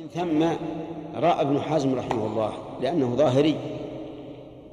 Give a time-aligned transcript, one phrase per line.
[0.00, 0.42] ومن ثم
[1.20, 2.52] رأى ابن حزم رحمه الله
[2.82, 3.54] لأنه ظاهري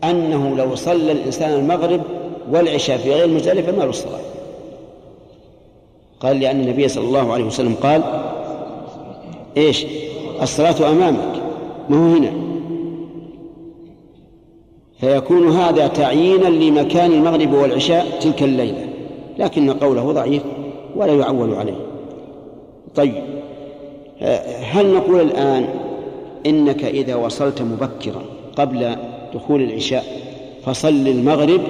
[0.03, 2.01] أنه لو صلى الإنسان المغرب
[2.51, 4.19] والعشاء في غير مزدلفة ما له الصلاة.
[6.19, 8.03] قال لأن النبي صلى الله عليه وسلم قال
[9.57, 9.85] إيش؟
[10.41, 11.41] الصلاة أمامك
[11.89, 12.31] ما هو هنا.
[14.99, 18.89] فيكون هذا تعيينا لمكان المغرب والعشاء تلك الليلة
[19.37, 20.43] لكن قوله ضعيف
[20.95, 21.79] ولا يعول عليه.
[22.95, 23.36] طيب.
[24.61, 25.67] هل نقول الآن
[26.45, 28.21] إنك إذا وصلت مبكرا
[28.55, 28.95] قبل
[29.33, 30.03] دخول العشاء
[30.63, 31.61] فصل المغرب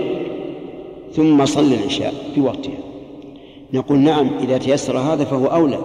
[1.13, 2.77] ثم صل العشاء في وقتها؟
[3.73, 5.79] نقول نعم إذا تيسر هذا فهو أولى.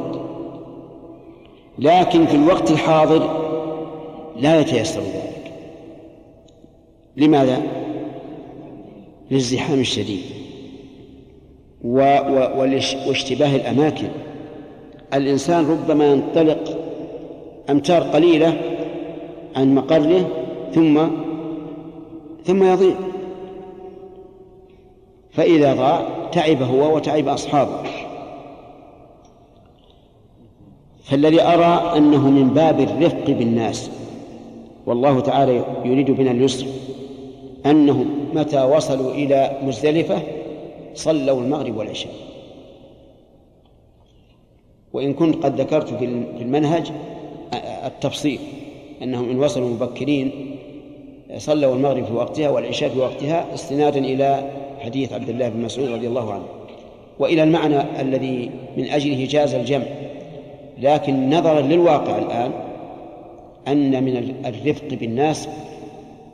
[1.78, 3.40] لكن في الوقت الحاضر
[4.40, 5.52] لا يتيسر ذلك.
[7.16, 7.62] لماذا؟
[9.30, 10.22] للزحام الشديد
[11.84, 11.98] و...
[11.98, 12.60] و...
[13.08, 14.08] واشتباه الأماكن.
[15.14, 16.78] الإنسان ربما ينطلق
[17.70, 18.60] أمتار قليلة
[19.56, 20.28] عن مقره
[20.74, 21.00] ثم
[22.44, 22.94] ثم يضيع.
[25.30, 27.82] فإذا ضاع تعب هو وتعب أصحابه.
[31.04, 33.90] فالذي أرى أنه من باب الرفق بالناس
[34.86, 36.66] والله تعالى يريد بنا اليسر
[37.66, 40.22] أنهم متى وصلوا إلى مزدلفة
[40.94, 42.12] صلوا المغرب والعشاء.
[44.92, 46.04] وإن كنت قد ذكرت في
[46.40, 46.92] المنهج
[47.84, 48.38] التفصيل
[49.02, 50.30] أنهم إن وصلوا مبكرين
[51.36, 56.06] صلوا المغرب في وقتها والعشاء في وقتها استنادا إلى حديث عبد الله بن مسعود رضي
[56.06, 56.44] الله عنه.
[57.18, 59.84] وإلى المعنى الذي من أجله جاز الجمع.
[60.82, 62.52] لكن نظرا للواقع الآن
[63.68, 65.48] أن من الرفق بالناس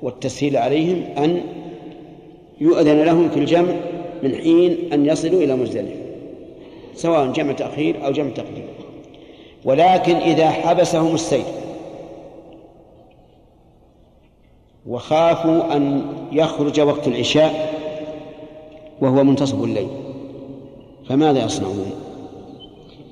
[0.02, 1.40] والتسهيل عليهم أن
[2.60, 3.74] يؤذن لهم في الجمع
[4.22, 5.97] من حين أن يصلوا إلى مزدلفة.
[6.98, 8.66] سواء جمع تأخير أو جمع تقديم.
[9.64, 11.44] ولكن إذا حبسهم السير
[14.86, 17.74] وخافوا أن يخرج وقت العشاء
[19.00, 19.88] وهو منتصف الليل
[21.08, 21.90] فماذا يصنعون؟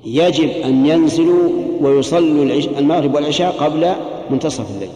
[0.05, 1.49] يجب أن ينزلوا
[1.81, 2.43] ويصلوا
[2.79, 3.93] المغرب والعشاء قبل
[4.29, 4.89] منتصف الليل.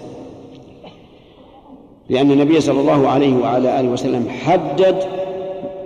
[2.10, 5.04] لأن النبي صلى الله عليه وعلى آله وسلم حدد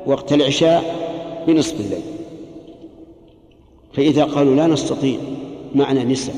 [0.05, 0.83] وقت العشاء
[1.47, 2.14] بنصف الليل.
[3.95, 5.19] فإذا قالوا لا نستطيع
[5.75, 6.35] معنا نساء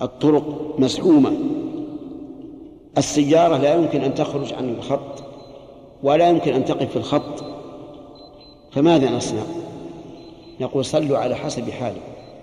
[0.00, 1.32] والطرق مسحومة
[2.98, 5.24] السيارة لا يمكن أن تخرج عن الخط
[6.02, 7.44] ولا يمكن أن تقف في الخط.
[8.72, 9.42] فماذا نصنع؟
[10.60, 12.00] نقول صلوا على حسب حاله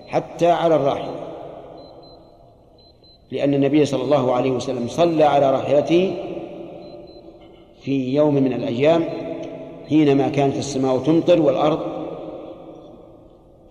[0.07, 1.15] حتى على الراحلة
[3.31, 6.15] لأن النبي صلى الله عليه وسلم صلى على راحلته
[7.81, 9.28] في يوم من الأيام
[9.89, 11.79] حينما كانت السماء تمطر والأرض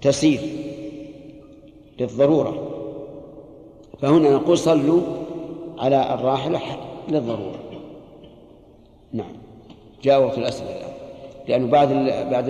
[0.00, 0.40] تسير
[2.00, 2.64] للضرورة.
[4.02, 5.00] فهنا نقول صلوا
[5.78, 6.60] على الراحلة
[7.08, 7.58] للضرورة.
[9.12, 9.32] نعم.
[10.02, 10.92] جاء وقت الأسئلة الآن.
[11.48, 11.88] لأنه بعد
[12.30, 12.48] بعد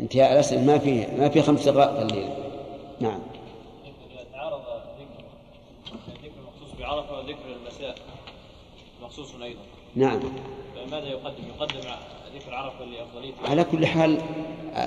[0.00, 2.28] انتهاء الأسئلة ما في ما في خمس دقائق الليل
[3.00, 3.20] نعم.
[6.24, 7.94] ذكر المخصوص بعرفة وذكر المساء
[9.02, 9.73] مخصوص أيضا.
[9.96, 10.20] نعم.
[10.20, 11.78] فماذا يقدم؟ يقدم
[12.34, 14.18] ذكر عرفة لأفضلية على كل حال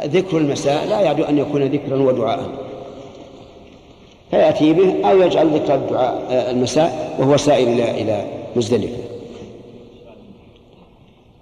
[0.03, 2.50] ذكر المساء لا يعد أن يكون ذكرا ودعاء.
[4.31, 8.25] فيأتي به أو يجعل ذكر الدعاء المساء وهو سائر إلى إلى
[8.56, 9.03] مزدلفة.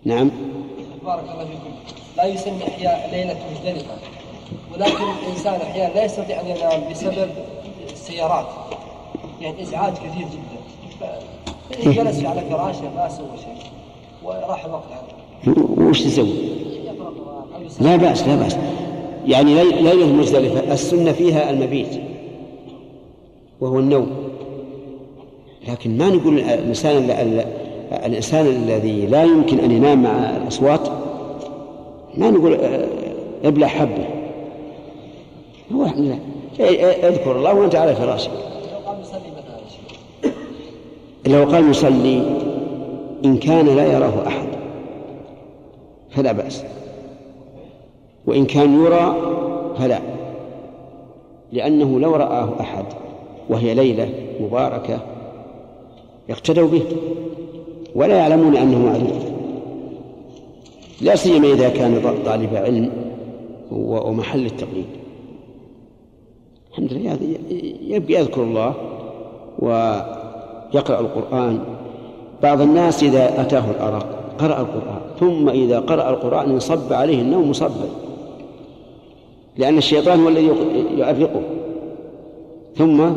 [0.03, 0.31] نعم.
[1.05, 1.75] بارك الله فيكم.
[2.17, 3.95] لا يسمى إحياء ليلة مزدلفة
[4.73, 7.29] ولكن الإنسان أحيانا لا يستطيع أن ينام بسبب
[7.91, 8.47] السيارات.
[9.41, 11.19] يعني إزعاج كثير جدا.
[11.83, 13.71] جلس على فراشه ما سوى شيء
[14.23, 16.33] وراح الوقت عنه وش تسوي؟
[17.81, 18.57] لا بأس لا بأس
[19.27, 22.01] يعني ليلة مزدلفة السنة فيها المبيت
[23.61, 24.11] وهو النوم
[25.67, 27.09] لكن ما نقول الإنسان
[28.05, 30.87] الإنسان الذي لا يمكن أن ينام مع الأصوات
[32.17, 32.87] ما نقول آه،
[33.43, 34.05] ابلع حبة
[35.73, 36.17] هو لا
[37.09, 38.31] اذكر الله وأنت على فراشك
[41.27, 42.21] لو قال مصلي
[43.25, 44.47] إن كان لا يراه أحد
[46.09, 46.63] فلا بأس.
[48.27, 49.15] وإن كان يرى
[49.77, 49.99] فلا
[51.51, 52.85] لأنه لو رآه أحد
[53.49, 54.99] وهي ليلة مباركة
[56.29, 56.81] يقتدوا به
[57.95, 59.21] ولا يعلمون أنه معذور
[61.01, 62.91] لا سيما إذا كان طالب علم
[63.71, 64.85] ومحل التقليد.
[66.71, 67.17] الحمد لله
[67.81, 68.73] يبقى يذكر الله
[70.75, 71.59] ويقرأ القرآن.
[72.43, 74.07] بعض الناس إذا أتاه الأرق
[74.39, 77.89] قرأ القرآن ثم إذا قرأ القرآن انصب عليه النوم صبا
[79.57, 80.45] لأن الشيطان هو الذي
[80.97, 81.41] يؤرقه.
[82.77, 83.11] ثم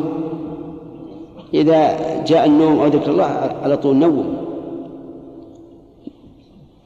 [1.53, 3.25] إذا جاء النوم أو ذكر الله
[3.63, 4.47] على طول نوم.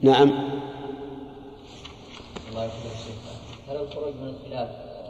[0.01, 0.31] نعم.
[2.49, 2.69] الله
[3.69, 4.69] هل الخروج من الخلاف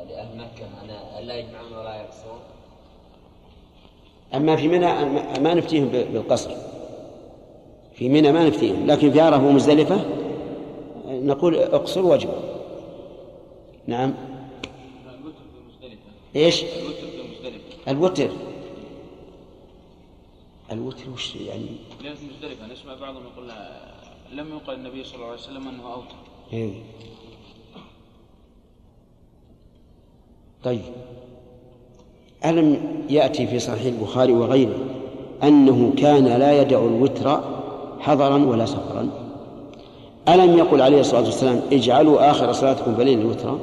[0.10, 0.66] لأهل مكة
[1.20, 2.33] أن لا يجمعون ولا يقصرون؟
[4.36, 4.86] أما في منى
[5.40, 6.52] ما نفتيهم بالقصر.
[7.94, 10.06] في منى ما نفتيهم لكن في عرفة ومزدلفة
[11.06, 12.30] نقول اقصر واجب
[13.88, 14.14] نعم.
[16.36, 16.64] إيش؟
[17.88, 18.30] الوتر.
[18.30, 18.30] الوتر
[20.72, 21.66] الوتر وش يعني؟
[22.04, 23.50] لأن في مزدلفة نسمع بعضهم يقول
[24.32, 26.16] لم ينقل النبي صلى الله عليه وسلم أنه أوتر.
[26.54, 26.74] إيه.
[30.64, 30.82] طيب.
[32.46, 32.78] ألم
[33.10, 34.76] يأتي في صحيح البخاري وغيره
[35.44, 37.40] أنه كان لا يدع الوتر
[38.00, 39.10] حضرا ولا سفرا.
[40.28, 43.58] ألم يقل عليه الصلاة والسلام اجعلوا آخر صلاتكم بليل الوتر؟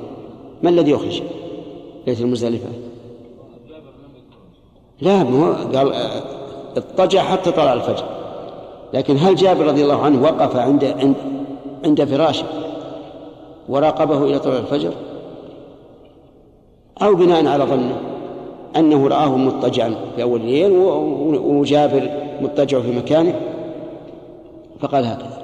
[0.63, 1.23] ما الذي يخرج؟
[2.07, 2.69] ليلة المزدلفة.
[5.01, 5.93] لا هو قال
[6.77, 8.05] اضطجع حتى طلع الفجر.
[8.95, 11.15] لكن هل جابر رضي الله عنه وقف عند عند
[11.85, 12.47] عند فراشه
[13.69, 14.93] وراقبه إلى طلوع الفجر؟
[17.03, 18.10] أو بناء على ظنه؟
[18.77, 20.71] أنه رآه مضطجعا في أول الليل
[21.45, 23.35] وجابر مضطجع في مكانه
[24.81, 25.43] فقال هكذا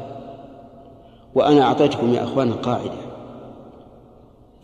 [1.34, 3.06] وأنا أعطيتكم يا أخوان قاعدة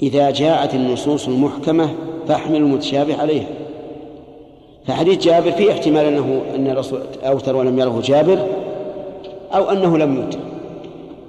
[0.03, 1.89] إذا جاءت النصوص المحكمة
[2.29, 3.47] فاحملوا المتشابه عليها.
[4.87, 8.47] فحديث جابر فيه احتمال انه أن الرسول أوتر ولم يره جابر
[9.55, 10.39] أو أنه لم يوتر.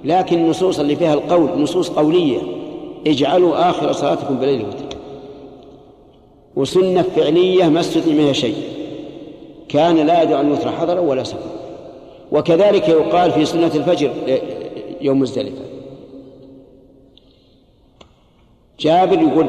[0.04, 2.38] لكن النصوص اللي فيها القول نصوص قولية
[3.06, 4.83] اجعلوا آخر صلاتكم بليل وتر
[6.56, 8.56] وسنة فعلية ما استثني منها شيء.
[9.68, 11.52] كان لا يدع الوتر حضرا ولا سفرا
[12.32, 14.10] وكذلك يقال في سنة الفجر
[15.00, 15.64] يوم مزدلفه
[18.80, 19.46] جابر يقول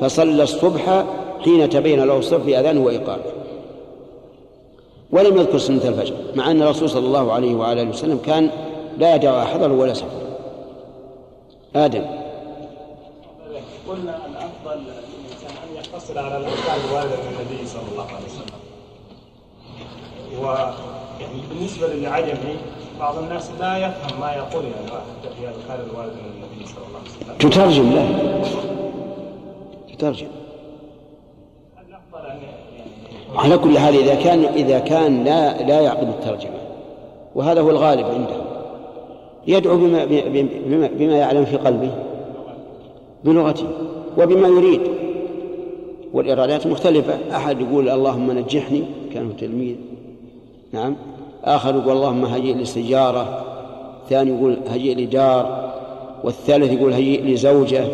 [0.00, 1.04] فصلى الصبح
[1.44, 3.32] حين تبين له الصبح بأذانه وإقامته
[5.10, 8.50] ولم يذكر سنة الفجر مع أن الرسول صلى الله عليه وعلى آله وسلم كان
[8.98, 10.08] لا يدع حضر ولا سفر.
[11.76, 12.04] آدم.
[13.88, 14.18] قلنا
[16.04, 18.60] يقتصر على الاذكار الوارده من النبي صلى الله عليه وسلم.
[20.42, 20.46] و
[21.20, 22.56] يعني بالنسبة للعجمي
[23.00, 26.98] بعض الناس لا يفهم ما يقول يعني حتى في الاذكار الوارده من النبي صلى الله
[26.98, 27.50] عليه وسلم.
[27.50, 28.06] تترجم له
[29.94, 30.26] تترجم
[32.14, 32.40] يعني
[33.36, 36.58] على كل حال إذا كان إذا كان لا لا يعقل الترجمة
[37.34, 38.36] وهذا هو الغالب عنده
[39.46, 41.90] يدعو بما بما, بما يعلم في قلبه
[43.24, 43.66] بلغته
[44.18, 44.80] وبما يريد
[46.14, 47.36] والإرادات مختلفة.
[47.36, 48.84] أحد يقول اللهم نجحني
[49.14, 49.76] كان هو تلميذ.
[50.72, 50.96] نعم.
[51.44, 53.44] آخر يقول اللهم هيئ لي سيارة.
[54.08, 55.74] ثاني يقول هيئ لي دار.
[56.24, 57.84] والثالث يقول هيئ لي زوجة.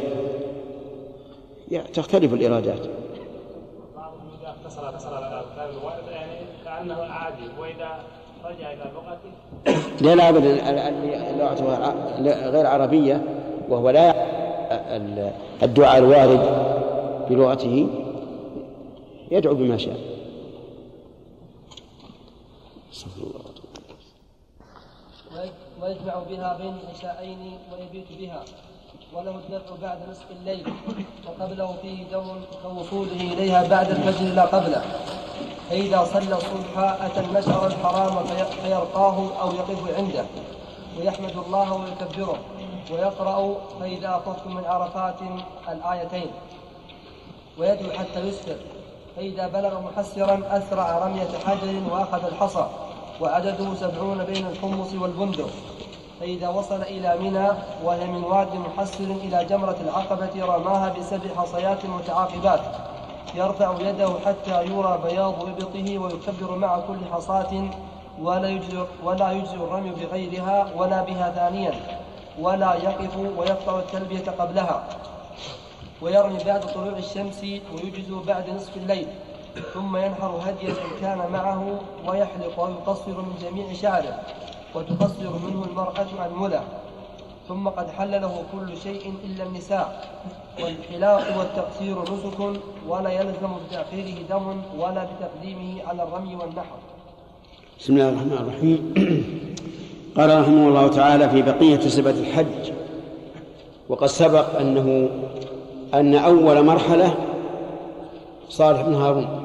[1.70, 2.78] يعني تختلف الإرادات.
[2.78, 6.32] اذا اقتصر على الوارده يعني
[6.64, 7.88] كانه عادي واذا
[8.44, 9.31] رجع إلى لغته
[10.00, 10.69] لا لا ابدا.
[11.31, 13.23] اللغة غير عربية
[13.69, 14.11] وهو لا
[14.96, 15.31] ال-
[15.62, 16.40] الدعاء الوارد
[17.31, 17.88] بلغته.
[19.30, 19.96] يدعو بما شاء.
[22.92, 23.40] استغفر الله
[25.82, 28.44] ويجمع بها بين العشاءين ويبيت بها
[29.14, 30.66] وله الدفع بعد نصف الليل
[31.26, 32.26] وقبله فيه دم
[32.62, 34.82] كوصوله إليها بعد الفجر لا قبله.
[35.70, 40.25] فإذا صلى الصبح أتى المشعر الحرام في- فيرقاه أو يقف عنده
[40.99, 42.38] ويحمد الله ويكبره
[42.90, 45.14] ويقرأ فإذا أفضتم من عرفات
[45.68, 46.30] الآيتين
[47.58, 48.56] ويدعو حتى يسفر
[49.17, 52.67] فإذا بلغ محسرا أسرع رمية حجر وأخذ الحصى
[53.21, 55.50] وعدده سبعون بين الحمص والبندق.
[56.21, 57.49] فإذا وصل إلى منى
[57.85, 62.61] وهي من واد محسر إلى جمرة العقبة رماها بسبع حصيات متعاقبات.
[63.35, 67.71] يرفع يده حتى يرى بياض إبطه ويكبر مع كل حصاة
[68.23, 71.73] ولا يجزي ولا يجزي الرمي بغيرها ولا بها ثانيا
[72.40, 74.85] ولا يقف ويقطع التلبية قبلها.
[76.02, 79.07] ويرمي بعد طلوع الشمس ويجزي بعد نصف الليل.
[79.75, 84.21] ثم ينحر هديا إن كان معه ويحلق ويقصر من جميع شعره
[84.75, 86.62] وتقصر منه المرأة أنملة
[87.49, 90.11] ثم قد حل له كل شيء إلا النساء.
[90.62, 96.78] والحلاق والتقصير نسك ولا يلزم بتأخيره دم ولا بتقديمه على الرمي والنحر.
[97.80, 98.95] بسم الله الرحمن الرحيم.
[100.16, 102.73] قال رحمه الله تعالى في بقية صفة الحج.
[103.88, 105.11] وقد سبق أنه
[105.94, 107.14] أن أول مرحلة
[108.49, 109.40] صالح بن هارون.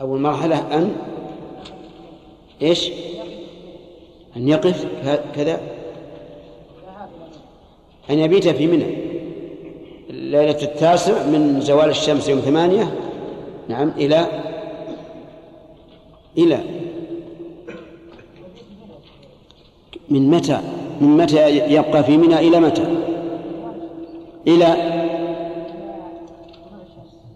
[0.00, 0.96] أول مرحلة أن
[2.62, 2.90] إيش؟
[4.36, 4.86] أن يقف
[5.34, 5.60] كذا.
[8.10, 8.96] أن يبيت في منى.
[10.10, 12.94] ليلة التاسع من زوال الشمس يوم ثمانية.
[13.68, 14.28] نعم إلى
[16.38, 16.81] إلى
[20.12, 20.60] من متى؟
[21.00, 22.84] من متى يبقى في منى إلى متى؟
[24.46, 24.66] إلى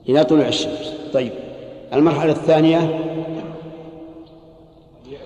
[0.08, 0.92] إلى طلوع الشمس.
[1.12, 1.32] طيب
[1.92, 3.00] المرحلة الثانية؟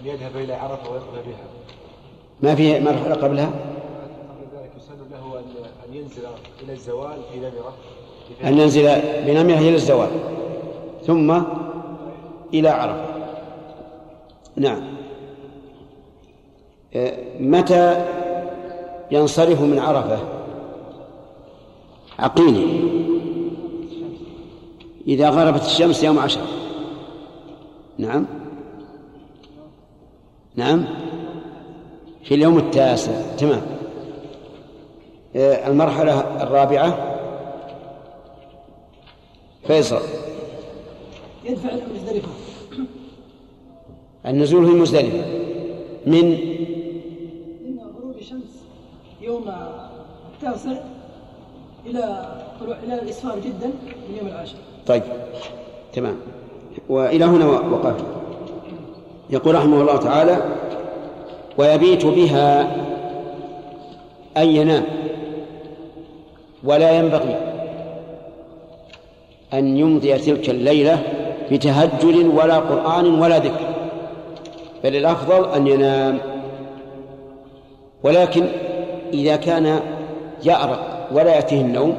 [0.04, 1.47] ليذهب إلى عرفة ويقضي بها.
[2.42, 5.38] ما في مرحلة قبلها؟ قبل ذلك يسن له
[5.88, 6.23] أن ينزل
[6.64, 7.75] إلى الزوال في نمرة
[8.45, 8.83] أن ينزل
[9.26, 10.11] بنمرة إلى الزوال
[11.07, 11.40] ثم
[12.54, 13.04] إلى عرفة.
[14.57, 15.00] نعم.
[17.40, 18.06] متى
[19.11, 20.18] ينصرف من عرفة؟
[22.18, 22.66] عقيني
[25.06, 26.40] إذا غربت الشمس يوم عشر.
[27.99, 28.26] نعم.
[30.56, 30.85] نعم.
[32.25, 33.37] في اليوم التاسع.
[33.37, 33.62] تمام.
[35.37, 37.16] آه، المرحلة الرابعة.
[39.66, 40.00] فيصل.
[41.44, 42.28] يدفع المزدلفة
[44.26, 45.25] النزول في مزدلفة
[46.06, 46.38] من
[49.30, 49.52] يوم
[50.34, 50.70] التاسع
[51.87, 53.66] إلى طلوع إلى الإسفار جدا
[54.08, 54.54] من يوم العاشر.
[54.87, 55.02] طيب
[55.92, 56.16] تمام.
[56.88, 58.04] وإلى هنا وقفت
[59.30, 60.42] يقول رحمه الله تعالى
[61.58, 62.76] ويبيت بها
[64.37, 64.84] أن ينام
[66.64, 67.37] ولا ينبغي
[69.54, 71.02] أن يمضي تلك الليلة
[71.52, 73.66] بتهجد ولا قرآن ولا ذكر
[74.84, 76.18] بل الأفضل أن ينام.
[78.02, 78.46] ولكن
[79.12, 79.81] إذا كان
[80.45, 81.95] يأرق ولا يأتيه النوم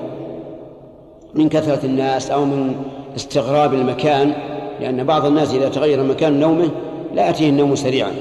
[1.33, 2.75] من كثرة الناس أو من
[3.15, 4.33] استغراب المكان
[4.81, 6.69] لأن بعض الناس إذا تغير مكان نومه
[7.13, 8.11] لا يأتيه النوم سريعا.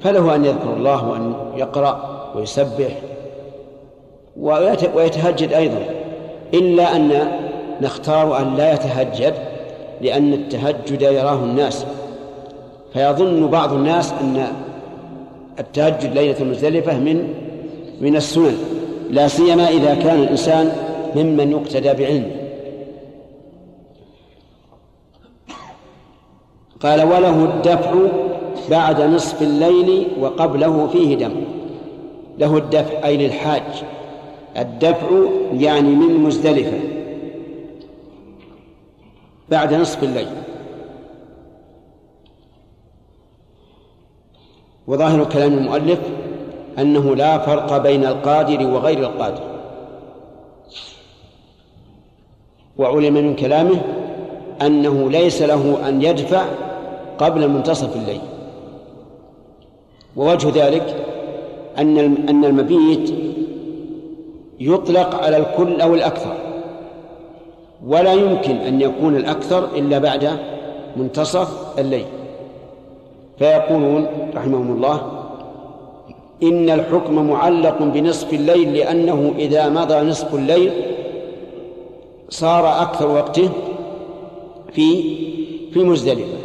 [0.00, 2.88] فله أن يذكر الله وأن يقرأ ويسبح
[4.94, 5.80] ويتهجد أيضا.
[6.54, 7.30] إلا أن
[7.80, 9.34] نختار أن لا يتهجد
[10.00, 11.86] لأن التهجد يراه الناس.
[12.92, 14.46] فيظن بعض الناس أن
[15.58, 17.34] التهجد ليلة المزدلفة من
[18.00, 18.58] من السنن
[19.10, 20.72] لا سيما إذا كان الإنسان
[21.16, 22.30] ممن يقتدى بعلمه
[26.80, 27.94] قال وله الدفع
[28.70, 31.32] بعد نصف الليل وقبله فيه دم.
[32.38, 33.84] له الدفع أي للحاج.
[34.56, 35.06] الدفع
[35.52, 36.78] يعني من مزدلفة.
[39.48, 40.28] بعد نصف الليل.
[44.86, 46.00] وظاهر كلام المؤلف
[46.78, 49.42] أنه لا فرق بين القادر وغير القادر.
[52.78, 53.80] وعلم من كلامه
[54.62, 56.44] أنه ليس له أن يدفع
[57.18, 58.20] قبل منتصف الليل.
[60.16, 60.96] ووجه ذلك
[61.78, 63.14] أن أن المبيت
[64.60, 66.36] يطلق على الكل أو الأكثر.
[67.86, 70.38] ولا يمكن أن يكون الأكثر إلا بعد
[70.96, 72.06] منتصف الليل.
[73.38, 75.17] فيقولون رحمهم الله
[76.42, 80.72] إن الحكم معلق بنصف الليل لأنه إذا مضى نصف الليل
[82.28, 83.50] صار أكثر وقته
[84.72, 85.02] في
[85.72, 86.38] في مزدلفة.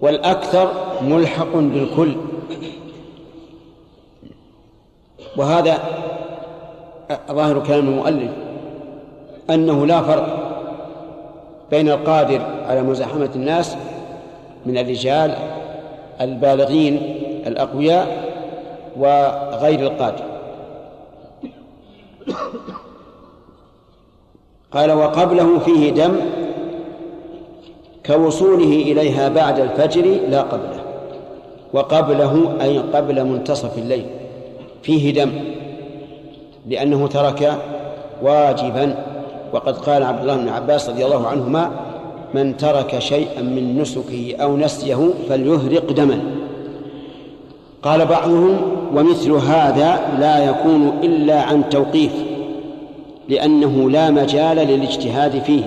[0.00, 0.70] والأكثر
[1.02, 2.12] ملحق بالكل.
[5.36, 5.78] وهذا
[7.32, 8.30] ظاهر كلام المؤلف
[9.50, 10.52] أنه لا فرق
[11.70, 13.76] بين القادر على مزاحمة الناس
[14.66, 15.34] من الرجال
[16.20, 16.94] البالغين
[17.46, 18.25] الأقوياء
[18.98, 20.24] وغير القادر.
[24.72, 26.16] قال وقبله فيه دم
[28.06, 30.80] كوصوله إليها بعد الفجر لا قبله.
[31.72, 34.06] وقبله أي قبل منتصف الليل
[34.82, 35.32] فيه دم
[36.66, 37.58] لأنه ترك
[38.22, 39.04] واجبا.
[39.52, 41.70] وقد قال عبد الله بن عباس رضي الله عنهما
[42.34, 46.45] من ترك شيئا من نسكه أو نسيه فليهرق دما
[47.86, 48.60] قال بعضهم
[48.94, 52.12] ومثل هذا لا يكون إلا عن توقيف
[53.28, 55.64] لأنه لا مجال للاجتهاد فيه.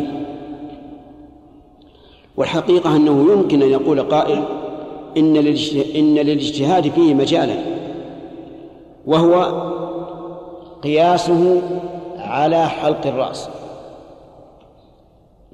[2.38, 4.44] والحقيقة أنه يمكن أن يقول قائل
[5.18, 5.34] إن
[6.16, 7.56] للاجتهاد فيه مجالا
[9.06, 9.64] وهو
[10.84, 11.62] قياسه
[12.18, 13.50] على حلق الرأس.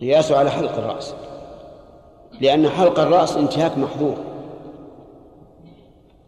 [0.01, 1.13] قياسه على حلق الرأس
[2.41, 4.15] لأن حلق الرأس انتهاك محظور.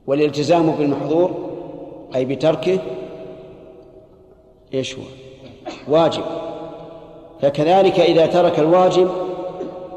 [0.08, 1.32] والالتزام بالمحظور
[2.16, 2.80] أي بتركه
[4.74, 5.04] إيش هو؟
[5.88, 6.24] واجب.
[7.42, 9.10] فكذلك إذا ترك الواجب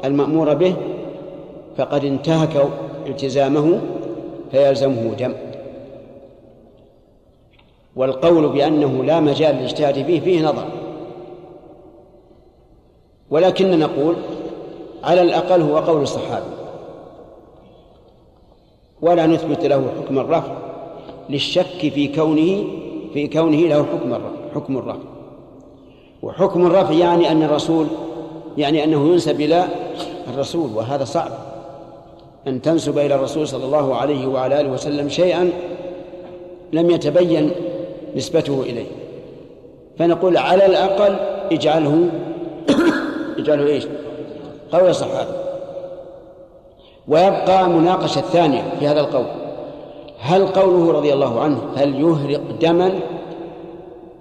[0.05, 0.73] المأمور به
[1.77, 2.67] فقد انتهك
[3.07, 3.81] التزامه
[4.51, 5.33] فيلزمه دم.
[7.95, 10.65] والقول بأنه لا مجال للاجتهاد فيه فيه نظر.
[13.29, 14.15] ولكن نقول
[15.03, 16.60] على الأقل هو قول الصحابي.
[19.01, 20.51] ولا نثبت له حكم الرفع
[21.29, 22.63] للشك في كونه
[23.13, 24.99] في كونه له حكم الرفع حكم الرفع
[26.21, 27.87] وحكم الرفع يعني أن الرسول
[28.57, 29.65] يعني أنه ينسب إلى
[30.33, 31.31] الرسول وهذا صعب.
[32.47, 35.49] أن تنسب إلى الرسول صلى الله عليه وعلى آله وسلم شيئا
[36.73, 37.51] لم يتبين
[38.15, 38.87] نسبته إليه.
[39.99, 41.15] فنقول على الأقل
[41.51, 42.09] اجعله
[43.37, 43.87] اجعله إيش؟
[44.71, 45.50] قول الصحابة
[47.11, 49.25] ويبقى مناقشة الثانية في هذا القول.
[50.19, 52.99] هل قوله رضي الله عنه هل يهرق دما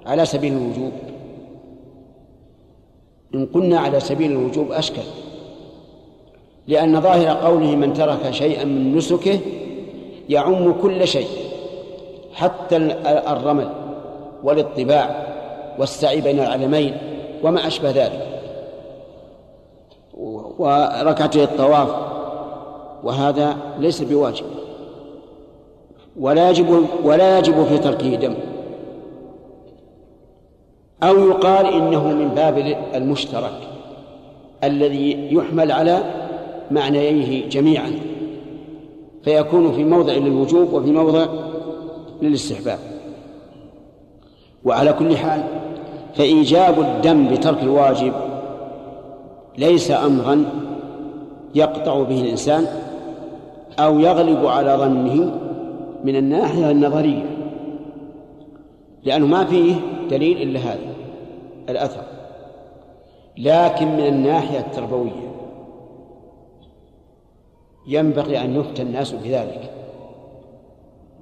[0.07, 0.93] على سبيل الوجوب؟
[3.35, 5.03] إن قلنا على سبيل الوجوب أشكل.
[6.67, 9.39] لأن ظاهر قوله من ترك شيئا من نسكه
[10.29, 11.29] يعم كل شيء
[12.35, 13.69] حتى الرمل
[14.45, 15.27] والاطباع
[15.79, 16.97] والسعي بين العلمين
[17.45, 18.27] وما أشبه ذلك.
[20.59, 22.20] وركعتي الطواف
[23.05, 24.45] وهذا ليس بواجب.
[26.21, 28.35] ولا يجب ولا يجب في تركه دم.
[31.03, 33.59] أو يقال إنه من باب المشترك
[34.65, 36.05] الذي يحمل على
[36.71, 37.93] معنييه جميعا.
[39.25, 41.27] فيكون في موضع للوجوب وفي موضع
[42.23, 42.79] للاستحباب.
[44.65, 45.45] وعلى كل حال
[46.15, 48.13] فإيجاب الدم بترك الواجب
[49.59, 50.45] ليس أمرا
[51.55, 52.67] يقطع به الإنسان
[53.85, 55.41] أو يغلب على ظنه
[56.05, 57.25] من الناحية النظرية
[59.05, 59.75] لأنه ما فيه
[60.11, 60.95] دليل إلا هذا
[61.69, 62.03] الأثر
[63.39, 65.31] لكن من الناحية التربوية
[67.87, 69.71] ينبغي أن يفتى الناس بذلك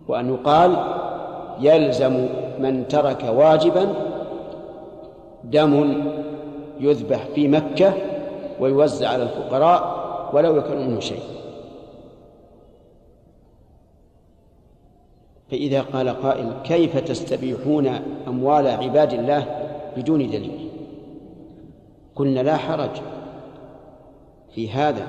[0.09, 0.77] وأن يقال
[1.61, 3.88] يلزم من ترك واجبا
[5.45, 6.05] دم
[6.81, 7.93] يذبح في مكة
[8.61, 9.99] ويوزع على الفقراء
[10.32, 11.38] ولو يكن منه شيء.
[15.50, 17.87] فإذا قال قائل كيف تستبيحون
[18.28, 19.47] أموال عباد الله
[19.97, 20.69] بدون دليل؟
[22.17, 22.91] قلنا لا حرج
[24.54, 25.06] في هذا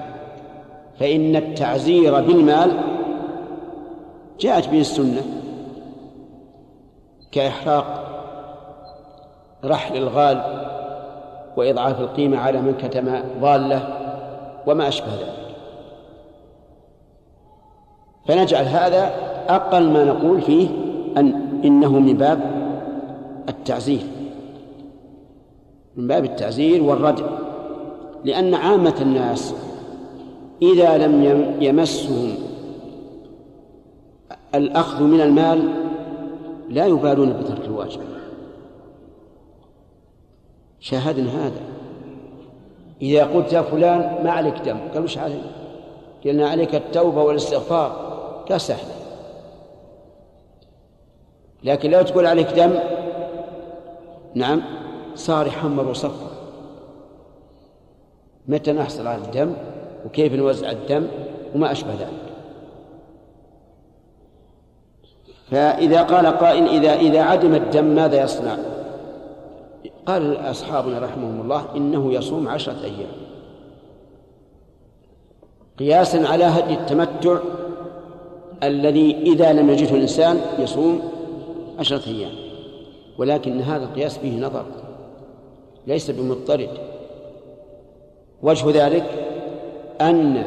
[1.00, 2.72] فإن التعزير بالمال
[4.40, 5.22] جاءت به السنة
[7.32, 8.06] كإحراق
[9.64, 10.66] رحل الغال
[11.58, 13.88] وإضعاف القيمة على من كتم ضالة
[14.68, 15.56] وما أشبه ذلك.
[18.28, 20.68] فنجعل هذا أقل ما نقول فيه
[21.18, 22.40] أن إنه من باب
[23.50, 24.02] التعزير.
[25.96, 27.26] من باب التعزير والردع.
[28.26, 29.54] لأن عامة الناس
[30.62, 31.24] إذا لم
[31.62, 32.36] يمسهم
[34.56, 35.70] الأخذ من المال
[36.70, 38.02] لا يبالون بترك الواجب.
[40.80, 41.62] شاهدنا هذا.
[43.02, 45.42] إذا قلت يا فلان ما عليك دم قال وش علي؟
[46.26, 48.10] قلنا عليك التوبة والاستغفار.
[48.50, 48.99] قال سهلة
[51.64, 52.80] لكن لو تقول عليك دم
[54.36, 54.62] نعم
[55.16, 56.30] صار يحمر وصفر.
[58.48, 59.54] متى نحصل على الدم؟
[60.06, 61.08] وكيف نوزع الدم؟
[61.56, 62.30] وما أشبه ذلك.
[65.52, 68.58] فإذا قال قائل إذا إذا عدم الدم ماذا يصنع؟
[70.06, 73.12] قال أصحابنا رحمهم الله إنه يصوم عشرة أيام.
[75.80, 77.38] قياسا على هدي التمتع
[78.64, 81.19] الذي إذا لم يجده الإنسان يصوم
[81.80, 82.32] عشرة أيام.
[83.18, 84.66] ولكن هذا القياس فيه نظر.
[85.88, 86.70] ليس بمضطرد.
[88.44, 89.06] وجه ذلك
[90.02, 90.44] أن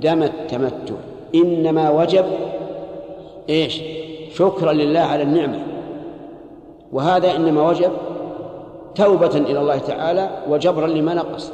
[0.00, 0.94] دم التمتع
[1.34, 2.24] إنما وجب
[3.48, 3.82] إيش؟
[4.34, 5.66] شكرا لله على النعمة.
[6.92, 7.92] وهذا إنما وجب
[8.94, 11.52] توبة إلى الله تعالى وجبرا لما نقص.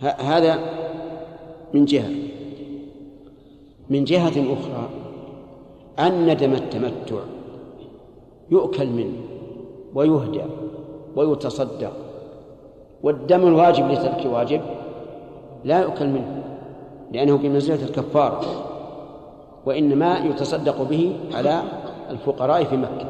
[0.00, 0.58] هذا
[1.74, 2.10] من جهة.
[3.90, 5.05] من جهة أخرى
[5.98, 7.16] أن دم التمتع.
[8.50, 9.12] يؤكل منه
[9.94, 10.42] ويهدى
[11.16, 11.92] ويتصدق.
[13.02, 14.60] والدم الواجب لترك واجب
[15.64, 16.42] لا يؤكل منه
[17.12, 18.40] لأنه بمنزلة الكفارة
[19.66, 21.62] وإنما يتصدق به على
[22.10, 23.06] الفقراء في مكة.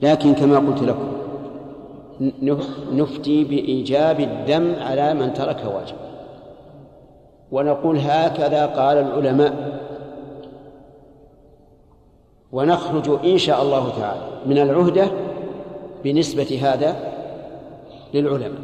[0.00, 1.08] لكن كما قلت لكم
[2.92, 5.96] نفتي بإيجاب الدم على من ترك واجب.
[7.52, 9.69] ونقول هكذا قال العلماء.
[12.52, 15.10] ونخرج إن شاء الله تعالى من العهدة
[16.04, 16.96] بنسبة هذا
[18.14, 18.60] للعلماء.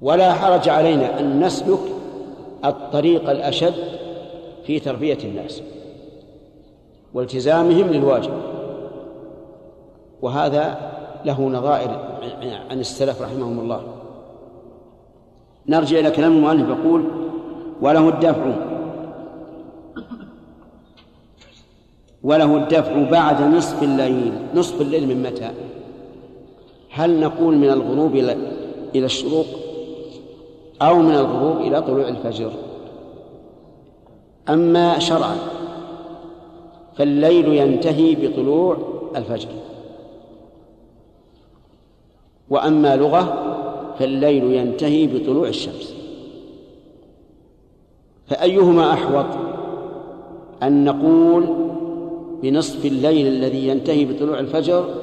[0.00, 1.78] ولا حرج علينا أن نسلك
[2.64, 3.74] الطريق الأشد
[4.66, 5.62] في تربية الناس
[7.14, 8.32] والتزامهم للواجب.
[10.22, 10.78] وهذا
[11.24, 11.90] له نظائر
[12.70, 13.82] عن السلف رحمهم الله.
[15.66, 17.04] نرجع إلى كلام المؤلف يقول
[17.82, 18.69] وله الدفع
[22.24, 24.32] وله الدفع بعد نصف الليل.
[24.54, 25.50] نصف الليل من متى؟
[26.90, 28.14] هل نقول من الغروب
[28.94, 29.46] إلى الشروق
[30.82, 32.52] أو من الغروب إلى طلوع الفجر؟
[34.48, 35.36] أما شرعا
[36.96, 38.76] فالليل ينتهي بطلوع
[39.16, 39.48] الفجر.
[42.50, 43.46] وأما لغة
[43.98, 45.94] فالليل ينتهي بطلوع الشمس.
[48.26, 49.26] فأيهما أحوط؟
[50.62, 51.46] أن نقول
[52.42, 54.94] بنصف الليل الذي ينتهي بطلوع الفجر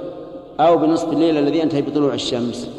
[0.60, 2.70] أو بنصف الليل الذي ينتهي بطلوع الشمس.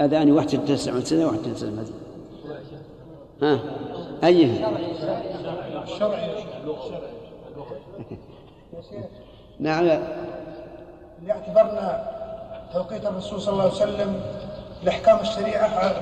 [0.00, 1.70] أذاني واحد تسعة سنة واحد تسعة
[3.42, 3.60] ها؟
[4.24, 4.70] أيها
[9.60, 10.00] نعم.
[11.26, 12.10] لأعتبرنا
[12.72, 14.20] توقيت الرسول صلى الله عليه وسلم
[14.84, 15.94] لأحكام الشريعة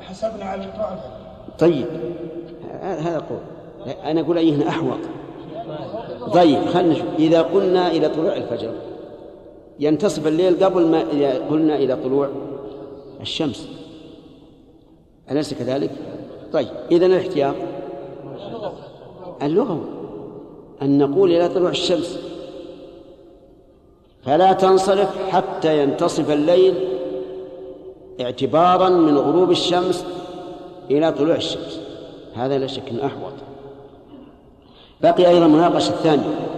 [0.00, 0.64] حسبنا على
[1.58, 1.86] طيب.
[2.80, 3.38] هذا قول.
[4.04, 4.98] أنا أقول أيهن أحوط
[6.34, 7.06] طيب خلنا نشوف.
[7.18, 8.70] إذا قلنا إلى طلوع الفجر
[9.80, 12.28] ينتصف الليل قبل ما إذا قلنا إلى طلوع
[13.20, 13.68] الشمس.
[15.30, 15.90] أليس كذلك؟
[16.52, 17.54] طيب إذا الاحتياط.
[19.42, 19.84] اللغوي
[20.82, 22.18] أن نقول إلى طلوع الشمس.
[24.24, 26.74] فلا تنصرف حتى ينتصف الليل
[28.20, 30.06] اعتبارا من غروب الشمس
[30.90, 31.80] إلى طلوع الشمس.
[32.34, 33.32] هذا لا شك أحوط.
[35.02, 36.48] بقي أيضا مناقشة الثانية.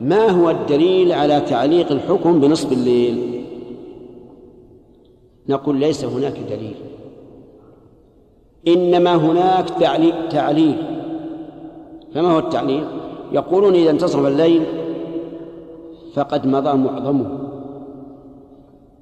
[0.00, 3.44] ما هو الدليل على تعليق الحكم بنصف الليل؟
[5.48, 6.74] نقول ليس هناك دليل.
[8.68, 10.76] إنما هناك تعليل, تعليل.
[12.14, 12.84] فما هو التعليل؟
[13.32, 14.62] يقولون إذا انتصف الليل
[16.14, 17.38] فقد مضى معظمه.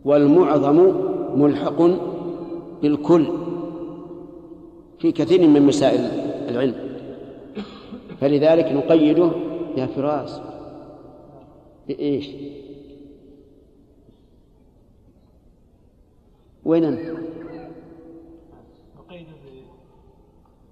[0.04, 0.92] والمعظم
[1.34, 1.82] ملحق
[2.82, 3.26] بالكل.
[4.98, 6.00] في كثير من مسائل
[6.48, 6.74] العلم.
[8.20, 9.30] فلذلك نقيده
[9.76, 10.40] يا فراس
[11.88, 12.28] بإيش؟
[16.64, 17.00] وين أنت؟
[18.98, 19.32] نقيده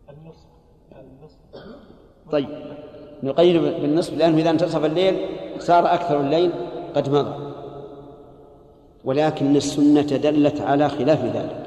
[0.08, 0.46] بالنصف
[0.92, 1.36] النصف
[2.30, 2.48] طيب
[3.22, 5.16] نقيد بالنصف لأنه إذا انتصف الليل
[5.58, 6.52] صار أكثر الليل
[6.94, 7.52] قد مضى.
[9.04, 11.65] ولكن السنة دلت على خلاف ذلك.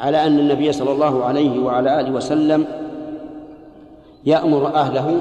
[0.00, 2.64] على أن النبي صلى الله عليه وعلى آله وسلم
[4.24, 5.20] يأمر أهله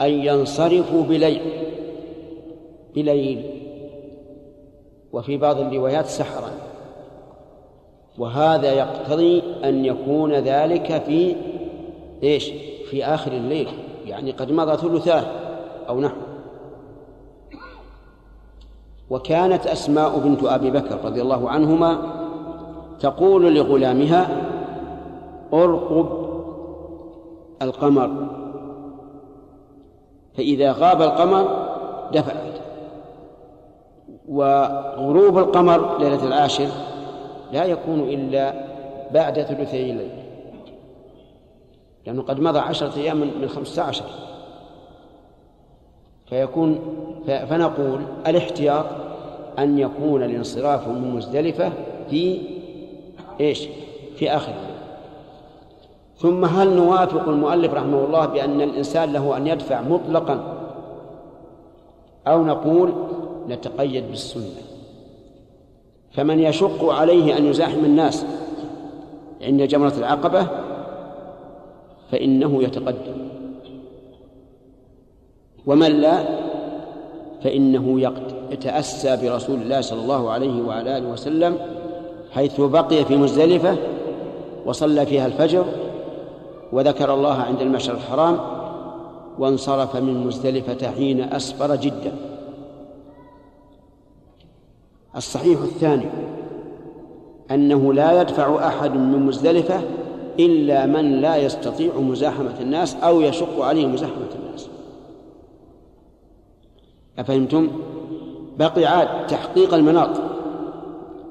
[0.00, 1.40] أن ينصرفوا بليل
[2.94, 3.44] بليل.
[5.12, 6.50] وفي بعض الروايات سحرا.
[8.18, 11.36] وهذا يقتضي أن يكون ذلك في
[12.22, 12.50] إيش؟
[12.90, 13.68] في آخر الليل
[14.06, 15.24] يعني قد مضى ثلثاه
[15.88, 16.16] أو نحو.
[19.10, 22.20] وكانت أسماء بنت أبي بكر رضي الله عنهما
[23.00, 24.28] تقول لغلامها
[25.52, 26.30] ارقب
[27.62, 28.26] القمر.
[30.34, 31.68] فإذا غاب القمر
[32.12, 32.60] دفعت.
[34.28, 36.68] وغروب القمر ليلة العاشر
[37.52, 38.54] لا يكون إلا
[39.14, 40.10] بعد ثلثي الليل.
[42.06, 44.04] لأنه قد مضى عشرة أيام من خمسة عشر.
[46.26, 46.78] فيكون
[47.26, 48.86] فنقول الاحتياط
[49.58, 51.72] أن يكون الانصراف من مزدلفة
[52.10, 52.40] في
[53.40, 53.68] إيش؟
[54.16, 54.52] في آخر.
[56.16, 60.56] ثم هل نوافق المؤلف رحمه الله بأن الإنسان له أن يدفع مطلقا
[62.26, 62.92] أو نقول
[63.48, 64.62] نتقيد بالسنة؟
[66.12, 68.24] فمن يشق عليه أن يزاحم الناس
[69.42, 70.46] عند جمرة العقبة
[72.10, 73.28] فإنه يتقدم.
[75.66, 76.24] ومن لا
[77.42, 78.00] فإنه
[78.50, 81.79] يتأسى برسول الله صلى الله عليه وعلى آله وسلم
[82.32, 83.76] حيث بقي في مزدلفة
[84.66, 85.64] وصلى فيها الفجر
[86.72, 88.38] وذكر الله عند المشعر الحرام
[89.38, 92.12] وانصرف من مزدلفة حين أسفر جدا.
[95.16, 96.06] الصحيح الثاني
[97.50, 99.80] أنه لا يدفع أحد من مزدلفة
[100.38, 104.68] إلا من لا يستطيع مزاحمة الناس أو يشق عليه مزاحمة الناس.
[107.18, 107.68] أفهمتم؟
[108.58, 110.10] بقي عاد تحقيق المناط.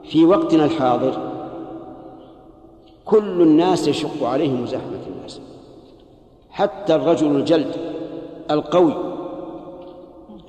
[0.04, 1.32] في وقتنا الحاضر
[3.06, 5.42] كل الناس يشق عليه مزاحمة الناس.
[6.50, 7.76] حتى الرجل الجلد
[8.52, 8.94] القوي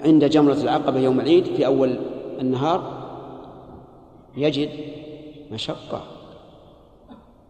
[0.04, 1.98] عند جمرة العقبة يوم العيد في أول
[2.40, 2.82] النهار
[4.36, 4.70] يجد
[5.52, 6.02] مشقة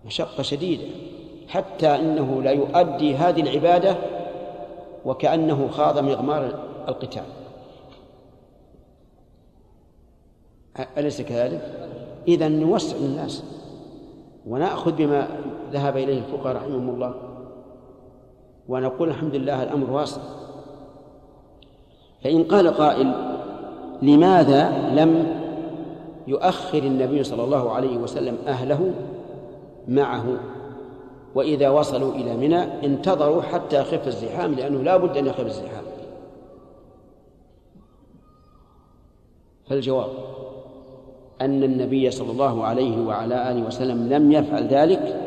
[0.06, 0.84] مشقة شديدة
[1.48, 3.96] حتى إنه لا يؤدي هذه العبادة
[5.04, 6.58] وكأنه خاض مغمار
[6.88, 7.39] القتال.
[10.98, 11.88] أليس كذلك؟
[12.28, 13.44] إذا نوسع للناس
[14.46, 15.28] ونأخذ بما
[15.72, 17.14] ذهب إليه الفقهاء رحمهم الله
[18.68, 20.20] ونقول الحمد لله الأمر واسع.
[22.24, 23.12] فإن قال قائل
[24.02, 25.40] لماذا لم
[26.26, 28.94] يؤخر النبي صلى الله عليه وسلم أهله
[29.88, 30.24] معه؟
[31.34, 35.84] وإذا وصلوا إلى منى انتظروا حتى يخف الزحام لأنه لا بد أن يخف الزحام.
[39.68, 40.08] فالجواب
[41.40, 45.20] أن النبي صلى الله عليه وعلى آله وسلم لم يفعل ذلك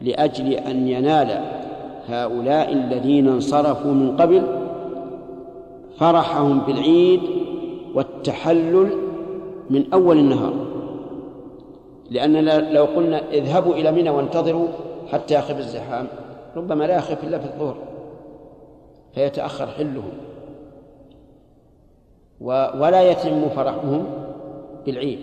[0.00, 1.40] لأجل أن ينال
[2.08, 4.42] هؤلاء الذين انصرفوا من قبل
[5.98, 7.20] فرحهم بالعيد
[7.94, 8.90] والتحلل
[9.70, 10.54] من أول النهار.
[12.10, 14.68] لأننا لو قلنا اذهبوا إلى منى وانتظروا
[15.12, 16.06] حتى يخف الزحام
[16.56, 17.76] ربما لا يخف إلا في الظهر
[19.14, 20.10] فيتأخر حلهم
[22.80, 24.25] ولا يتم فرحهم.
[24.86, 25.18] بالعيد.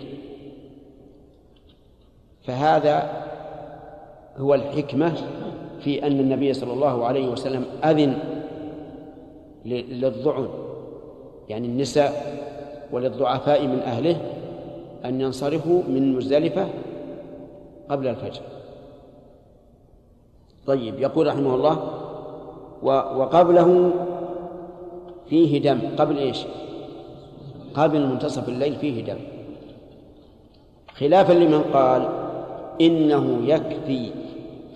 [2.42, 3.24] فهذا
[4.36, 5.14] هو الحكمة
[5.80, 8.18] في أن النبي صلى الله عليه وسلم أذن
[9.64, 10.48] للضعن
[11.48, 12.12] يعني النساء
[12.92, 14.20] وللضعفاء من أهله
[15.04, 16.68] أن ينصرفوا من مزدلفة
[17.88, 18.42] قبل الفجر.
[20.66, 21.90] طيب يقول رحمه الله
[22.82, 23.90] وقبله
[25.28, 26.44] فيه دم قبل إيش؟
[27.74, 29.18] قبل منتصف الليل فيه دم.
[30.98, 32.08] خلافا لمن قال
[32.80, 34.10] إنه يكفي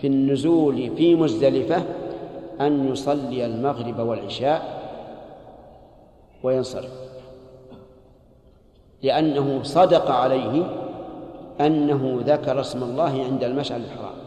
[0.01, 1.83] في النزول في مزدلفة
[2.61, 4.79] أن يصلي المغرب والعشاء
[6.43, 6.91] وينصرف.
[9.03, 10.63] لأنه صدق عليه
[11.61, 14.19] أنه ذكر اسم الله عند المشعر الحرام.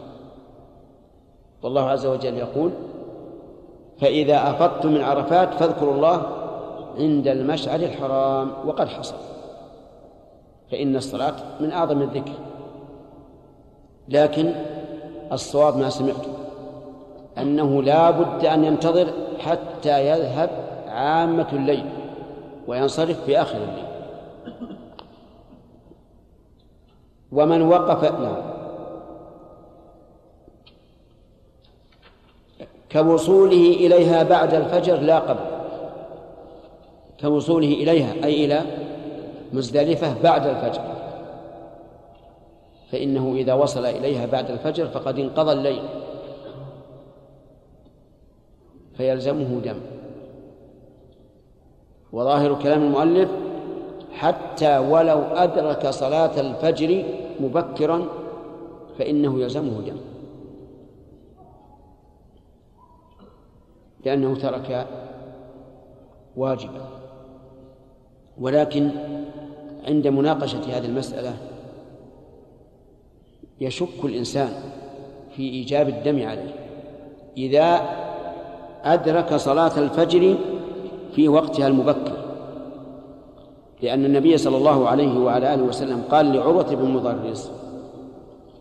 [1.62, 2.70] والله عز وجل يقول
[4.00, 6.22] فإذا أفضتم من عرفات فاذكروا الله
[6.98, 9.31] عند المشعر الحرام وقد حصل.
[10.72, 12.32] فإن الصلاة من أعظم الذكر.
[14.08, 14.52] لكن
[15.32, 16.26] الصواب ما سمعت
[17.38, 20.50] أنه لا بد أن ينتظر حتى يذهب
[20.88, 21.84] عامة الليل
[22.66, 23.86] وينصرف في آخر الليل.
[27.32, 28.36] ومن وقف نعم.
[32.92, 35.44] كوصوله إليها بعد الفجر لا قبل.
[37.20, 38.81] كوصوله إليها أي إلى
[39.52, 40.82] مزدلفة بعد الفجر.
[42.90, 45.82] فإنه إذا وصل إليها بعد الفجر فقد انقضى الليل.
[48.96, 49.80] فيلزمه دم.
[52.12, 53.30] وظاهر كلام المؤلف
[54.12, 57.04] حتى ولو أدرك صلاة الفجر
[57.40, 58.04] مبكرا
[58.98, 59.96] فإنه يلزمه دم.
[64.04, 64.86] لأنه ترك
[66.36, 66.88] واجبا.
[68.40, 68.90] ولكن
[69.88, 71.34] عند مناقشة هذه المسألة
[73.60, 74.48] يشك الإنسان
[75.36, 76.54] في إيجاب الدم عليه.
[77.36, 77.80] إذا
[78.84, 80.34] أدرك صلاة الفجر
[81.14, 82.16] في وقتها المبكر.
[83.82, 87.50] لأن النبي صلى الله عليه وعلى آله وسلم قال لعروة بن مضرس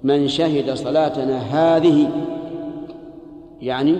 [0.03, 2.09] من شهد صلاتنا هذه
[3.61, 3.95] يعني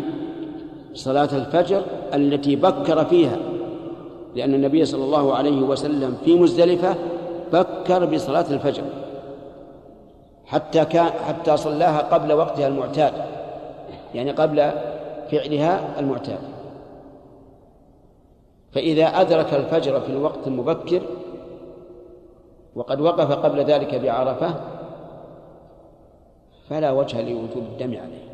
[0.93, 3.37] صلاة الفجر التي بكر فيها
[4.35, 6.95] لأن النبي صلى الله عليه وسلم في مزدلفة
[7.53, 8.83] بكر بصلاة الفجر
[10.45, 13.13] حتى كان حتى صلاها قبل وقتها المعتاد
[14.15, 14.71] يعني قبل
[15.31, 16.39] فعلها المعتاد
[18.71, 21.01] فإذا أدرك الفجر في الوقت المبكر
[22.75, 24.55] وقد وقف قبل ذلك بعرفة
[26.69, 28.31] فلا وجه لوجوب الدم عليه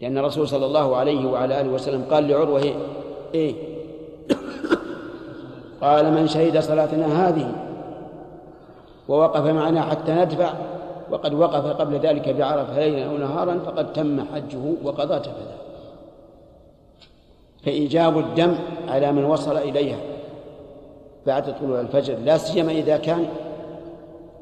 [0.00, 2.62] لأن الرسول صلى الله عليه وعلى آله وسلم قال لعروة
[3.34, 3.54] إيه؟
[5.80, 7.52] قال من شهد صلاتنا هذه
[9.08, 10.52] ووقف معنا حتى ندفع
[11.10, 15.56] وقد وقف قبل ذلك بعرفة ليلا أو نهارا فقد تم حجه وقضى تفذا
[17.64, 18.54] فإيجاب الدم
[18.88, 19.98] على من وصل إليها
[21.26, 23.28] بعد طلوع الفجر لا سيما إذا كان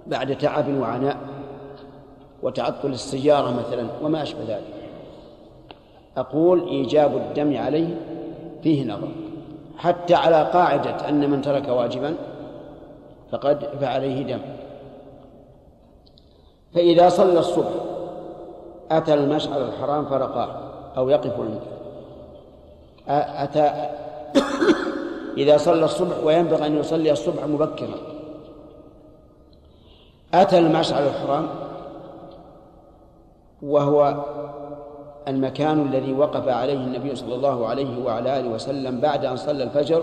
[0.07, 1.17] بعد تعب وعناء
[2.43, 4.63] وتعطل السيارة مثلا وما أشبه ذلك.
[6.17, 7.95] أقول إيجاب الدم عليه
[8.63, 9.09] فيه نظر.
[9.79, 12.15] حتى على قاعدة أن من ترك واجبا
[13.33, 14.41] فقد فعليه دم.
[16.75, 17.73] فإذا صلى الصبح
[18.91, 20.57] أتى المشعر الحرام فرقاه
[20.97, 21.33] أو يقف
[23.09, 23.91] أتى
[25.43, 27.99] إذا صلى الصبح وينبغي أن يصلي الصبح مبكرا.
[30.35, 31.49] أتى المشعر الحرام
[33.63, 34.25] وهو
[35.29, 40.03] المكان الذي وقف عليه النبي صلى الله عليه وعلى آله وسلم بعد أن صلى الفجر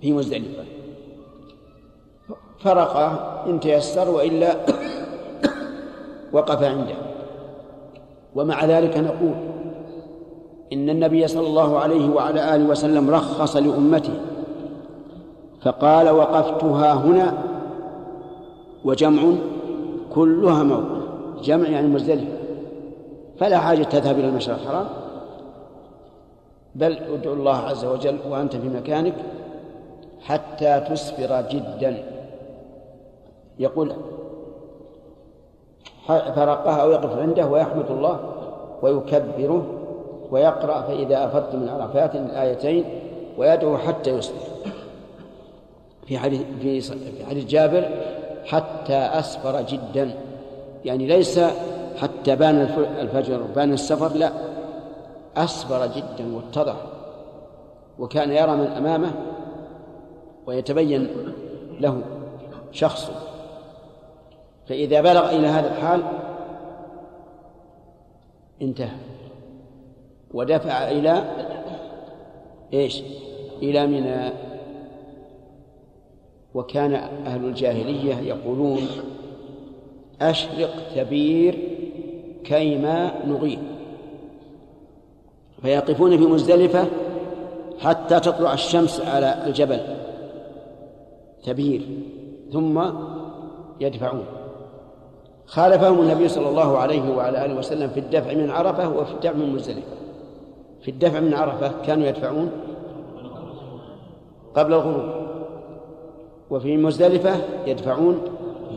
[0.00, 0.64] في مزدلفة.
[2.58, 3.06] فرقه
[3.46, 4.56] إن تيسر وإلا
[6.32, 6.94] وقف عنده.
[8.34, 9.34] ومع ذلك نقول
[10.72, 14.14] إن النبي صلى الله عليه وعلى آله وسلم رخص لأمته
[15.62, 17.38] فقال وقفتها هنا
[18.84, 19.22] وجمع
[20.14, 21.00] كلها موقف
[21.42, 22.39] جمع يعني مزدلفة.
[23.40, 24.86] فلا حاجة تذهب إلى المشعر الحرام.
[26.74, 29.14] بل ادعو الله عز وجل وأنت في مكانك
[30.20, 32.04] حتى تسفر جدا.
[33.58, 33.92] يقول
[36.08, 38.20] فرقها أو يقف عنده ويحمد الله
[38.82, 39.66] ويكبره
[40.30, 42.84] ويقرأ فإذا أفضت من عرفات الآيتين
[43.38, 44.42] ويدعو حتى يصبح
[46.06, 46.42] في حديث
[46.92, 47.88] في حديث جابر
[48.46, 50.10] حتى أسفر جدا.
[50.84, 51.40] يعني ليس
[52.00, 52.60] حتى بان
[53.00, 54.32] الفجر بان السفر لا.
[55.36, 56.76] أسفر جدا واتضح.
[57.98, 59.12] وكان يرى من أمامه
[60.46, 61.08] ويتبين
[61.80, 62.02] له
[62.72, 63.12] شخصه
[64.66, 66.02] فإذا بلغ إلى هذا الحال
[68.62, 68.96] انتهى.
[70.34, 71.24] ودفع إلى
[72.72, 73.02] إيش؟
[73.62, 74.32] إلى منى.
[76.54, 76.94] وكان
[77.26, 78.80] أهل الجاهلية يقولون
[80.20, 81.79] أشرق تبير
[82.44, 83.58] كيما نغيب.
[85.62, 86.86] فيقفون في مزدلفة
[87.78, 89.80] حتى تطلع الشمس على الجبل.
[91.44, 91.82] تبير
[92.52, 92.82] ثم
[93.80, 94.24] يدفعون.
[95.46, 99.54] خالفهم النبي صلى الله عليه وعلى آله وسلم في الدفع من عرفة وفي الدفع من
[99.54, 99.96] مزدلفة.
[100.82, 102.50] في الدفع من عرفة كانوا يدفعون
[104.54, 105.10] قبل الغروب.
[106.50, 108.18] وفي مزدلفة يدفعون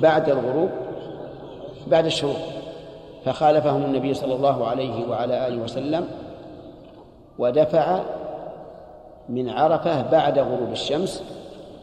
[0.02, 0.70] بعد الغروب
[1.88, 2.63] بعد الشروق.
[3.26, 6.08] فخالفهم النبي صلى الله عليه وعلى آله وسلم
[7.40, 8.04] ودفع
[9.30, 11.24] من عرفة بعد غروب الشمس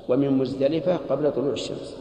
[0.09, 1.96] ومن مزدلفة قبل طلوع الشمس.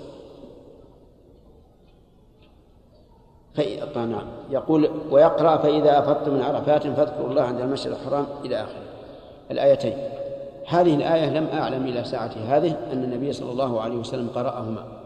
[3.95, 4.28] نعم.
[4.49, 8.84] يقول ويقرأ فإذا أفضت من عرفات فاذكروا الله عند المشعر الحرام إلى آخره.
[9.52, 9.97] الآيتين.
[10.67, 14.98] هذه الآية لم أعلم إلى ساعة هذه أن النبي صلى الله عليه وسلم قرأهما.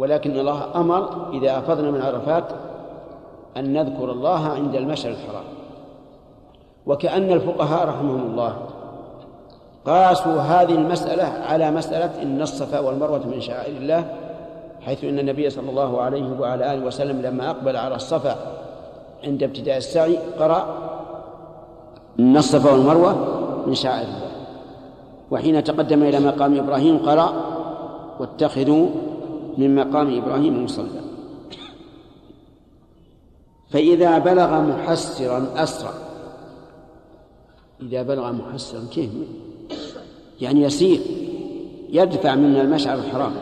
[0.00, 2.44] ولكن الله أمر إذا أفضنا من عرفات
[3.56, 5.44] أن نذكر الله عند المشعر الحرام.
[6.86, 8.56] وكأن الفقهاء رحمهم الله
[9.86, 14.04] قاسوا هذه المسألة على مسألة إن الصفا والمروة من شعائر الله
[14.80, 18.36] حيث إن النبي صلى الله عليه وعلى آله وسلم لما أقبل على الصفا
[19.24, 20.64] عند ابتداء السعي قرأ
[22.20, 23.14] إن الصفا والمروة
[23.66, 24.30] من شعائر الله.
[25.30, 27.32] وحين تقدم إلى مقام إبراهيم قرأ
[28.20, 28.86] واتخذوا
[29.58, 31.00] من مقام إبراهيم مصلى
[33.70, 35.92] فإذا بلغ محسرا أسرع.
[37.82, 39.10] إذا بلغ محسرا كيف؟
[40.40, 41.00] يعني يسير.
[41.90, 43.32] يدفع من المشعر الحرام.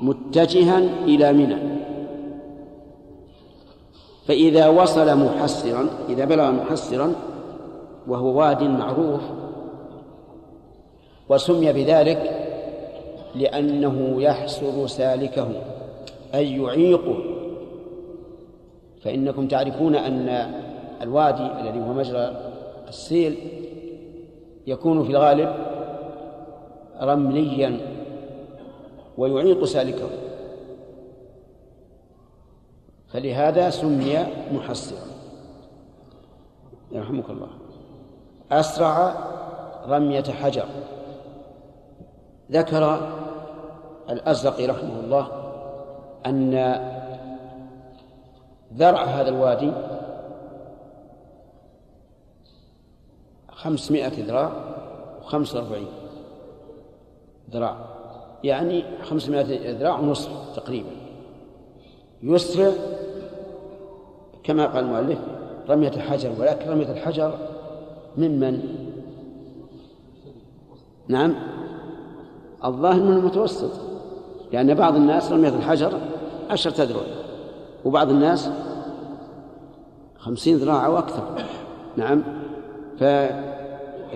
[0.00, 1.56] متجها إلى منى.
[4.26, 7.12] فإذا وصل محسرا إذا بلغ محسرا
[8.08, 9.20] وهو واد معروف
[11.28, 12.45] وسمي بذلك
[13.36, 15.48] لأنه يحسر سالكه
[16.34, 17.16] أي يعيقه.
[19.02, 20.28] فإنكم تعرفون أن
[21.02, 22.52] الوادي الذي هو مجرى
[22.88, 23.36] السيل
[24.66, 25.54] يكون في الغالب
[27.00, 27.80] رمليا
[29.18, 30.08] ويعيق سالكه.
[33.08, 34.18] فلهذا سمي
[34.52, 35.06] محسرا
[36.92, 37.48] يرحمك الله.
[38.52, 39.14] أسرع
[39.88, 40.64] رمية حجر.
[42.52, 42.98] ذكر
[44.10, 45.28] الأزرق رحمه الله
[46.26, 46.54] أن
[48.74, 49.72] ذرع هذا الوادي
[53.52, 54.52] خمسمائة ذراع
[55.22, 55.86] وخمسة وأربعين
[57.50, 57.76] ذراع
[58.44, 60.90] يعني خمسمائة ذراع ونصف تقريبا.
[62.22, 62.72] يسرع
[64.44, 65.18] كما قال المؤلف
[65.68, 67.38] رمية الحجر ولكن رمية الحجر
[68.16, 68.62] ممن
[71.08, 71.34] نعم
[72.64, 73.95] الظاهر من المتوسط.
[74.52, 76.00] لأن بعض الناس رمية الحجر
[76.50, 77.02] عشرة أذرع
[77.84, 78.50] وبعض الناس
[80.18, 81.22] خمسين ذراع أو أكثر.
[81.96, 82.22] نعم.
[82.98, 83.04] ف...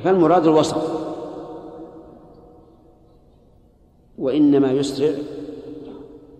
[0.04, 0.76] فالمراد الوسط.
[4.18, 5.10] وإنما يسرع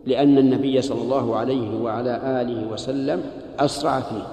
[0.07, 3.23] لأن النبي صلى الله عليه وعلى آله وسلم
[3.59, 4.27] أسرع فيه.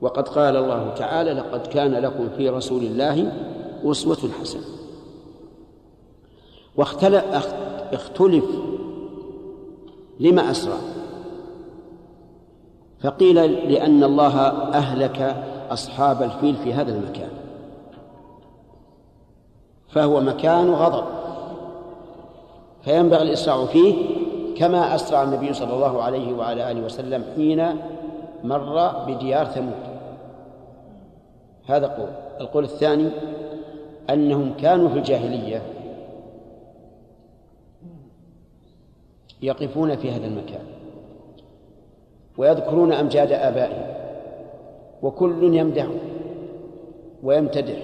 [0.00, 3.32] وقد قال الله تعالى لقد كان لكم في رسول الله
[3.84, 4.79] أسوة حسنة.
[6.80, 7.24] واختلف
[7.92, 8.44] اختلف
[10.20, 10.76] لما أسرع.
[13.00, 13.34] فقيل
[13.72, 14.36] لأن الله
[14.74, 17.28] أهلك أصحاب الفيل في هذا المكان.
[19.88, 21.04] فهو مكان غضب.
[22.82, 23.94] فينبغي الإسراع فيه
[24.56, 27.66] كما أسرع النبي صلى الله عليه وعلى آله وسلم حين
[28.44, 29.90] مر بديار ثمود.
[31.66, 32.08] هذا قول.
[32.40, 33.10] القول الثاني
[34.10, 35.62] أنهم كانوا في الجاهلية
[39.42, 40.64] يقفون في هذا المكان.
[42.38, 43.94] ويذكرون أمجاد آبائهم.
[45.02, 45.86] وكل يمدح
[47.22, 47.78] ويمتدح.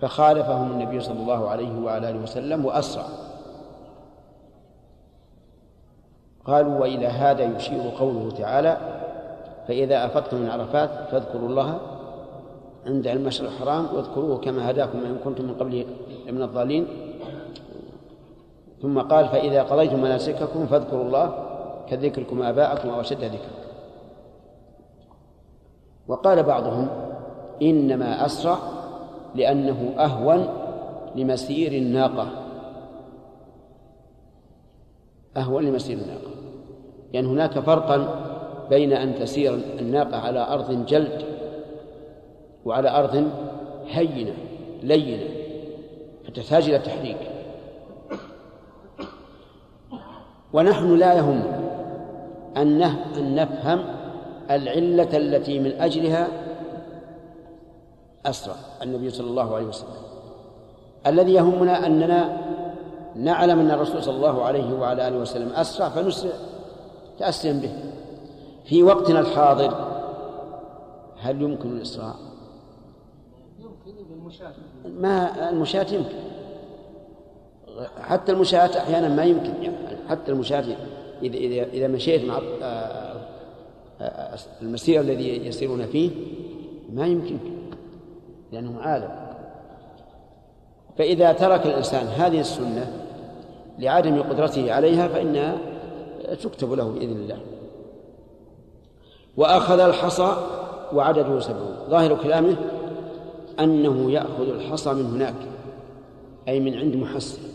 [0.00, 3.04] فخالفهم النبي صلى الله عليه وعلى آله وسلم وأسرع.
[6.44, 8.78] قالوا وإلى هذا يشير قوله تعالى
[9.68, 11.78] فإذا أفضتم من عرفات فاذكروا الله
[12.86, 15.86] عند المشرق الحرام واذكروه كما هداكم إن كنتم من قبله
[16.32, 16.86] من الضالين.
[18.84, 21.34] ثم قال فإذا قضيتم مناسككم فاذكروا الله
[21.88, 23.64] كذكركم آباءكم أو أشد ذكرا
[26.08, 26.88] وقال بعضهم
[27.62, 28.58] إنما أسرع
[29.34, 30.48] لأنه أهون
[31.16, 32.28] لمسير الناقة.
[35.36, 36.30] أهون لمسير الناقة.
[37.12, 38.08] لأن يعني هناك فرقا
[38.70, 41.22] بين أن تسير الناقة على أرض جلد
[42.64, 43.28] وعلى أرض
[43.88, 44.34] هينة
[44.82, 45.28] لينة
[46.24, 47.33] فتحتاج إلى تحريك.
[50.54, 51.42] ونحن لا يهم
[52.56, 53.84] أن أن نفهم
[54.50, 56.28] العلة التي من أجلها
[58.26, 59.88] أسرع النبي صلى الله عليه وسلم.
[61.06, 62.38] الذي يهمنا أننا
[63.14, 66.32] نعلم أن الرسول صلى الله عليه وعلى آله وسلم أسرع فنسرع
[67.18, 67.72] تأسيا به.
[68.64, 69.74] في وقتنا الحاضر
[71.20, 72.14] هل يمكن الإسراع؟
[73.58, 74.52] يمكن بالمشاة
[74.84, 76.33] ما المشاة يمكن.
[78.00, 79.76] حتى المشاة أحيانا ما يمكن يعني.
[80.08, 80.64] حتى المشاة
[81.22, 83.14] إذا إذا إذا مشيت مع آه،
[84.00, 86.10] آه، المسير الذي يسيرون فيه
[86.92, 87.36] ما يمكن
[88.52, 89.24] لأنه عالم.
[90.98, 92.92] فإذا ترك الإنسان هذه السنة
[93.78, 95.58] لعدم قدرته عليها فإنها
[96.42, 97.38] تكتب له بإذن الله.
[99.36, 100.36] وأخذ الحصى
[100.92, 101.76] وعدده سبعون.
[101.90, 102.56] ظاهر كلامه
[103.60, 105.34] أنه يأخذ الحصى من هناك
[106.48, 107.53] أي من عند محسن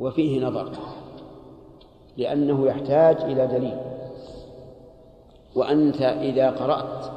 [0.00, 0.72] وفيه نظر
[2.16, 3.76] لأنه يحتاج إلى دليل.
[5.54, 7.10] وأنت إذا قرأت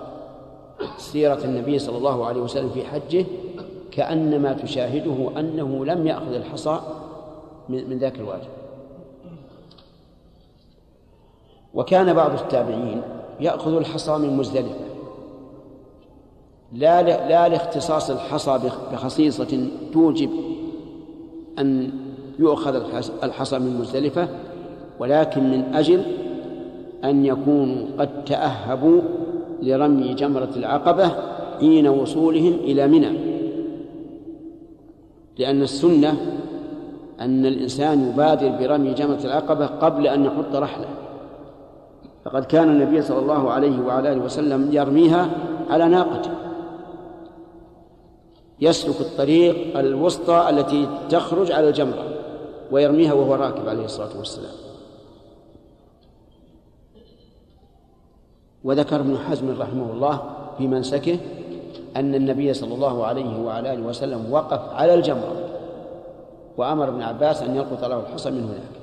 [0.98, 3.26] سيرة النبي صلى الله عليه وسلم في حجه
[3.92, 6.80] كأنما تشاهده أنه لم يأخذ الحصى
[7.70, 8.50] من ذاك الواجب.
[11.74, 13.02] وكان بعض التابعين
[13.40, 14.86] يأخذ الحصى من مزدلفة.
[16.74, 18.60] لا لا لاختصاص الحصى
[18.92, 20.30] بخصيصة توجب
[21.60, 21.92] أن
[22.40, 22.76] يؤخذ
[23.24, 24.28] الحصى من مزدلفة
[25.00, 26.02] ولكن من أجل
[27.04, 29.02] أن يكونوا قد تأهبوا
[29.62, 31.12] لرمي جمرة العقبة
[31.60, 33.10] حين وصولهم إلى منى.
[35.38, 36.18] لأن السنة
[37.20, 40.88] أن الإنسان يبادر برمي جمرة العقبة قبل أن يحط رحله.
[42.26, 45.30] فقد كان النبي صلى الله عليه وعلى آله وسلم يرميها
[45.70, 46.32] على ناقته.
[48.62, 52.15] يسلك الطريق الوسطى التي تخرج على الجمرة.
[52.72, 54.56] ويرميها وهو راكب عليه الصلاة والسلام.
[58.64, 60.22] وذكر ابن حزم رحمه الله
[60.58, 61.18] في منسكه
[61.96, 65.36] أن النبي صلى الله عليه وعلى آله وسلم وقف على الجمرة
[66.58, 68.76] وأمر ابن عباس أن يلقط له الحصى من هناك.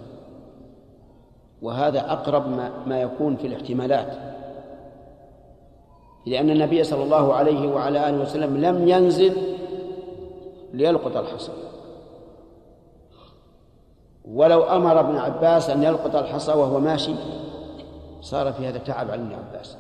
[1.62, 4.12] وهذا أقرب ما, ما يكون في الاحتمالات.
[6.26, 9.32] لأن النبي صلى الله عليه وعلى آله وسلم لم ينزل
[10.72, 11.52] ليلقط الحصى.
[14.24, 17.14] ولو أمر ابن عباس أن يلقط الحصى وهو ماشي
[18.20, 19.76] صار في هذا تعب على ابن عباس.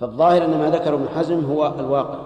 [0.00, 2.18] فالظاهر أن ما ذكر ابن حزم هو الواقع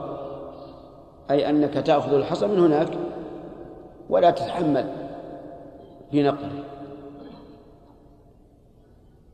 [1.31, 2.89] أي أنك تأخذ الحصى من هناك
[4.11, 4.93] ولا تتحمل
[6.11, 6.65] في نقله.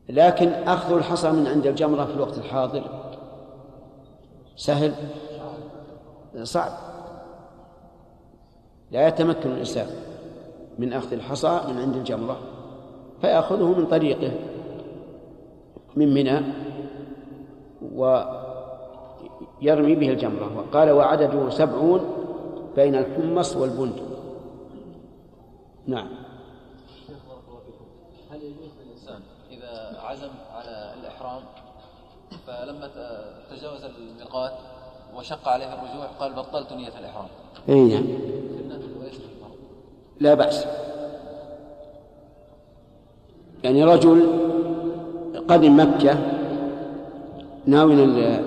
[0.09, 2.83] لكن أخذ الحصى من عند الجمرة في الوقت الحاضر
[4.55, 4.93] سهل
[6.43, 6.71] صعب
[8.91, 9.87] لا يتمكن الإنسان.
[10.79, 12.37] من أخذ الحصى من عند الجمرة
[13.21, 14.31] فيأخذه من طريقه
[15.95, 16.41] من منى
[17.81, 18.25] ويرمي
[19.95, 20.57] به الجمرة.
[20.57, 22.01] وقال وعدده سبعون
[22.75, 23.93] بين الحمص والبند.
[25.87, 26.07] نعم.
[28.31, 29.21] هل يجوز للإنسان
[29.51, 31.41] إذا عزم على الإحرام
[32.47, 32.89] فلما
[33.49, 34.53] تجاوز الميقات
[35.15, 37.27] وشق عليه الرجوع قال بطلت نية الإحرام؟
[37.69, 38.05] اي نعم.
[40.19, 40.65] لا بأس.
[43.63, 44.23] يعني رجل
[45.47, 46.17] قدم مكة
[47.65, 48.43] ناويا ال-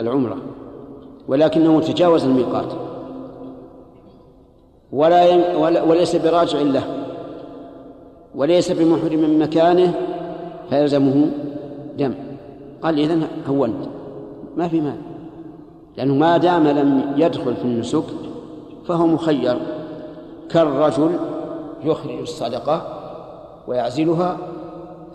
[0.00, 0.36] العمرة
[1.28, 2.72] ولكنه تجاوز الميقات.
[4.92, 6.82] ولا وليس براجع له.
[8.34, 9.94] وليس بمحرم من مكانه
[10.70, 11.30] فيلزمه
[11.98, 12.14] دم.
[12.82, 13.88] قال إذن هونت.
[14.56, 14.96] ما في مال
[15.96, 18.04] لأنه ما دام لم يدخل في النسك
[18.86, 19.58] فهو مخير.
[20.52, 21.18] كالرجل
[21.84, 22.98] يخرج الصدقة
[23.66, 24.38] ويعزلها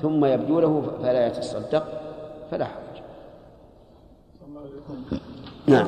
[0.01, 1.83] ثم يبدو له فلا يتصدق
[2.51, 3.01] فلا حرج.
[5.67, 5.88] نعم.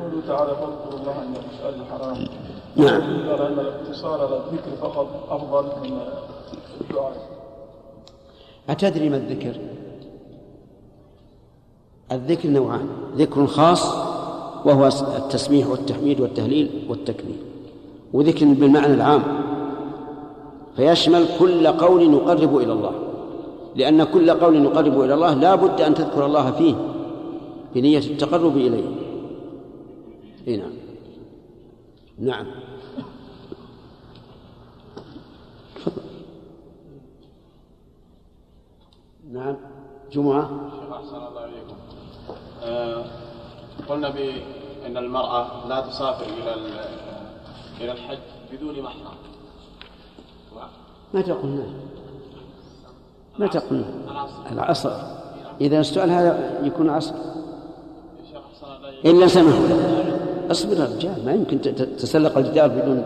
[0.00, 2.26] قوله تعالى فاذكروا الله عند المشعر الحرام.
[2.76, 3.28] نعم.
[3.30, 6.00] قال إن الاقتصار على الذكر فقط أفضل من
[6.80, 7.12] الدعاء.
[8.68, 9.60] أتدري ما الذكر؟
[12.12, 13.94] الذكر نوعان ذكر خاص
[14.64, 14.86] وهو
[15.16, 17.49] التسبيح والتحميد والتهليل والتكبير.
[18.12, 19.22] وذكر بالمعنى العام.
[20.76, 22.92] فيشمل كل قول يقرب إلى الله.
[23.76, 26.74] لأن كل قول يقرب إلى الله لا بد أن تذكر الله فيه
[27.74, 28.84] بنية التقرب إليه.
[30.46, 30.72] إيه نعم.
[32.18, 32.46] نعم.
[39.32, 39.56] نعم.
[40.12, 40.50] جمعة.
[40.70, 41.76] شيخ أحسن الله إليكم.
[42.62, 43.04] آه،
[43.88, 46.54] قلنا بأن المرأة لا تسافر إلى
[47.80, 48.18] إلى الحج
[48.52, 49.14] بدون محرم.
[51.14, 51.64] متى قلنا
[53.38, 53.84] متى قلنا
[54.52, 54.92] العصر.
[55.60, 57.14] إذا السؤال هذا يكون عصر.
[59.04, 61.60] إلا سمحوا له اصبر يا رجال ما يمكن
[61.96, 63.02] تسلق الجدار بدون.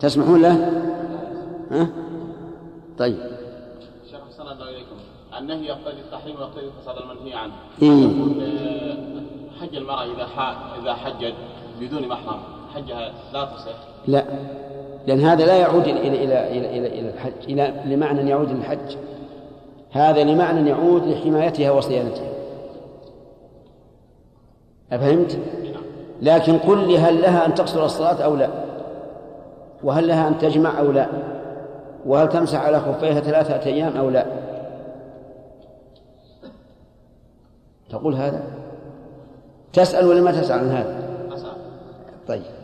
[0.00, 0.54] تسمحون له؟
[1.70, 1.88] ها؟
[2.98, 3.18] طيب.
[4.10, 4.96] شيخ الله إليكم.
[5.38, 7.52] النهي يقتضي التحريم ويقتضي الفساد المنهي عنه.
[7.82, 8.06] إيه.
[8.06, 11.34] آه، حج المرأة إذا ح- إذا حجت
[11.80, 12.40] بدون محرم.
[12.74, 13.74] حجها لا تصح؟
[14.06, 14.24] لا.
[15.06, 17.32] لأن هذا لا يعود إلى إلى إلى إلى, إلى, إلى الحج.
[17.48, 18.96] إلى لمعنى يعود للحج.
[19.90, 22.30] هذا لمعنى يعود لحمايتها وصيانتها.
[24.92, 25.38] أفهمت؟
[26.22, 28.48] لكن قل لي هل لها أن تقصر الصلاة أو لا؟
[29.82, 31.06] وهل لها أن تجمع أو لا؟
[32.06, 34.26] وهل تمسح على خفيها ثلاثة أيام أو لا؟
[37.90, 38.42] تقول هذا؟
[39.72, 41.00] تسأل ولا ما تسأل عن هذا؟
[42.28, 42.59] طيب.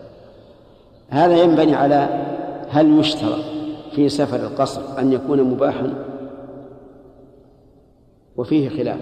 [1.08, 2.08] هذا ينبني على
[2.68, 3.44] هل يشترط
[3.94, 5.94] في سفر القصر أن يكون مباحا؟
[8.36, 9.00] وفيه خلاف.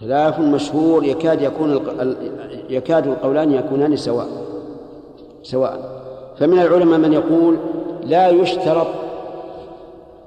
[0.00, 1.80] خلاف مشهور يكاد يكون
[2.70, 4.26] يكاد القولان يكونان سواء
[5.42, 6.02] سواء.
[6.36, 7.58] فمن العلماء من يقول
[8.02, 8.86] لا يشترط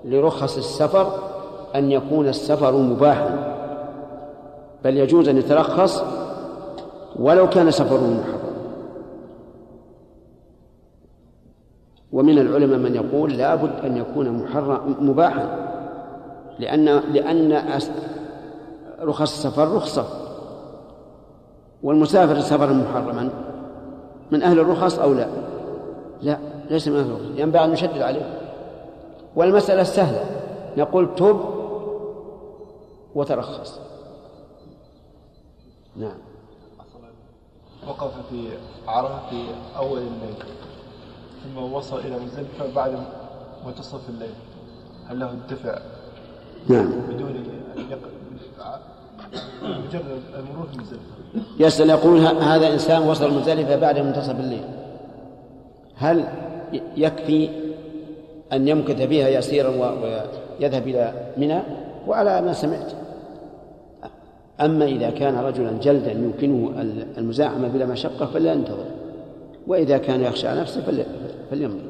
[0.06, 1.12] لرخص السفر
[1.76, 3.58] أن يكون السفر مباحا
[4.84, 6.04] بل يجوز أن يترخص
[7.20, 8.41] ولو كان سفره محرم.
[12.12, 15.72] ومن العلماء من يقول لا بد أن يكون محرم مباحا.
[16.60, 17.80] لأن لأن
[19.02, 20.06] رخص السفر رخصة.
[21.84, 23.30] والمسافر سفرا محرما.
[24.32, 25.28] من أهل الرخص أو لا؟
[26.22, 26.38] لا
[26.70, 28.40] ليس من أهل الرخص ينبغي أن نشدد عليه.
[29.36, 30.26] والمسألة سهلة
[30.78, 31.40] نقول تب
[33.16, 33.80] وترخص.
[35.96, 36.18] نعم.
[37.88, 38.50] وقف في
[38.88, 39.44] عرفة في
[39.78, 40.36] أول الليل.
[41.44, 42.92] ثم وصل إلى مزدلفة بعد
[43.66, 44.34] منتصف الليل.
[45.08, 45.80] هل له الدفع
[46.70, 46.92] نعم.
[47.10, 47.44] بدون أن
[49.64, 51.02] مجرد المرور في مزدلفة.
[51.60, 54.64] يسأل يقول هذا إنسان وصل مزدلفة بعد منتصف الليل.
[55.96, 56.26] هل
[56.98, 57.50] يكفي
[58.54, 61.60] أن يمكث بها يسيرا ويذهب إلى منى؟
[62.08, 62.92] وعلى ما سمعت.
[64.62, 68.86] أما إذا كان رجلا جلدا يمكنه ال- المزاحمة بلا مشقة فلا ينتظر.
[69.68, 71.06] وإذا كان يخشى على نفسه فلي-
[71.52, 71.82] فليمضي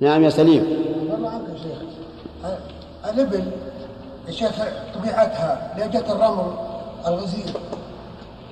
[0.00, 0.66] نعم يا سليم.
[1.12, 1.78] والله عنك يا شيخ.
[3.14, 3.42] الإبل
[4.26, 4.62] يا شيخ
[4.98, 6.52] طبيعتها جت الرمل
[7.06, 7.44] الغزير.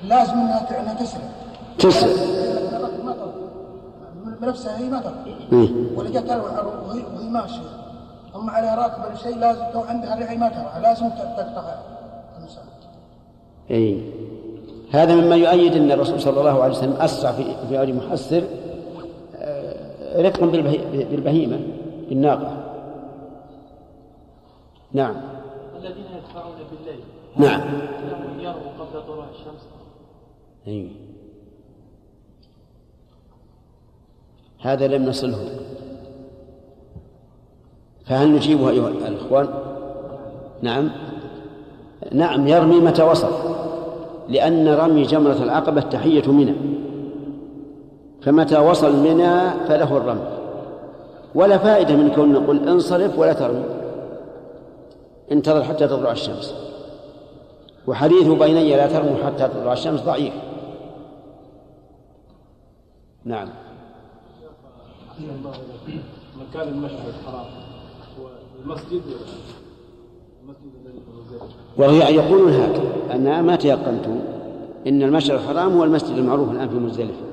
[0.04, 1.22] لازم إنها تسرع
[1.78, 2.08] تسرع
[3.04, 3.32] ما تطلع.
[4.24, 5.68] من نفسها هي ما تطلع إيه.
[5.96, 7.60] ولا جت الو- وهي ماشية.
[8.36, 10.82] اما عليها راكب ولا شيء لازم لو عندها رعي ما ترى.
[10.82, 11.74] لازم ت- تقطع
[12.38, 12.70] المسافه
[13.70, 14.02] أي
[14.92, 18.42] هذا مما يؤيد أن الرسول صلى الله عليه وسلم أسرع في في أول محسر
[20.16, 21.60] رفقا بالبهي- بالبهيمة
[22.08, 22.56] بالناقة.
[24.92, 25.14] نعم.
[25.76, 27.00] الذين يدفعون بالليل.
[27.36, 27.60] نعم.
[28.10, 29.68] لهم يروا قبل طلوع الشمس.
[30.68, 30.88] أي
[34.60, 35.58] هذا لم نصله.
[38.06, 39.48] فهل نجيبه أيها الإخوان؟
[40.62, 40.90] نعم.
[42.12, 43.32] نعم يرمي متى وصل.
[44.28, 46.54] لأن رمي جمرة العقبة تحية منى
[48.22, 50.40] فمتى وصل منى فله الرمي
[51.34, 53.64] ولا فائدة من كون نقول انصرف ولا ترمي.
[55.32, 56.54] انتظر حتى تطلع الشمس.
[57.86, 60.34] وحديث بيني لا ترموا حتى تطلع الشمس ضعيف.
[63.24, 63.48] نعم.
[66.36, 67.46] مكان المشهد الحرام.
[68.66, 69.02] والمسجد
[71.78, 74.06] وهي يقولون هكذا أنا ما تيقنت
[74.86, 77.29] إن المشعر الحرام هو المسجد المعروف الآن في مزدلفة.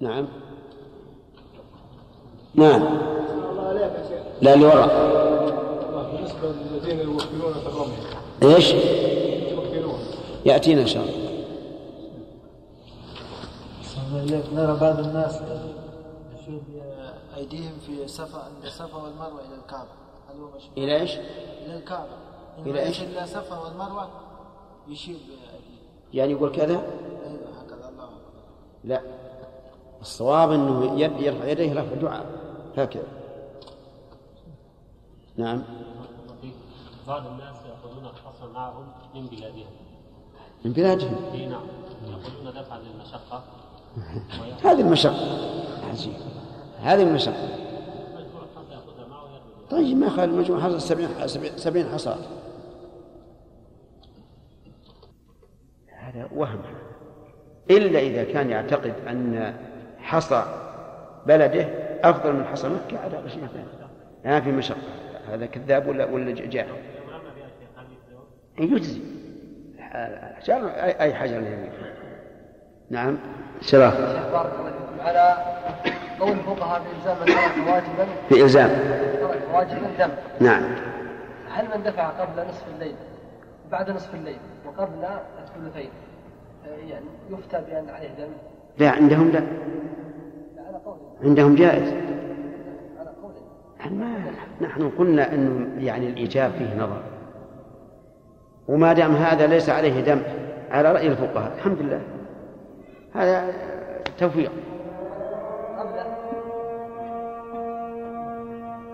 [0.00, 0.28] نعم.
[2.54, 2.82] نعم.
[4.42, 4.88] لا اللي وراء.
[6.12, 7.96] بالنسبة للذين يوكلون في الرمي.
[8.42, 8.72] إيش؟
[9.52, 9.98] يوكلون.
[10.46, 11.26] يأتينا إن شاء الله.
[14.52, 15.40] نرى بعض الناس
[16.40, 16.60] يشير
[17.36, 19.88] أيديهم في صفا عند الصفا والمروة إلى الكعبة.
[20.30, 21.16] هل هو مشروع؟ إلى إيش؟
[21.66, 22.16] إلى الكعبة.
[22.66, 24.08] إلى إيش؟ إلى الصفا والمروة
[24.88, 25.76] يشير بأيديه
[26.14, 27.88] يعني يقول كذا؟ أيوه هكذا.
[27.88, 28.08] الله
[28.84, 29.00] لا.
[30.06, 32.26] الصواب أنه يرفع يديه رفع دعاء.
[32.76, 33.02] هكذا.
[35.36, 35.62] نعم.
[37.08, 39.66] بعض الناس يأخذون الحصى معهم من بلادهم.
[40.64, 41.66] من بلادهم اي نعم
[42.06, 43.44] يأخذون دفعا للمشقة
[44.64, 45.16] هذه المشقة.
[45.90, 46.12] عجيب.
[46.80, 47.48] هذه المشقة.
[49.70, 52.16] طيب ما خالد مجموع حصل سبعين سبعين- سبعين حصى
[55.88, 56.60] هذا وهم.
[57.70, 59.54] إلا إذا كان يعتقد أن
[60.06, 60.44] حصى
[61.26, 61.66] بلده
[62.04, 63.64] أفضل من حصى مكة هذا شيء ثاني
[64.24, 64.78] ما في مشقة.
[65.32, 66.76] هذا كذاب ولا ولا جاهل؟
[68.58, 69.00] يجزي.
[69.80, 71.70] حجر أي حجر يمين
[72.90, 73.18] نعم.
[73.60, 75.36] شيخ بارك الله على
[76.20, 78.06] قول الفقهاء بإلزام من ترك واجبا.
[78.28, 78.70] في إلزام.
[79.20, 80.10] ترك واجبا دم.
[80.40, 80.64] نعم.
[81.50, 82.96] هل من دفع قبل نصف الليل؟
[83.70, 84.38] بعد نصف الليل.
[84.66, 85.04] وقبل
[85.42, 85.90] الثلثين
[86.66, 88.32] يعني يفتى بأن عليه دم.
[88.78, 89.42] لا عندهم لا.
[91.22, 91.94] عندهم جائز.
[93.90, 94.24] ما
[94.60, 97.02] نحن قلنا إنه يعني الإيجاب فيه نظر.
[98.68, 100.22] وما دام هذا ليس عليه دم
[100.70, 102.00] على رأي الفقهاء الحمد لله.
[103.14, 103.52] هذا
[104.18, 104.52] توفيق.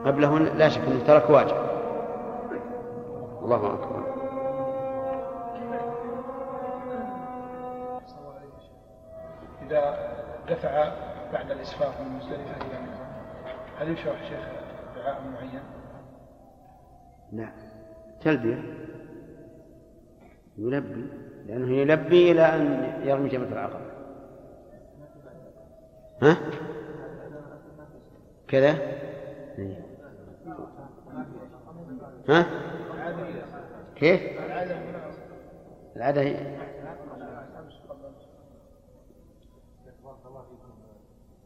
[0.05, 1.57] قبله لا شك إنه ترك واجب.
[3.45, 4.22] الله أكبر.
[9.73, 9.99] إذا
[10.49, 10.93] دفع
[11.33, 12.93] بعد الإسفار من مزدلفة إلى منى
[13.79, 14.49] هل يشرع شيخ
[14.97, 15.63] دعاء معين؟
[17.33, 17.49] لا
[18.21, 18.63] تلبية
[20.59, 21.09] يلبي
[21.47, 23.93] لأنه يلبي إلى أن يرمي جمرة العقبة
[26.23, 26.37] ها؟
[28.49, 28.79] كذا؟
[32.29, 32.47] ها؟
[33.97, 34.21] كيف؟
[35.97, 36.23] العادة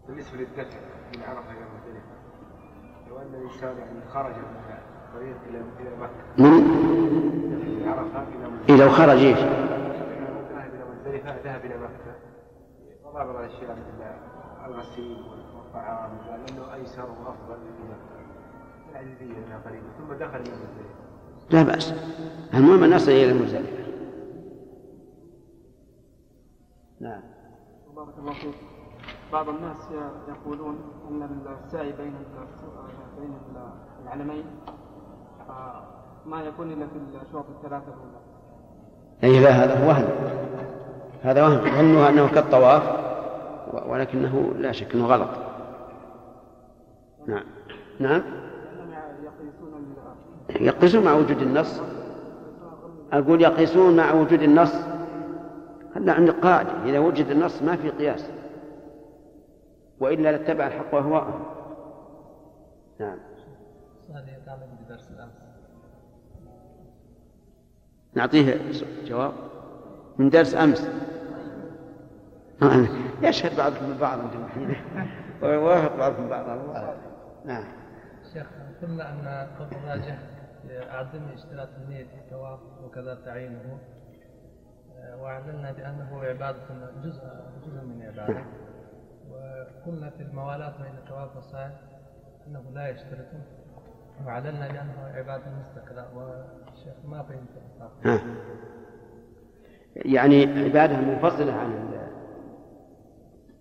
[0.09, 0.79] بالنسبة للدفع
[1.17, 2.17] من عرفة إلى مزدلفة
[3.09, 4.77] لو أن الإنسان يعني خرج من
[5.09, 6.43] الطريق إلى إلى مكة.
[6.43, 12.15] من؟ من عرفة إلى مزدلفة إيه لو خرج إيش؟ ذهب إلى مزدلفة ذهب إلى مكة
[13.05, 14.07] وبعض الأشياء مثل
[14.67, 15.17] الغسيل
[15.57, 18.17] والطعام لأنه أيسر وأفضل من مكة.
[18.93, 21.07] العزيزية أنها قريبة ثم دخل إلى مزدلفة
[21.51, 21.95] لا بأس.
[22.55, 23.87] المهم أن نصل إلى المزدلفة.
[27.01, 27.23] نعم.
[29.33, 29.77] بعض الناس
[30.29, 30.79] يقولون
[31.11, 31.29] أن
[31.67, 32.15] السعي بين
[33.19, 33.35] بين
[34.05, 34.45] العلمين
[35.49, 35.83] آه،
[36.27, 38.21] ما يكون إلا في الاشواط الثلاثة الأولى.
[39.25, 40.05] أي لا هذا وهم.
[41.23, 41.59] هذا وهم.
[41.59, 42.83] ظنوا أنه كالطواف
[43.89, 45.31] ولكنه لا شك أنه غلط.
[47.27, 47.45] نعم.
[48.01, 48.23] نعم.
[50.61, 51.81] يقيسون مع وجود النص.
[53.13, 54.75] أقول يقيسون مع وجود النص.
[55.97, 58.31] هلا عند قاعدة؟ إذا وجد النص ما في قياس.
[60.01, 61.45] وإلا لاتبع الحق أهواءهم
[63.01, 63.19] نعم.
[68.15, 68.73] نعطيه
[69.05, 69.33] جواب.
[70.19, 70.89] من درس أمس.
[73.23, 74.77] يشهد بعضكم البعض أنتم الحين
[75.43, 76.95] ويوافق بعضكم بعضا الله
[77.45, 77.65] نعم.
[78.33, 78.47] شيخ
[78.83, 80.19] قلنا أن قول الراجح
[80.71, 83.79] أعدم اشتراط النية في الطواف وكذا تعيينه
[84.99, 86.59] آه، وأعلنا بأنه عبادة
[87.05, 87.23] جزء
[87.67, 88.45] جزء من عبادة.
[89.37, 91.71] وقلنا في الموالاة بين الطواف والسعي
[92.47, 93.27] أنه لا يشترط.
[94.27, 98.21] وأعلنا بأنه عبادة مستقلة والشيخ ما فهمت.
[99.97, 101.87] يعني عبادة منفصلة عن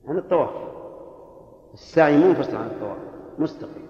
[0.07, 0.49] عن الطواف.
[1.73, 2.97] السعي منفصل عن الطواف.
[3.39, 3.82] مستقل.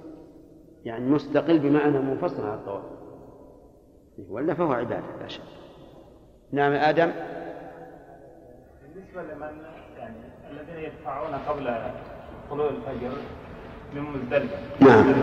[0.85, 2.83] يعني مستقل بمعنى منفصل عن الطواف.
[4.29, 5.41] ولا فهو عبادة لا شك.
[6.51, 7.11] نعم آدم.
[8.81, 9.61] بالنسبة لمن
[9.97, 11.73] يعني الذين يدفعون قبل
[12.49, 13.11] طلوع الفجر
[13.93, 14.57] من مزدلفة.
[14.81, 15.13] نعم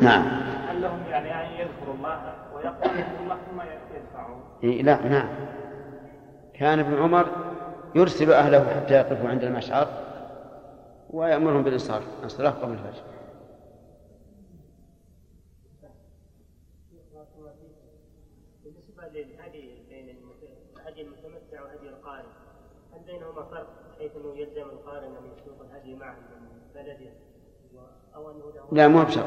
[0.00, 0.22] نعم.
[0.68, 3.60] هل لهم يعني أن يذكروا الله ويقرأوا الله ثم
[3.96, 5.28] يدفعوا؟ إيه لا نعم.
[6.54, 7.26] كان ابن عمر
[7.94, 9.88] يرسل أهله حتى يقفوا عند المشعر
[11.10, 13.02] ويأمرهم بالإنصار الصلاة قبل الفجر.
[18.64, 20.16] بالنسبة للهدي بين
[20.86, 22.24] هدي المتمتع وهدي القارن
[22.92, 27.10] هل بينهما فرق؟ حيث أنه يلزم القارن ان يسوق الهدي معه من بلده
[28.14, 29.26] أو أنه له لا مو بشرط.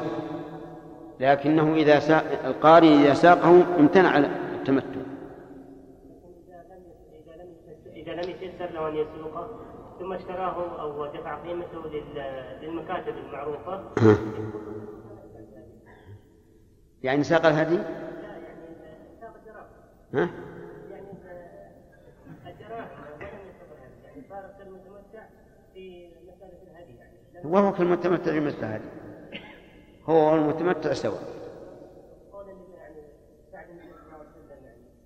[1.20, 5.00] لكنه إذا ساق القارئ إذا ساقه امتنع التمتع.
[7.94, 9.48] إذا لم يتيسر له ان يسوقه
[10.00, 13.84] ثم اشتراه أو دفع قيمته لل- للمكاتب المعروفة.
[17.02, 17.78] يعني ساق الهدي؟
[20.14, 20.28] ها؟
[22.46, 22.88] الدراهم
[23.20, 25.22] ولم يسوق الهدي يعني صار كالمتمتع
[25.76, 27.46] في مسألة الهدي يعني.
[27.48, 28.90] وهو كالمتمتع مثل هذه
[30.04, 31.22] هو والمتمتع سواء.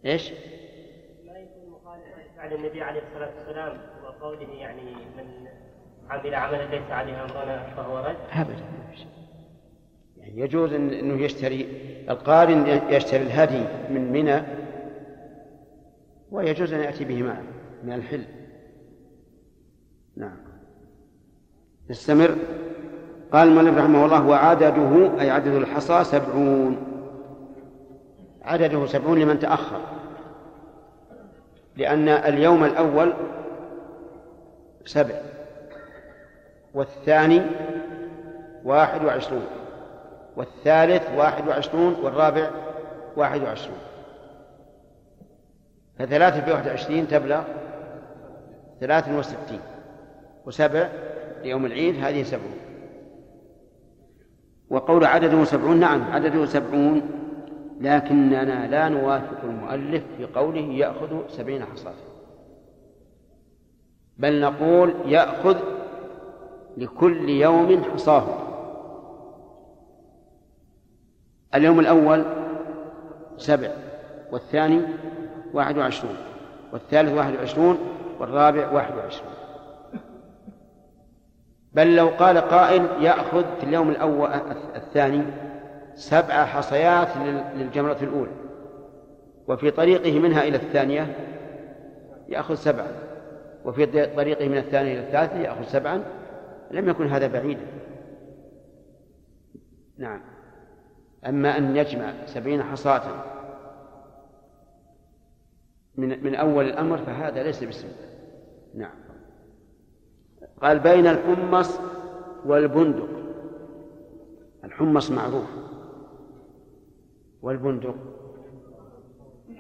[0.07, 0.33] إيش؟
[1.27, 5.49] ما يكون مخالفا فعل النبي عليه الصلاة والسلام وقوله يعني من
[6.09, 8.17] عمل عملا ليس عليه أمرنا فهو رد.
[8.33, 8.65] ابدا.
[10.17, 11.67] يعني يجوز إنه يشتري
[12.09, 14.43] القارن يشتري الهدي من منى
[16.31, 17.43] ويجوز أن يأتي به معه
[17.85, 18.25] من الحل.
[20.17, 20.50] نعم.
[21.91, 22.37] نستمر
[23.33, 26.77] قال المؤلف رحمه الله وعدده أي عدد الحصى سبعون.
[28.43, 29.81] عدده سبعون لمن تأخر.
[31.77, 33.13] لأن اليوم الأول
[34.85, 35.15] سبع
[36.75, 37.43] والثاني
[38.65, 39.47] واحد وعشرون
[40.37, 42.51] والثالث واحد وعشرون والرابع
[43.17, 43.79] واحد وعشرون.
[45.99, 47.43] فثلاثة في واحد وعشرين تبلغ
[48.81, 49.61] ثلاث وستين
[50.47, 50.89] وسبع
[51.43, 52.57] ليوم العيد هذه سبعون.
[54.71, 57.03] وقول عدده سبعون نعم عدده سبعون
[57.81, 61.95] لكننا لا نوافق المؤلف في قوله يأخذ سبعين حصاة
[64.19, 65.59] بل نقول يأخذ
[66.77, 68.27] لكل يوم حصاه.
[71.55, 72.25] اليوم الأول
[73.37, 73.71] سبع
[74.33, 74.81] والثاني
[75.53, 76.17] واحد وعشرون
[76.73, 77.79] والثالث واحد وعشرون
[78.21, 79.33] والرابع واحد وعشرون.
[81.73, 84.29] بل لو قال قائل يأخذ في اليوم الأول
[84.77, 85.23] الثاني
[85.95, 88.31] سبع حصيات لل- للجمرة الأولى
[89.49, 91.17] وفي طريقه منها إلى الثانية
[92.29, 92.87] يأخذ سبعا
[93.65, 96.05] وفي طريقه من الثانية إلى الثالثة يأخذ سبعا
[96.71, 97.67] لم يكن هذا بعيدا.
[99.99, 100.21] نعم.
[101.27, 103.03] أما أن يجمع سبعين حصاة
[105.97, 107.91] من من أول الأمر فهذا ليس بسنة
[108.75, 109.00] نعم.
[110.63, 111.81] قال بين الحمص
[112.47, 113.09] والبندق.
[114.65, 115.49] الحمص معروف.
[117.43, 117.95] والبندق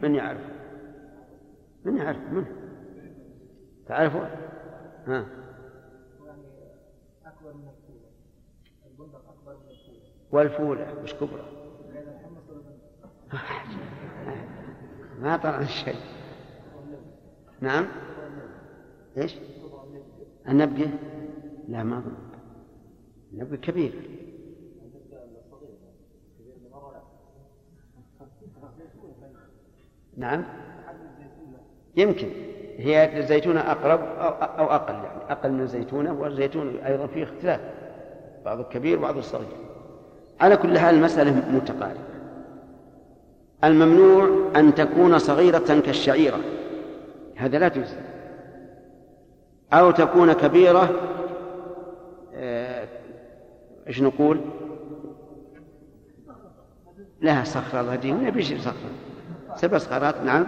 [0.02, 0.40] من يعرف؟
[1.84, 2.44] من يعرف من
[3.86, 4.28] تعرفه؟
[5.06, 5.26] ها.
[7.26, 8.10] أكبر من الفولة
[8.86, 10.00] البندق أكبر من الفولة
[10.32, 11.44] والفولة مش كبرى.
[15.22, 16.00] ما طلع شيء.
[17.60, 17.86] نعم.
[19.16, 19.36] إيش؟
[20.50, 20.90] النبقة
[21.68, 22.12] لا ما أظن
[23.32, 23.92] النبقة كبير.
[30.16, 30.44] نعم.
[31.96, 32.28] يمكن.
[32.76, 37.60] هي الزيتونة أقرب أو, أو أقل يعني أقل من الزيتونة والزيتون أيضا فيه اختلاف.
[38.44, 39.56] بعض الكبير وبعض الصغير.
[40.40, 42.00] على كل حال المسألة متقاربة.
[43.64, 46.40] الممنوع أن تكون صغيرة كالشعيرة.
[47.36, 47.96] هذا لا تجزي.
[49.72, 50.90] أو تكون كبيرة
[52.34, 52.88] آه،
[53.86, 54.40] إيش نقول؟
[57.22, 58.30] لها صخرة الله يهديهم.
[58.30, 58.90] بيش صخرة.
[59.56, 60.46] سبع صخرات نعم.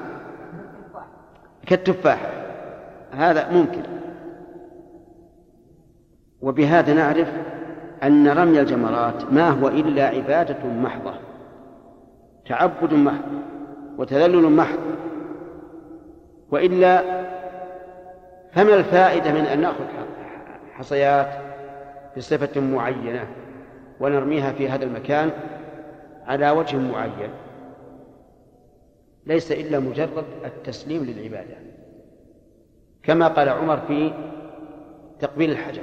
[1.67, 2.31] كالتفاح.
[3.13, 3.83] هذا ممكن.
[6.43, 7.29] وبهذا نعرف
[8.03, 11.15] أن رمي الجمرات ما هو إلا عبادة محضة.
[12.47, 13.33] تعبد محض
[13.99, 14.79] وتذلل محض.
[16.51, 17.03] وإلا
[18.53, 19.85] فما الفائدة من أن نأخذ
[20.73, 21.29] حصيات
[22.17, 23.27] بصفة معينة
[24.01, 25.31] ونرميها في هذا المكان
[26.27, 27.31] على وجه معين؟
[29.27, 31.57] ليس إلا مجرد التسليم للعبادة.
[33.03, 34.13] كما قال عمر في
[35.21, 35.83] تقبيل الحجر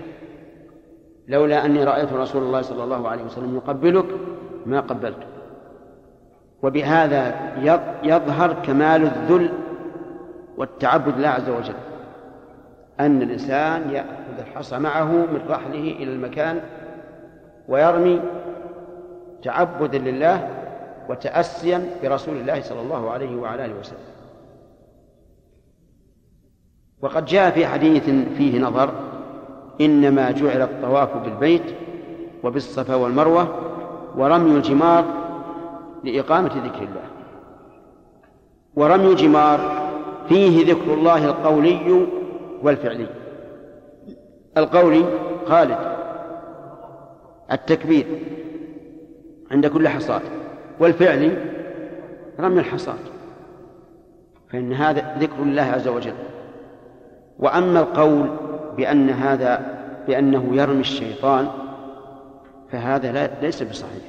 [1.27, 4.05] لولا أني رأيت رسول الله صلى الله عليه وسلم يقبلك
[4.65, 5.27] ما قبلته
[6.63, 7.35] وبهذا
[8.03, 9.49] يظهر كمال الذل
[10.57, 11.88] والتعبد لله عز وجل.
[12.99, 16.61] أن الإنسان يأخذ الحصى معه من رحله إلى المكان
[17.67, 18.21] ويرمي
[19.43, 20.49] تعبدا لله
[21.09, 23.99] وتأسيا برسول الله صلى الله عليه وعلى آله وسلم.
[27.01, 28.89] وقد جاء في حديث فيه نظر
[29.81, 31.75] إنما جعل الطواف بالبيت
[32.43, 33.55] وبالصفا والمروة
[34.15, 35.05] ورمي الجمار
[36.03, 37.05] لإقامة ذكر الله.
[38.75, 39.89] ورمي الجمار
[40.29, 42.07] فيه ذكر الله القولي
[42.63, 43.07] والفعلي.
[44.57, 45.05] القولي
[45.45, 45.77] خالد.
[47.51, 48.05] التكبير
[49.51, 50.21] عند كل حصاد.
[50.79, 51.37] والفعلي
[52.39, 52.99] رمي الحصاد.
[54.51, 56.13] فإن هذا ذكر الله عز وجل.
[57.39, 58.29] وأما القول
[58.77, 61.47] بأن هذا بأنه يرمي الشيطان
[62.71, 64.03] فهذا لا ليس بصحيح.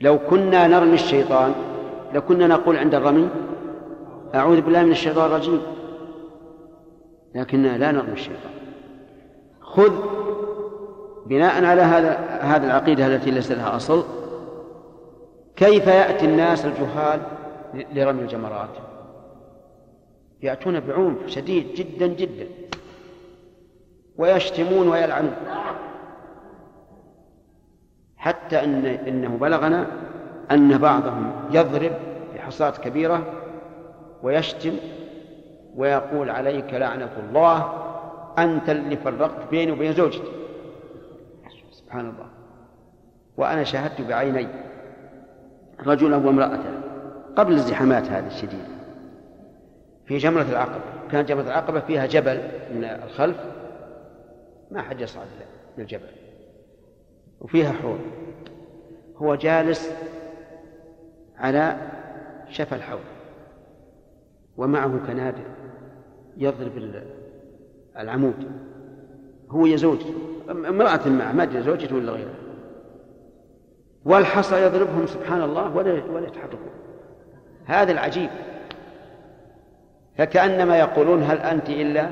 [0.00, 1.54] لو كنا نرمي الشيطان
[2.14, 3.28] لكنا نقول عند الرمي
[4.34, 5.62] أعوذ بالله من الشيطان الرجيم.
[7.34, 8.52] لكننا لا نرمي الشيطان.
[9.60, 9.92] خذ
[11.26, 14.04] بناء على هذا هذه العقيدة التي ليس لها أصل.
[15.56, 17.20] كيف يأتي الناس الجهال
[17.94, 18.70] لرمي الجمرات؟
[20.42, 22.46] يأتون بعنف شديد جدا جدا.
[24.18, 25.34] ويشتمون ويلعنون.
[28.16, 29.86] حتى أن إنه بلغنا
[30.50, 31.92] أن بعضهم يضرب
[32.34, 33.39] بحصاة كبيرة
[34.22, 34.76] ويشتم
[35.76, 37.72] ويقول عليك لعنة الله
[38.38, 40.32] أنت اللي فرقت بيني وبين زوجتي.
[41.70, 42.26] سبحان الله.
[43.36, 44.46] وأنا شاهدت بعيني
[45.86, 46.80] رجلا وامرأته
[47.36, 48.68] قبل الزحامات هذه الشديدة
[50.06, 50.84] في جمرة العقبة.
[51.12, 52.40] كانت جمرة العقبة فيها جبل
[52.74, 53.36] من الخلف.
[54.70, 55.26] ما حد يصعد
[55.78, 56.10] للجبل
[57.40, 58.00] وفيها حوض.
[59.16, 59.92] هو جالس
[61.38, 61.76] على
[62.48, 63.00] شفا الحوض.
[64.60, 65.44] ومعه كنادر
[66.36, 66.72] يضرب
[67.98, 68.34] العمود.
[69.50, 70.14] هو يا زوجته
[70.50, 72.34] امرأة معه ما أدري زوجته ولا غيره.
[74.04, 76.70] والحصى يضربهم سبحان الله ولا ولا يتحركون.
[77.64, 78.30] هذا العجيب.
[80.16, 82.10] فكأنما يقولون هل أنت إلا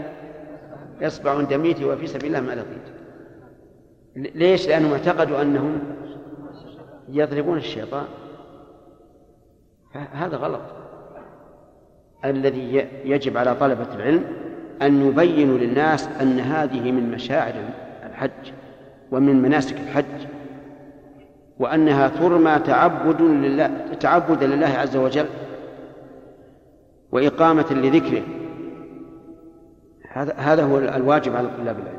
[1.03, 2.99] إصبع دميتي وفي سبيل الله ما لقيت
[4.37, 5.81] ليش؟ لأنهم اعتقدوا أنهم
[7.09, 8.07] يضربون الشيطان.
[9.93, 10.78] هذا غلط.
[12.25, 14.25] الذي يجب على طلبة العلم
[14.83, 17.55] أن يبينوا للناس أن هذه من مشاعر
[18.11, 18.53] الحج
[19.11, 20.27] ومن مناسك الحج
[21.59, 25.27] وأنها ترمى تعبد لله تعبدا لله عز وجل
[27.13, 28.23] وإقامة لذكره.
[30.13, 31.99] هذا هذا هو الواجب على طلاب العلم.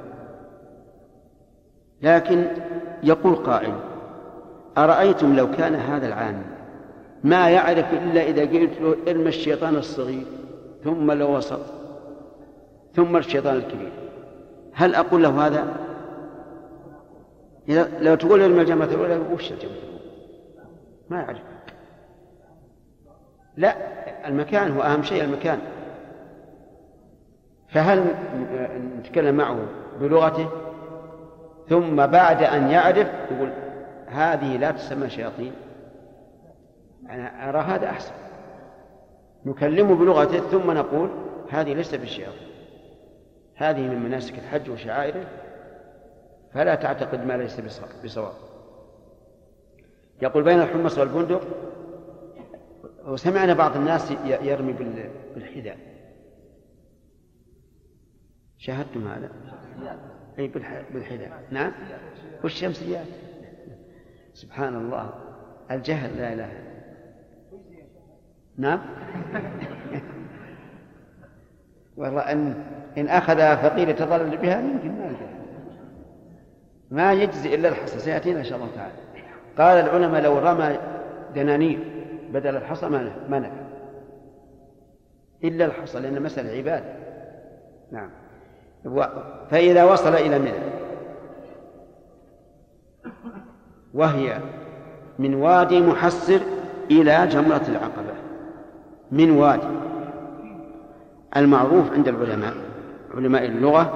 [2.01, 2.47] لكن
[3.03, 3.73] يقول قائل
[4.77, 6.41] أرأيتم لو كان هذا العام
[7.23, 10.25] ما يعرف إلا إذا قلت له ارمى الشيطان الصغير
[10.83, 11.59] ثم الوسط
[12.95, 13.91] ثم الشيطان الكبير.
[14.73, 15.75] هل أقول له هذا؟
[17.69, 19.73] إذا لو تقول ارمى الجمرة الأولى وش الجمرة
[21.09, 21.41] ما يعرف.
[23.57, 23.75] لا
[24.27, 25.59] المكان هو أهم شيء المكان.
[27.69, 28.05] فهل
[28.99, 29.57] نتكلم معه
[29.99, 30.49] بلغته؟
[31.69, 33.49] ثم بعد أن يعرف يقول
[34.07, 35.51] هذه لا تسمى شياطين.
[37.09, 38.13] أنا أرى هذا أحسن.
[39.45, 41.09] نكلمه بلغته ثم نقول
[41.49, 42.49] هذه ليست بالشياطين
[43.55, 45.25] هذه من مناسك الحج وشعائره.
[46.53, 47.61] فلا تعتقد ما ليس
[48.03, 48.33] بصواب.
[50.21, 51.41] يقول بين الحمص والبندق
[53.05, 54.73] وسمعنا بعض الناس يرمي
[55.35, 55.77] بالحذاء.
[58.57, 59.31] شاهدتم هذا؟
[60.39, 60.47] أي
[60.93, 61.43] بالحذاء.
[61.51, 61.71] نعم؟
[62.43, 63.07] والشمسيات.
[64.33, 65.13] سبحان الله.
[65.71, 66.68] الجهل لا إله
[68.59, 68.79] نعم؟
[71.97, 72.63] والله أن
[72.97, 75.15] إن أخذ فقير يتضلل بها يمكن ما
[76.91, 78.93] ما يجزي إلا الحصى سيأتينا إن شاء الله تعالى.
[79.57, 80.77] قال العلماء لو رمى
[81.35, 81.79] دنانير
[82.33, 83.51] بدل الحصى ما نفع.
[85.43, 86.93] إلا الحصى لأن مسألة عبادة.
[87.91, 88.09] نعم.
[89.51, 90.51] فإذا وصل إلى منى
[93.93, 94.39] وهي
[95.19, 96.39] من وادي محسر
[96.91, 98.18] إلى جمرة العقبة.
[99.11, 99.67] من وادي
[101.37, 102.53] المعروف عند العلماء
[103.13, 103.93] علماء اللغة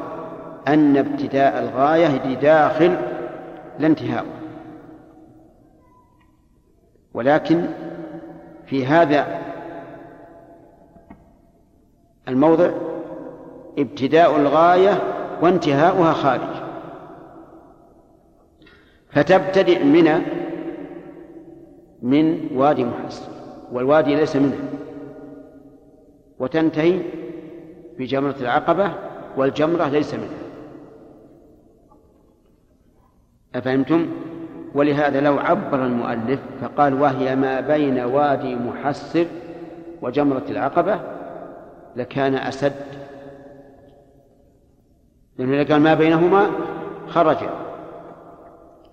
[0.67, 2.97] أن ابتداء الغاية لداخل
[3.79, 4.25] لا انتهاء
[7.13, 7.65] ولكن
[8.65, 9.41] في هذا
[12.27, 12.69] الموضع
[13.77, 15.01] ابتداء الغاية
[15.41, 16.63] وانتهاؤها خارج.
[19.11, 20.21] فتبتدئ منى
[22.01, 23.25] من وادي محصر
[23.71, 24.72] والوادي ليس منها.
[26.39, 26.99] وتنتهي
[27.99, 28.91] بجمرة العقبة
[29.37, 30.43] والجمرة ليس منها
[33.55, 34.07] أفهمتم؟
[34.75, 39.25] ولهذا لو عبر المؤلف فقال وهي ما بين وادي محصر
[40.01, 40.99] وجمرة العقبة
[41.95, 42.73] لكان أسد
[45.37, 46.49] لأنه إذا كان ما بينهما
[47.07, 47.37] خرج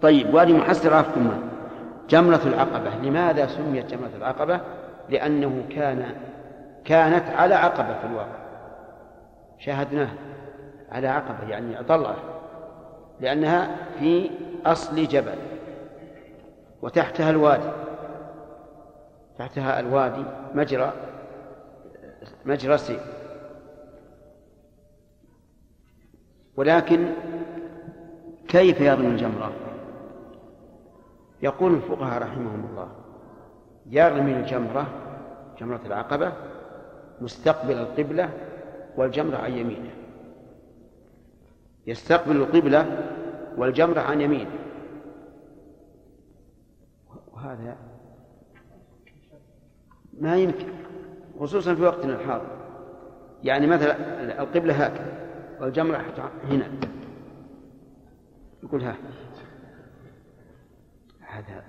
[0.03, 1.30] طيب وادي محصر عرفتم
[2.11, 4.61] جمرة العقبة لماذا سميت جمرة العقبة؟
[5.09, 6.05] لأنه كان
[6.91, 8.38] كانت على عقبة في الواقع.
[9.59, 10.14] شاهدناها
[10.88, 12.16] على عقبة يعني طلعة
[13.20, 14.30] لأنها في
[14.66, 15.38] أصل جبل
[16.82, 17.70] وتحتها الوادي.
[19.38, 20.24] تحتها الوادي
[20.55, 20.93] مجرى
[22.45, 23.01] مجرى سير
[26.57, 27.09] ولكن
[28.49, 29.53] كيف يرمي الجمرة؟
[31.43, 32.88] يقول الفقهاء رحمهم الله
[33.86, 34.86] يرمي الجمرة
[35.59, 36.32] جمرة العقبة
[37.21, 38.31] مستقبل القبلة
[38.97, 39.91] والجمرة عن يمينه.
[41.87, 43.09] يستقبل القبلة
[43.57, 44.51] والجمرة عن يمينه.
[47.33, 47.77] وهذا
[50.21, 50.66] ما يمكن
[51.41, 52.47] خصوصا في وقتنا الحاضر.
[53.45, 55.12] يعني مثلا القبلة هكذا
[55.61, 56.05] والجمرة
[56.45, 56.71] هنا.
[58.62, 58.97] يقول ها
[61.21, 61.62] هذا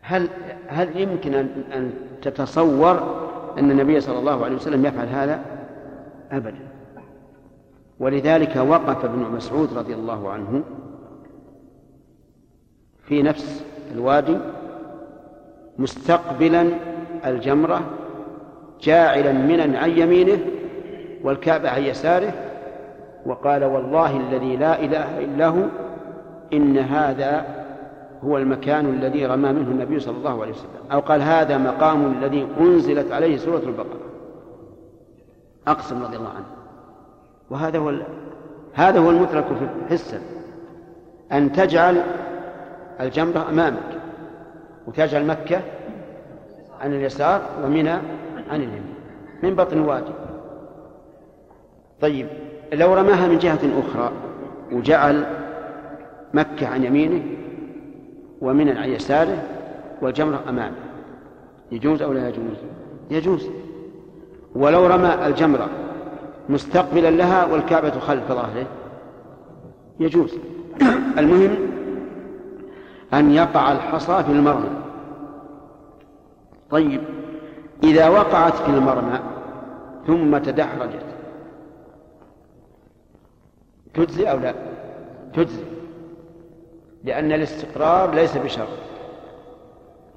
[0.00, 0.28] هل
[0.68, 1.34] هل يمكن
[1.72, 1.92] أن
[2.22, 3.24] تتصور
[3.58, 5.40] أن النبي صلى الله عليه وسلم يفعل هذا؟
[6.32, 6.58] أبدا
[8.00, 10.62] ولذلك وقف ابن مسعود رضي الله عنه
[13.02, 14.38] في نفس الوادي
[15.78, 16.70] مستقبلا
[17.26, 17.80] الجمرة
[18.80, 20.38] جاعلا منا عن يمينه
[21.24, 22.32] والكعبة عن يساره
[23.26, 25.64] وقال والله الذي لا إله إلا هو
[26.52, 27.63] إن هذا
[28.24, 30.70] هو المكان الذي رمى منه النبي صلى الله عليه وسلم.
[30.92, 34.00] أو قال هذا مقام الذي أنزلت عليه سورة البقرة.
[35.68, 36.46] أقسم رضي الله عنه.
[37.50, 37.94] وهذا هو
[38.74, 39.44] هذا هو المترك
[39.90, 40.20] حسا
[41.32, 42.02] أن تجعل
[43.00, 44.00] الجمرة أمامك
[44.86, 45.60] وتجعل مكة
[46.80, 47.90] عن اليسار ومنى
[48.50, 48.94] عن اليمين.
[49.42, 50.12] من بطن الوادي
[52.00, 52.26] طيب
[52.72, 54.12] لو رماها من جهة أخرى
[54.72, 55.26] وجعل
[56.34, 57.22] مكة عن يمينه
[58.40, 59.42] ومنى عن يساره
[60.02, 60.76] والجمرة أمامه.
[61.72, 62.56] يجوز أو لا يجوز؟
[63.10, 63.48] يجوز.
[64.54, 65.68] ولو رمى الجمرة
[66.48, 68.66] مستقبلا لها والكعبة خلف ظهره.
[70.00, 70.38] يجوز.
[71.18, 71.56] المهم
[73.14, 74.70] أن يقع الحصى في المرمى.
[76.70, 77.00] طيب
[77.82, 79.18] إذا وقعت في المرمى
[80.06, 81.04] ثم تدحرجت
[83.94, 84.54] تجزي أو لا؟
[85.34, 85.73] تجزي.
[87.04, 88.68] لأن الاستقرار ليس بشرط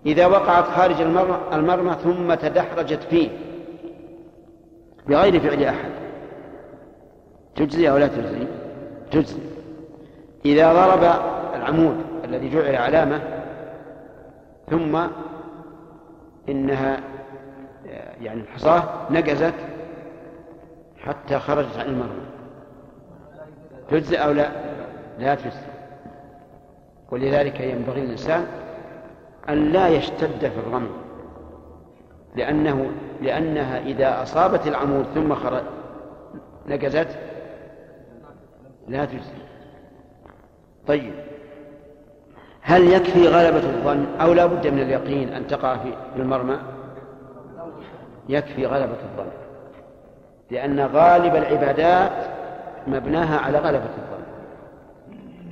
[0.05, 3.29] إذا وقعت خارج المرمى, المرمى ثم تدحرجت فيه
[5.07, 5.91] بغير فعل أحد.
[7.55, 8.47] تجزي أو لا تجزي؟
[9.11, 9.39] تجزي.
[10.45, 11.03] إذا ضرب
[11.55, 13.21] العمود الذي جعل علامة
[14.69, 15.07] ثم
[16.49, 16.99] إنها
[18.21, 19.53] يعني الحصاة نقزت
[20.97, 22.25] حتى خرجت عن المرمى.
[23.89, 24.49] تجزي أو لا؟
[25.19, 25.66] لا تجزي.
[27.11, 28.47] ولذلك ينبغي الإنسان
[29.49, 30.91] أن لا يشتد في الرمي
[32.35, 32.91] لأنه
[33.21, 35.63] لأنها إذا أصابت العمود ثم خرج
[36.67, 37.07] نقزت
[38.87, 39.47] لا تجزي.
[40.87, 41.13] طيب.
[42.61, 46.57] هل يكفي غلبة الظن أو لا بد من اليقين أن تقع في المرمى؟
[48.29, 49.31] يكفي غلبة الظن
[50.51, 52.25] لأن غالب العبادات
[52.87, 54.16] مبناها على غلبة الظن.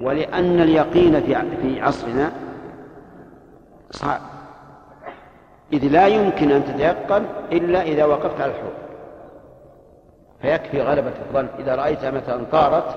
[0.02, 1.22] ولأن اليقين
[1.62, 2.32] في عصرنا
[3.92, 4.22] صعب.
[5.74, 8.74] إذ لا يمكن أن تتيقن إلا إذا وقفت على الحوض.
[10.42, 11.48] فيكفي غلبة الظن.
[11.60, 12.96] إذا رأيتها مثلا طارت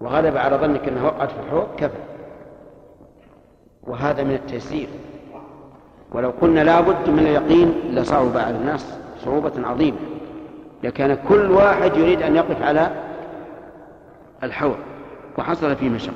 [0.00, 2.00] وغلب على ظنك أنها وقعت في الحوض كفى.
[3.82, 4.88] وهذا من التيسير.
[6.12, 9.98] ولو قلنا لا بد من اليقين لصعب على الناس صعوبة عظيمة.
[10.82, 12.90] لكان كل واحد يريد أن يقف على
[14.42, 14.76] الحوض.
[15.40, 16.14] وحصل فيه مشقة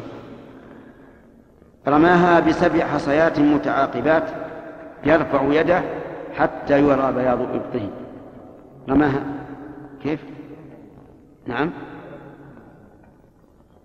[1.89, 4.22] رماها بسبع حصيات متعاقبات
[5.05, 5.83] يرفع يده
[6.37, 7.91] حتى يرى بياض إبطه.
[8.89, 9.22] رماها.
[10.03, 10.25] كيف؟
[11.47, 11.70] نعم.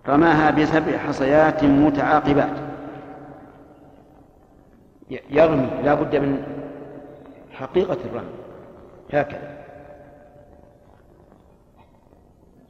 [0.08, 2.56] رماها بسبع حصيات متعاقبات.
[5.30, 5.68] يرمي.
[5.84, 6.42] لا بد من
[7.52, 8.34] حقيقة الرمي.
[9.12, 9.60] هكذا.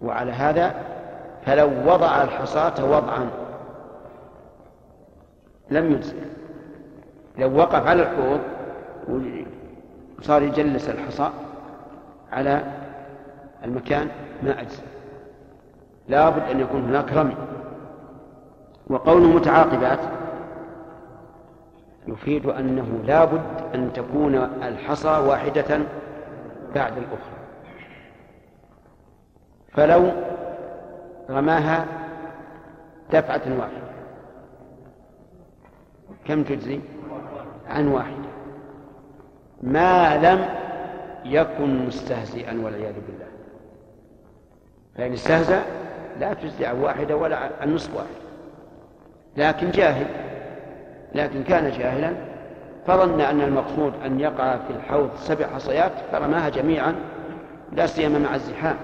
[0.03, 0.75] وعلى هذا
[1.47, 3.31] فلو وضع الحصاة وضعا.
[5.71, 6.17] لم يجزئ.
[7.39, 8.41] لو وقف على الحوض
[10.19, 11.31] وصار يجلس الحصى
[12.33, 12.63] على
[13.65, 14.09] المكان
[14.43, 14.83] ما أجزى
[16.09, 17.37] لابد أن يكون هناك رمي.
[18.87, 19.99] وقوله متعاقبات
[22.09, 23.43] يفيد أنه لابد
[23.75, 25.79] أن تكون الحصى واحدة
[26.75, 27.41] بعد الأخرى.
[29.73, 30.11] فلو
[31.31, 31.87] رماها
[33.13, 33.91] دفعة واحدة.
[36.25, 36.81] كم تجزي؟
[37.69, 38.31] عن واحدة.
[39.63, 40.49] ما لم
[41.25, 43.27] يكن مستهزئا والعياذ بالله.
[44.97, 45.63] فإن استهزأ
[46.21, 48.07] لا تجزي عن واحدة ولا عن نصف واحد.
[49.37, 50.07] لكن جاهل.
[51.15, 52.13] لكن كان جاهلا.
[52.87, 56.95] فظن أن المقصود أن يقع في الحوض سبع حصيات فرماها جميعا.
[57.73, 58.77] لا سيما مع الزحام.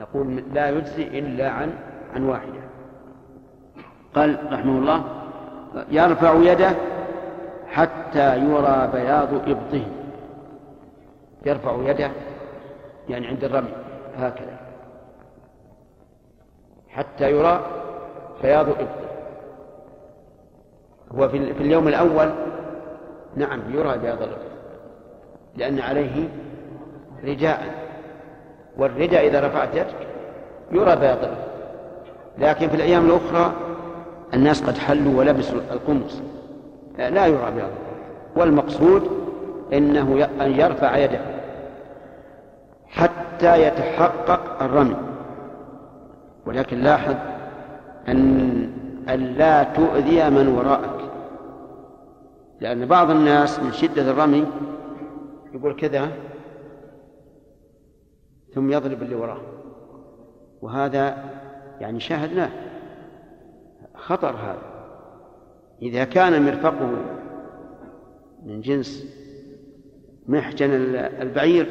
[0.00, 1.72] نقول لا يجزي إلا عن
[2.14, 2.60] عن واحدة.
[4.14, 5.04] قال رحمه الله
[5.90, 6.72] يرفع يده
[7.66, 9.86] حتى يرى بياض إبطه.
[11.46, 12.10] يرفع يده
[13.08, 13.72] يعني عند الرمي
[14.16, 14.60] هكذا.
[16.88, 17.60] حتى يرى
[18.42, 19.10] بياض إبطه.
[21.14, 22.30] هو في اليوم الأول
[23.36, 24.50] نعم يرى بياض الإبط
[25.56, 26.28] لأن عليه
[27.24, 27.79] رداء
[28.78, 30.06] والرداء إذا رفعت يدك
[30.72, 31.28] يرى الإبط
[32.38, 33.52] لكن في الأيام الأخرى
[34.34, 36.22] الناس قد حلوا ولبسوا القمص.
[36.98, 37.70] لا يرى بياض
[38.36, 39.10] والمقصود
[39.72, 41.20] إنه أن يرفع يده
[42.88, 44.96] حتى يتحقق الرمي.
[46.46, 47.14] ولكن لاحظ
[48.08, 48.70] أن
[49.08, 51.00] أن لا تؤذي من وراءك.
[52.60, 54.46] لأن بعض الناس من شدة الرمي
[55.54, 56.08] يقول كذا
[58.54, 59.40] ثم يضرب اللي وراه.
[60.62, 61.24] وهذا
[61.80, 62.50] يعني شاهدناه.
[63.94, 64.62] خطر هذا.
[65.82, 66.90] إذا كان مرفقه
[68.42, 69.16] من جنس
[70.28, 71.66] محجن البعير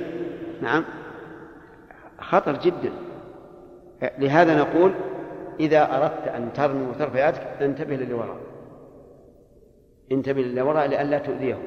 [0.62, 0.86] نعم
[2.20, 2.92] خطر جدا.
[4.18, 4.92] لهذا نقول
[5.60, 8.38] إذا أردت أن ترمي وترفع يدك انتبه للي وراء.
[10.12, 11.58] انتبه للي وراء لئلا تؤذيه.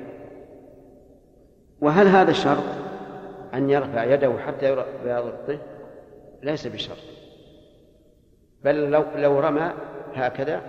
[1.81, 2.82] وهل هذا الشرط
[3.55, 5.25] أن يرفع يده حتى يرى بياض
[6.43, 6.99] ليس بشرط.
[8.65, 9.73] بل لو لو رمى
[10.15, 10.63] هكذا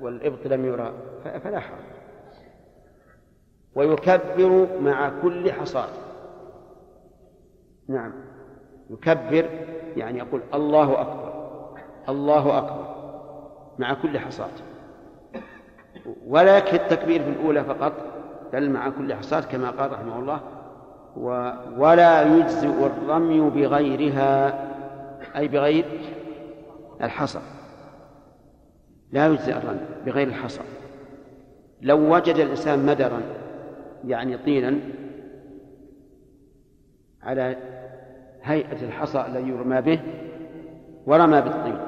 [0.00, 0.92] والإبط لم يرى
[1.44, 1.86] فلا حرج.
[3.74, 5.88] ويكبر مع كل حصاة
[7.88, 8.12] نعم.
[8.90, 9.48] يكبر
[9.96, 11.32] يعني يقول الله أكبر
[12.08, 12.96] الله أكبر
[13.78, 14.50] مع كل حصاة
[16.26, 17.92] ولا يكفي التكبير في الأولى فقط
[18.52, 20.40] بل مع كل حصاة كما قال رحمه الله
[21.76, 24.54] ولا يجزئ الرمي بغيرها
[25.36, 25.84] أي بغير
[27.00, 27.40] الحصى.
[29.12, 30.62] لا يجزئ الرمي بغير الحصى.
[31.82, 33.22] لو وجد الإنسان مدرا
[34.06, 34.78] يعني طينا
[37.22, 37.56] على
[38.42, 40.00] هيئة الحصى الذي يرمى به
[41.06, 41.78] ورمى بالطين.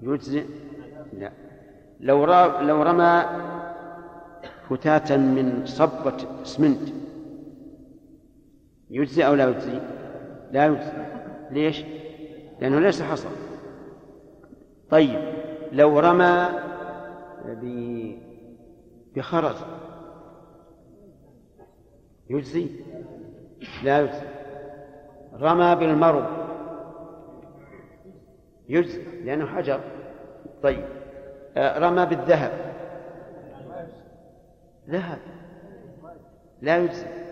[0.00, 0.44] يجزئ؟
[1.12, 1.30] لا.
[2.00, 2.24] لو
[2.60, 3.22] لو رمى
[4.70, 6.88] فتاة من صبة اسمنت
[8.96, 9.80] يجزي أو لا يجزي؟
[10.52, 10.92] لا يجزي.
[11.50, 11.84] ليش؟
[12.60, 13.28] لأنه ليس حصى
[14.90, 15.20] طيب
[15.72, 16.48] لو رمى
[19.16, 19.56] بخرز
[22.30, 22.68] يجزي؟
[23.84, 24.26] لا يجزي.
[25.32, 26.26] رمى بالمرض
[28.68, 29.80] يجزي لأنه حجر.
[30.62, 30.84] طيب
[31.56, 32.52] آه، رمى بالذهب.
[34.88, 35.18] ذهب.
[36.62, 37.25] لا يجزي.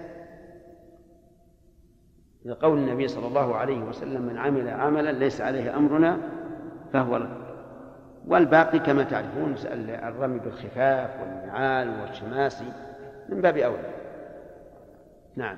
[2.44, 6.18] لقول النبي صلى الله عليه وسلم من عمل عملا ليس عليه أمرنا
[6.92, 7.44] فهو رد.
[8.26, 9.54] والباقي كما تعرفون
[9.88, 12.72] الرمي بالخفاف والنعال والشماسي
[13.28, 13.90] من باب أولى.
[15.36, 15.56] نعم.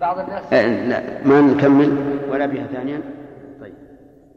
[0.00, 2.18] بعض الناس آه، لا ما نكمل.
[2.30, 3.00] ولا بها ثانيا؟
[3.60, 3.74] طيب.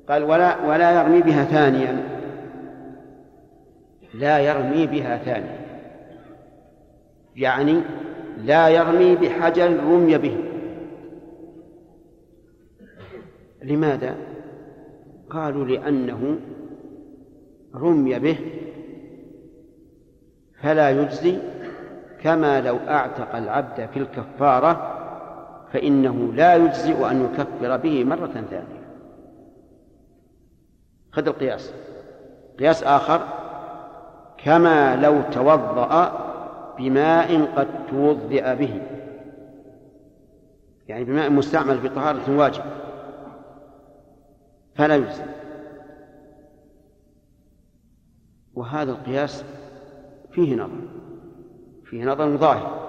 [0.10, 2.04] قال ولا ولا يرمي بها ثانيا.
[4.14, 5.66] لا يرمي بها ثانيا.
[7.36, 7.82] يعني
[8.38, 10.38] لا يرمي بحجر رمي به.
[13.64, 14.16] لماذا؟
[15.30, 16.40] قالوا لأنه
[17.76, 18.38] رمي به
[20.62, 21.38] فلا يجزي
[22.22, 24.92] كما لو أعتق العبد في الكفارة
[25.74, 28.86] فإنه لا يجزئ أن يكفر به مرة ثانية.
[31.12, 31.74] خذ القياس.
[32.60, 33.22] قياس آخر
[34.38, 36.25] كما لو توضأ
[36.78, 38.82] بماء قد توضئ به.
[40.88, 42.64] يعني بماء مستعمل في طهارة واجب.
[44.76, 45.24] فلا يجزي.
[48.54, 49.46] وهذا القياس
[50.32, 50.88] فيه نظر.
[51.86, 52.86] فيه نظر ظاهر.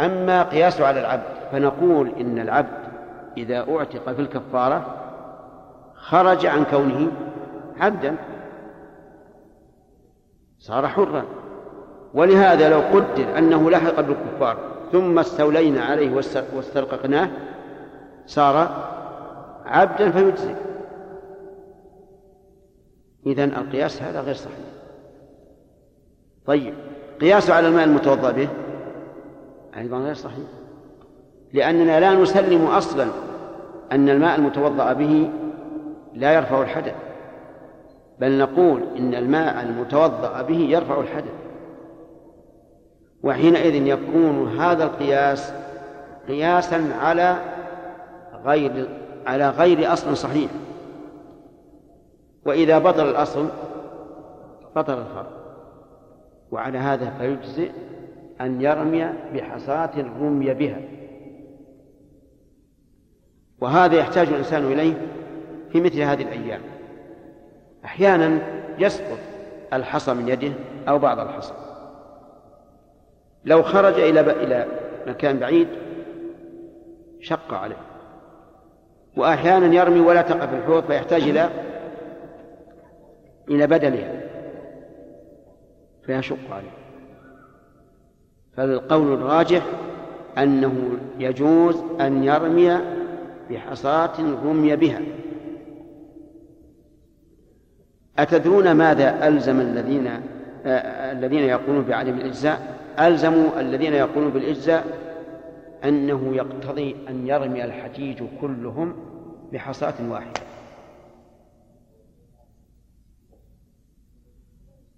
[0.00, 2.90] أما قياسه على العبد فنقول إن العبد
[3.36, 4.96] إذا أعتق في الكفارة
[5.94, 7.12] خرج عن كونه
[7.80, 8.16] عبدا.
[10.58, 11.39] صار حرا.
[12.14, 14.58] ولهذا لو قدر أنه لحق بالكفار
[14.92, 16.14] ثم استولينا عليه
[16.54, 17.30] واسترققناه
[18.26, 18.86] صار
[19.64, 20.54] عبدا فيجزي.
[23.26, 24.54] إذن القياس هذا غير صحيح.
[26.46, 26.74] طيب
[27.20, 28.48] قياسه على الماء المتوضأ به
[29.76, 30.46] أيضا غير صحيح.
[31.52, 33.06] لأننا لا نسلم أصلا
[33.92, 35.30] أن الماء المتوضأ به
[36.14, 36.94] لا يرفع الحدث
[38.18, 41.49] بل نقول إن الماء المتوضأ به يرفع الحدث.
[43.22, 45.52] وحينئذ يكون هذا القياس
[46.28, 47.36] قياسا على
[48.44, 48.88] غير
[49.26, 50.50] على غير أصل صحيح.
[52.46, 53.48] وإذا بطل الأصل
[54.76, 55.30] بطل الفرع
[56.50, 57.70] وعلى هذا فيجزئ
[58.40, 59.90] أن يرمي بحصاة
[60.20, 60.80] رمي بها.
[63.60, 64.94] وهذا يحتاج الإنسان إليه
[65.72, 66.60] في مثل هذه الأيام.
[67.84, 68.38] أحيانا
[68.78, 69.18] يسقط
[69.72, 70.52] الحصى من يده
[70.88, 71.69] أو بعض الحصى.
[73.44, 74.66] لو خرج إلى إلى
[75.06, 75.68] مكان بعيد
[77.20, 77.76] شق عليه.
[79.16, 81.50] وأحيانا يرمي ولا تقع في الحوض فيحتاج إلى
[83.48, 84.20] إلى بدلها
[86.02, 86.70] فيشق عليه.
[88.56, 89.62] فالقول الراجح
[90.38, 92.78] أنه يجوز أن يرمي
[93.50, 95.00] بحصاة رمي بها.
[98.18, 100.06] أتدرون ماذا ألزم الذين
[100.66, 104.84] آه الذين يقولون بعدم الإجزاء؟ ألزموا الذين يقولون بالإجزاء
[105.84, 108.96] أنه يقتضي أن يرمي الحجيج كلهم
[109.52, 110.40] بحصاة واحدة.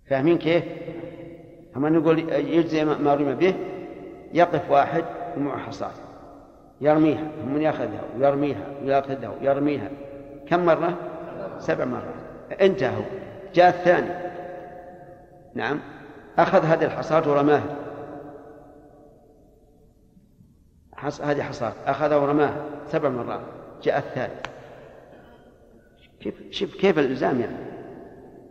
[0.07, 0.65] فاهمين كيف؟
[1.77, 3.55] أما نقول يجزي ما رمي به
[4.33, 5.05] يقف واحد
[5.37, 5.93] ومعه حصاة
[6.81, 9.91] يرميها ثم يأخذها ويرميها ويأخذها ويرميها.
[10.49, 10.99] كم مرة؟
[11.59, 12.61] سبع مرات.
[12.61, 13.03] انتهى
[13.55, 14.33] جاء الثاني.
[15.55, 15.81] نعم.
[16.39, 17.82] أخذ هذه الحصاة ورماها.
[21.03, 21.21] حص...
[21.21, 23.41] هذه حصاة أخذ ورماها سبع مرات
[23.83, 24.47] جاء الثالث
[26.21, 27.57] كيف شوف كيف الإلزام يعني؟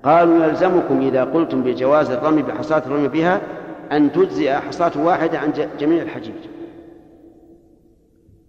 [0.04, 3.42] قالوا يلزمكم إذا قلتم بجواز الرمي بحصاة الرمي بها
[3.92, 6.36] أن تجزئ حصاة واحدة عن جميع الحجيج.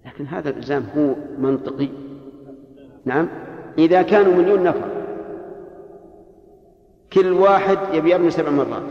[0.07, 1.89] لكن هذا الإلزام هو منطقي.
[3.05, 3.29] نعم؟
[3.79, 4.89] إذا كانوا مليون نفر
[7.13, 8.83] كل واحد يبي يرمي سبع مرات.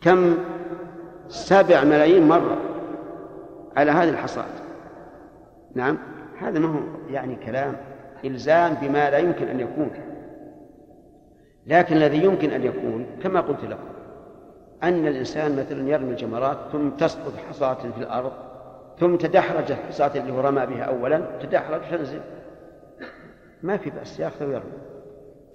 [0.00, 0.34] كم؟
[1.28, 2.71] سبع ملايين مرة.
[3.76, 4.44] على هذه الحصاة
[5.74, 5.98] نعم.
[6.40, 6.80] هذا ما هو
[7.10, 7.76] يعني كلام
[8.24, 9.90] إلزام بما لا يمكن أن يكون.
[11.66, 13.92] لكن الذي يمكن أن يكون كما قلت لكم
[14.82, 18.32] أن الإنسان مثلا يرمي الجمرات ثم تسقط حصاة في الأرض
[19.00, 22.20] ثم تدحرج الحصاة اللي هو رمى بها أولا تدحرج تنزل.
[23.62, 24.72] ما في بأس يأخذ ويرمي.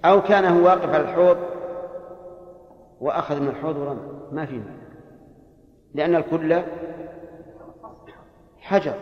[0.04, 1.36] أو كان هو واقف على الحوض
[3.00, 4.00] وأخذ من الحوض ورمى.
[4.32, 4.60] ما في.
[5.94, 6.62] لأن الكل
[8.68, 8.92] حجر.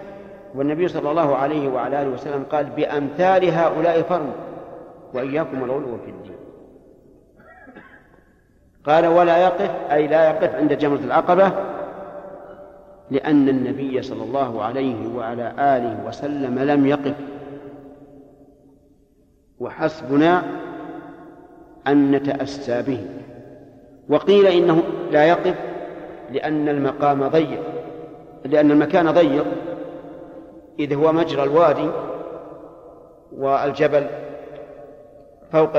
[0.54, 4.32] والنبي صلى الله عليه وعلى آله وسلم قال بأمثال هؤلاء فرموا
[5.14, 6.36] وإياكم الغلو في الدين.
[8.86, 11.52] قال ولا يقف أي لا يقف عند جمرة العقبة
[13.10, 17.14] لأن النبي صلى الله عليه وعلى آله وسلم لم يقف.
[19.60, 20.42] وحسبنا
[21.86, 23.06] أن نتأسى به.
[24.08, 25.54] وقيل إنه لا يقف
[26.32, 27.75] لأن المقام ضيق.
[28.46, 29.46] لأن المكان ضيق.
[30.78, 31.90] إذ هو مجرى الوادي
[33.36, 34.06] والجبل
[35.52, 35.70] فوق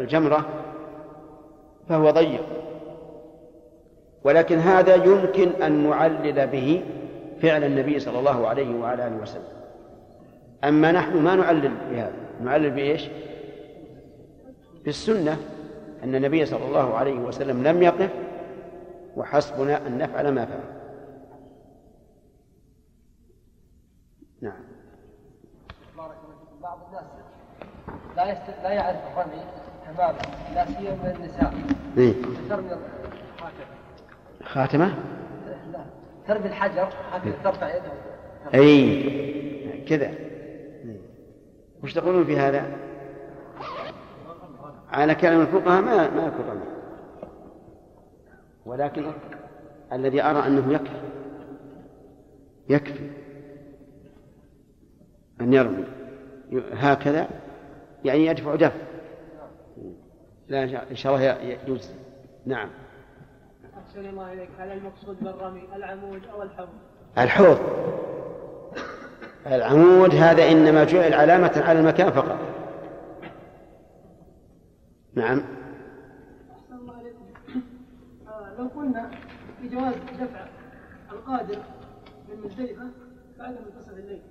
[0.00, 0.44] الجمرة
[1.88, 2.44] فهو ضيق.
[4.24, 6.82] ولكن هذا يمكن أن نعلل به
[7.42, 9.42] فعل النبي صلى الله عليه وعلى آله وسلم.
[10.64, 12.12] أما نحن ما نعلل بهذا.
[12.44, 13.08] نعلل بإيش؟
[14.84, 15.36] بالسنة
[16.04, 18.10] أن النبي صلى الله عليه وسلم لم يقف
[19.16, 20.81] وحسبنا أن نفعل ما فعل.
[24.42, 24.52] نعم.
[26.62, 27.04] بعض الناس
[28.16, 28.62] لا يست...
[28.62, 29.42] لا يعرف الرمي
[29.86, 30.18] تماما
[30.54, 31.54] لا سيما من النساء.
[31.98, 32.14] إيه؟
[32.48, 33.66] ترمي هكذا
[34.44, 34.94] خاتمة.
[35.72, 35.84] لا.
[36.28, 37.92] ترمي الحجر هكذا ترفع يدها
[38.54, 40.10] أي كذا.
[41.82, 42.76] وش تقولون في هذا؟
[44.92, 46.66] على كلام الفقهاء ما ما يكون رمي.
[48.66, 49.12] ولكن
[49.92, 51.00] الذي أرى أنه يكفي
[52.68, 53.21] يكفي.
[55.42, 55.84] أن يرمي.
[56.72, 57.28] هكذا
[58.04, 58.76] يعني يدفع دفع.
[60.48, 61.90] لا إن شاء الله يجوز
[62.46, 62.68] نعم.
[63.78, 64.48] أحسن الله إليك.
[64.58, 66.68] هل المقصود بالرمي العمود أو الحوض؟
[67.18, 67.58] الحوض.
[69.46, 72.38] العمود هذا إنما جعل علامة على المكان فقط.
[75.14, 75.42] نعم.
[76.52, 77.24] أحسن الله عليكم
[78.28, 79.10] آه لو قلنا
[79.60, 80.46] في جواز دفع
[81.12, 81.58] القادر
[82.28, 82.84] من مزدلفة
[83.38, 84.22] بعد منتصف الليل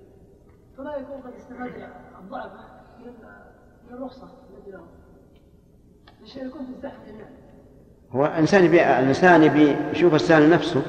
[0.82, 1.72] فلا يكون قد استفاد
[2.20, 2.60] الضعفة
[3.90, 4.28] من الرخصة
[4.58, 4.78] التي
[6.24, 6.88] لشيء يكون في
[8.12, 10.82] هو إنسان يبي الإنسان يبي يشوف السهل نفسه.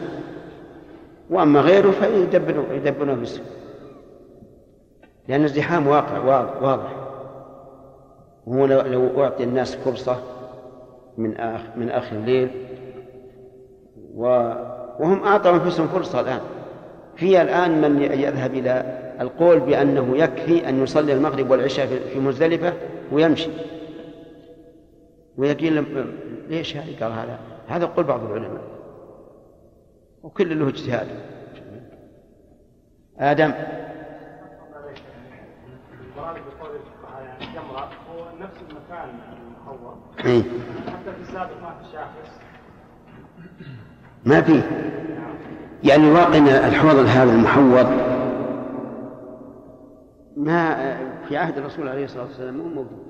[1.31, 3.45] وأما غيره فيدبروا يدبرونه بالسوء
[5.29, 6.19] لأن الزحام واقع
[6.63, 6.97] واضح
[8.47, 10.17] وهو لو أعطي الناس فرصة
[11.19, 12.51] من آخر من آخر الليل
[14.15, 14.25] و
[14.99, 16.41] وهم أعطوا أنفسهم فرصة الآن.
[17.17, 22.73] في الآن من يذهب إلى القول بأنه يكفي أن يصلي المغرب والعشاء في مزدلفة
[23.13, 23.51] ويمشي.
[25.37, 25.87] ويقول
[26.49, 27.39] ليش هذا قال هذا
[27.69, 28.63] هذا قول بعض العلماء.
[30.23, 31.09] وكل له اجتهاد.
[33.19, 33.53] آدم؟
[40.87, 41.87] حتى في السابق ما في
[44.25, 44.63] ما فيه.
[45.85, 48.22] يعني الواقع ان الحوض هذا المحوض.
[50.37, 50.97] ما
[51.29, 53.07] في عهد الرسول عليه الصلاة والسلام مو موجود.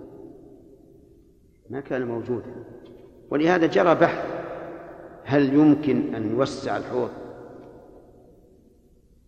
[1.70, 2.55] ما كان موجودا
[3.31, 4.27] ولهذا جرى بحث
[5.24, 7.11] هل يمكن أن يوسع الحوض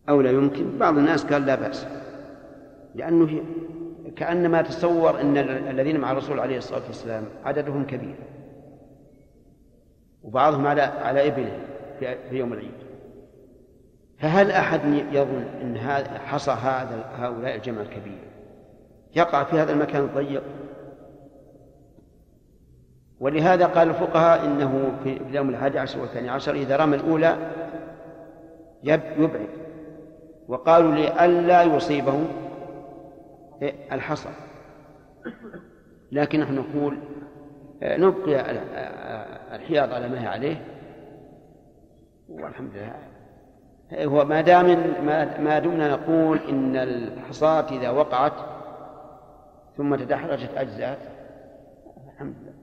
[0.08, 1.86] أو لا يمكن؟ بعض الناس قال لا بأس.
[2.94, 3.44] لأنه
[4.16, 5.36] كأنما تصور أن
[5.70, 8.14] الذين مع الرسول عليه الصلاة والسلام عددهم كبير.
[10.22, 11.60] وبعضهم على على إبله
[12.00, 12.83] في يوم العيد.
[14.18, 18.18] فهل أحد يظن أن هذا حصى هذا هؤلاء الجمع الكبير؟
[19.16, 20.42] يقع في هذا المكان الضيق؟
[23.20, 27.36] ولهذا قال الفقهاء إنه في اليوم الحادي عشر والثاني عشر إذا رمى الأولى
[28.84, 29.48] يبعد.
[30.48, 32.24] وقالوا لئلا يصيبه
[33.92, 34.30] الحصى.
[36.12, 36.98] لكن نحن نقول
[37.82, 38.50] نبقي
[39.54, 40.56] الحياض على ما هي عليه.
[42.28, 43.13] والحمد لله.
[43.92, 44.66] هو ما دام
[45.44, 48.32] ما دمنا نقول إن الحصاة إذا وقعت
[49.76, 51.14] ثم تدحرجت اجزاء
[52.14, 52.54] الحمد لله.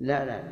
[0.00, 0.42] لا لا.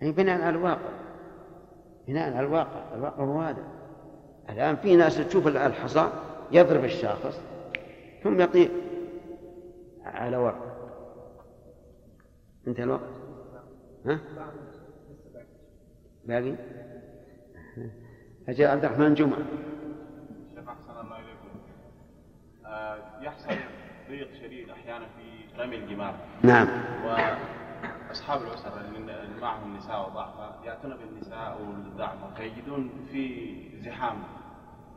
[0.00, 0.90] هي بناء على الواقع.
[2.08, 2.94] بناء على الواقع.
[2.94, 3.79] الواقع هو هذا.
[4.50, 6.10] الآن في ناس تشوف الحصى
[6.52, 7.40] يضرب الشاخص
[8.22, 8.68] ثم يعطي
[10.04, 10.66] على ورق.
[12.66, 13.00] انتهى الوقت؟
[14.06, 14.20] ها؟
[16.24, 16.54] باقي؟
[18.48, 19.38] أجل عبد الرحمن جمعة.
[20.54, 21.60] شيخ أحسن الله إليكم.
[22.66, 23.54] آه يحصل
[24.08, 26.14] ضيق شديد أحيانا في رمي الجمار.
[26.42, 26.68] نعم.
[28.10, 34.22] أصحاب الأسر اللي معهم نساء وضعفاء يأتون بالنساء والضعفاء فيجدون في زحام.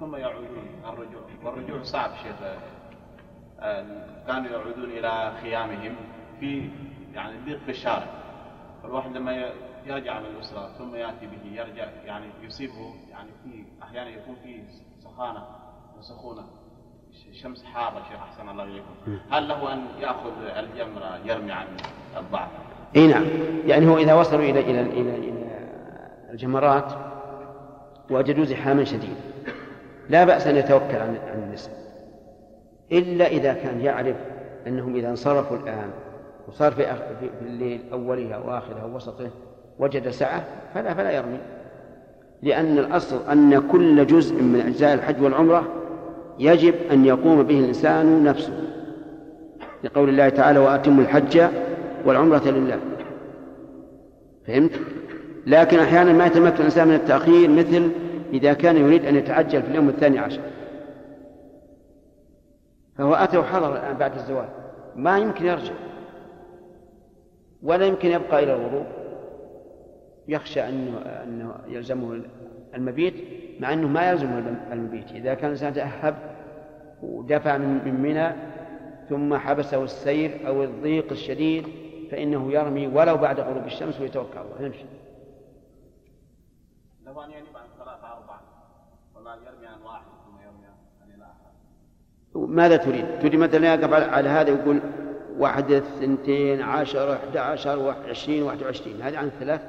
[0.04, 1.22] ثم يعودون الرجوع.
[1.44, 2.36] والرجوع صعب شيخ.
[4.28, 5.96] كانوا يعودون إلى خيامهم
[6.40, 6.70] في
[7.14, 8.08] يعني ضيق في الشارع.
[8.84, 9.52] فالواحد لما
[9.86, 14.62] يرجع من الأسرة ثم يأتي به يرجع يعني يصيبه يعني في أحيانا يكون في
[15.00, 15.44] سخانة
[16.00, 16.44] وسخونة
[17.42, 19.20] شمس حارة شيخ أحسن الله إليكم.
[19.32, 21.68] هل له أن يأخذ الجمرة يرمي عن
[22.18, 22.50] الضعف؟
[22.96, 23.26] إي نعم.
[23.66, 25.70] يعني هو إذا وصلوا إلى إلى إلى, إلى
[26.30, 26.94] الجمرات
[28.10, 29.33] وجدوا زحاما شديدا.
[30.10, 31.74] لا بأس أن يتوكل عن النساء.
[32.92, 34.16] إلا إذا كان يعرف
[34.68, 35.90] أنهم إذا انصرفوا الآن
[36.48, 36.86] وصار في
[37.20, 39.30] في الليل اوله أو اخره أو وسطه
[39.80, 40.44] وجد سعة
[40.74, 41.38] فلا فلا يرمي.
[42.42, 45.68] لأن الأصل أن كل جزء من أجزاء الحج والعمرة
[46.40, 48.54] يجب أن يقوم به الإنسان نفسه.
[49.84, 51.42] لقول الله تعالى واتموا الحج
[52.06, 52.80] والعمرة لله.
[54.48, 54.72] فهمت؟
[55.48, 57.90] لكن أحيانا ما يتمكن الإنسان من التأخير مثل
[58.34, 60.42] إذا كان يريد أن يتعجل في اليوم الثاني عشر.
[62.98, 64.50] فهو أتى وحضر الآن بعد الزواج
[64.96, 65.74] ما يمكن يرجع.
[67.64, 68.86] ولا يمكن يبقى إلى الغروب.
[70.28, 72.22] يخشى أنه أنه يلزمه
[72.76, 73.14] المبيت
[73.60, 75.12] مع أنه ما يلزمه المبيت.
[75.12, 76.16] إذا كان الإنسان تأهب
[77.04, 78.32] ودفع من منى
[79.10, 81.68] ثم حبسه السير أو الضيق الشديد
[82.12, 84.38] فإنه يرمي ولو بعد غروب الشمس ويتوكل.
[84.38, 84.86] على الله يمشي
[87.06, 88.42] له أن يرمي عن ثلاثة أربعة
[89.24, 90.66] ولا يرمي عن واحد ثم يرمي
[91.02, 91.52] عن الآخر.
[92.36, 94.82] ماذا تريد؟ تريد مثلا يقف على هذا يقول
[95.38, 99.02] واحدة اثنتين عشر أحد عشر واحد عشرين واحد وعشرين.
[99.02, 99.62] هذه عن الثلاث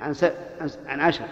[0.00, 0.24] عن س...
[0.60, 0.78] عن, س...
[0.86, 1.24] عن عشر.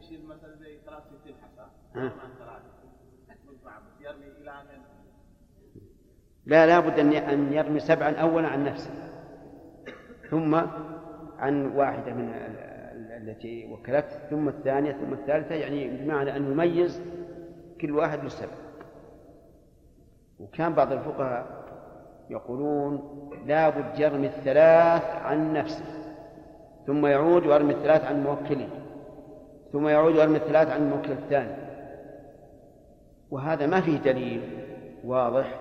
[0.00, 1.66] يشيل مثلا زي 63 حصى.
[1.94, 2.02] ها.
[2.02, 2.66] عن ثلاثة
[4.00, 4.66] يرمي إلى أن
[6.46, 8.90] لا لا بد أن أن يرمي سبعا أولا عن نفسه.
[10.30, 10.60] ثم
[11.38, 12.58] عن واحدة من ال-
[12.96, 17.02] ال- التي وكلته ثم الثانية ثم الثالثة يعني بمعنى أن يميز
[17.80, 18.52] كل واحد بالسبع.
[20.40, 21.46] وكان بعض الفقهاء
[22.30, 23.02] يقولون
[23.46, 25.84] لا بد يرمي الثلاث عن نفسه
[26.86, 28.68] ثم يعود ويرمي الثلاث عن موكله
[29.72, 31.56] ثم يعود ويرمي الثلاث عن الموكل الثاني.
[33.30, 34.42] وهذا ما فيه دليل
[35.04, 35.60] واضح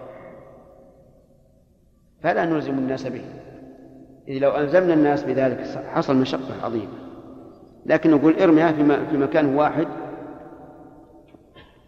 [2.21, 3.25] فلا نلزم الناس به.
[4.27, 6.93] إذ لو ألزمنا الناس بذلك حصل مشقة عظيمة.
[7.85, 8.71] لكن نقول ارميها
[9.11, 9.87] في مكان واحد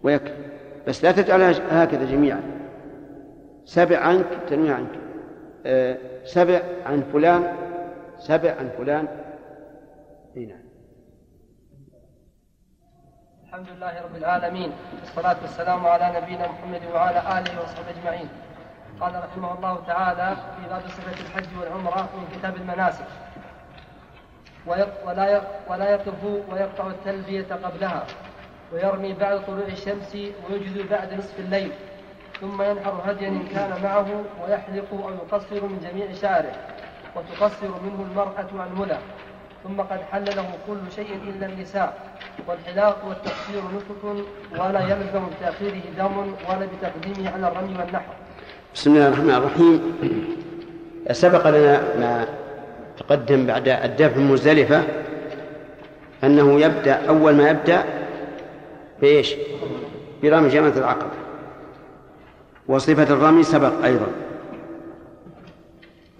[0.03, 0.47] ويكفي.
[0.87, 2.41] بس لا تجعلها هكذا جميعا.
[3.65, 4.99] سبع عنك تنوي عنك.
[5.65, 7.55] آه، سبع عن فلان
[8.17, 9.07] سبع عن فلان.
[10.37, 10.67] إي نعم.
[13.43, 14.71] الحمد لله رب العالمين.
[14.99, 18.27] والصلاة والسلام على نبينا محمد وعلى آله وصحبه أجمعين.
[19.01, 23.05] قال رحمه الله تعالى في باب صفة الحج والعمرة من كتاب المناسك.
[24.65, 28.05] ولا ولا يقف ويقطع التلبية قبلها
[28.73, 31.71] ويرمي بعد طلوع الشمس ويجد بعد نصف الليل
[32.41, 36.51] ثم ينحر هديا إن كان معه ويحلق أو يقصر من جميع شعره
[37.15, 38.97] وتقصر منه المرأة عن ملا
[39.63, 41.97] ثم قد حل له كل شيء إلا النساء
[42.47, 44.25] والحلاق والتقصير نسك
[44.59, 48.13] ولا يلزم بتأخيره دم ولا بتقديمه على الرمي والنحر.
[48.75, 49.81] بسم الله الرحمن الرحيم.
[51.11, 52.27] سبق لنا ما
[52.97, 54.83] تقدم بعد الدفع مزدلفة
[56.23, 57.83] أنه يبدأ أول ما يبدأ
[59.01, 59.35] بإيش؟
[60.23, 61.11] برمي جمرة العقبة
[62.67, 64.07] وصفة الرمي سبق أيضا.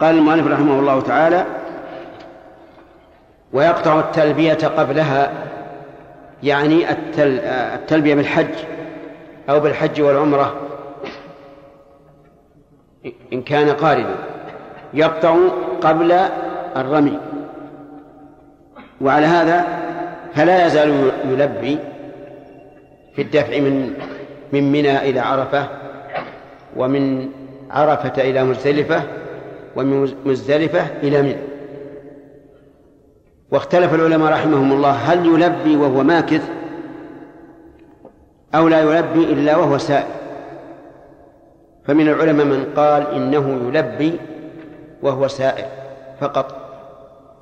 [0.02, 1.46] قال المؤلف رحمه الله تعالى
[3.54, 5.32] ويقطع التلبية قبلها
[6.44, 7.40] يعني التل...
[7.50, 8.54] التلبية بالحج
[9.50, 10.67] أو بالحج والعمرة
[13.34, 14.16] إن كان قارنا
[14.94, 15.38] يقطع
[15.82, 16.12] قبل
[16.78, 17.20] الرمي.
[19.02, 19.66] وعلى هذا
[20.36, 21.80] فلا يزال يلبي
[23.16, 23.94] في الدفع من
[24.54, 25.68] من منى إلى عرفة
[26.76, 27.30] ومن
[27.72, 29.02] عرفة إلى مزدلفة
[29.76, 31.38] ومن مزدلفة إلى منى.
[33.52, 36.50] واختلف العلماء رحمهم الله هل يلبي وهو ماكث
[38.56, 40.08] أو لا يلبي إلا وهو سائل.
[41.88, 44.20] فمن العلماء من قال إنه يلبي
[45.02, 45.66] وهو سائر
[46.20, 46.68] فقط.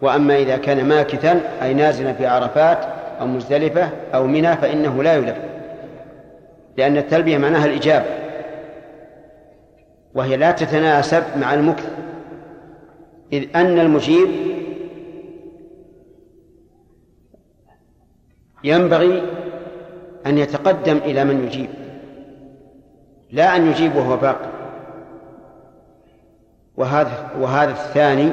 [0.01, 2.77] وأما إذا كان ماكثا أي نازلا في عرفات
[3.19, 5.41] أو مزدلفة أو منى فإنه لا يلبي
[6.77, 8.05] لأن التلبية معناها الإجابة
[10.13, 11.91] وهي لا تتناسب مع المكث.
[13.33, 14.29] إذ أن المجيب
[18.63, 19.23] ينبغي
[20.25, 21.84] أن يتقدم إلى من يجيب.
[23.31, 24.39] لا أن يجيب وهو باق
[26.77, 28.31] وهذا وهذا الثاني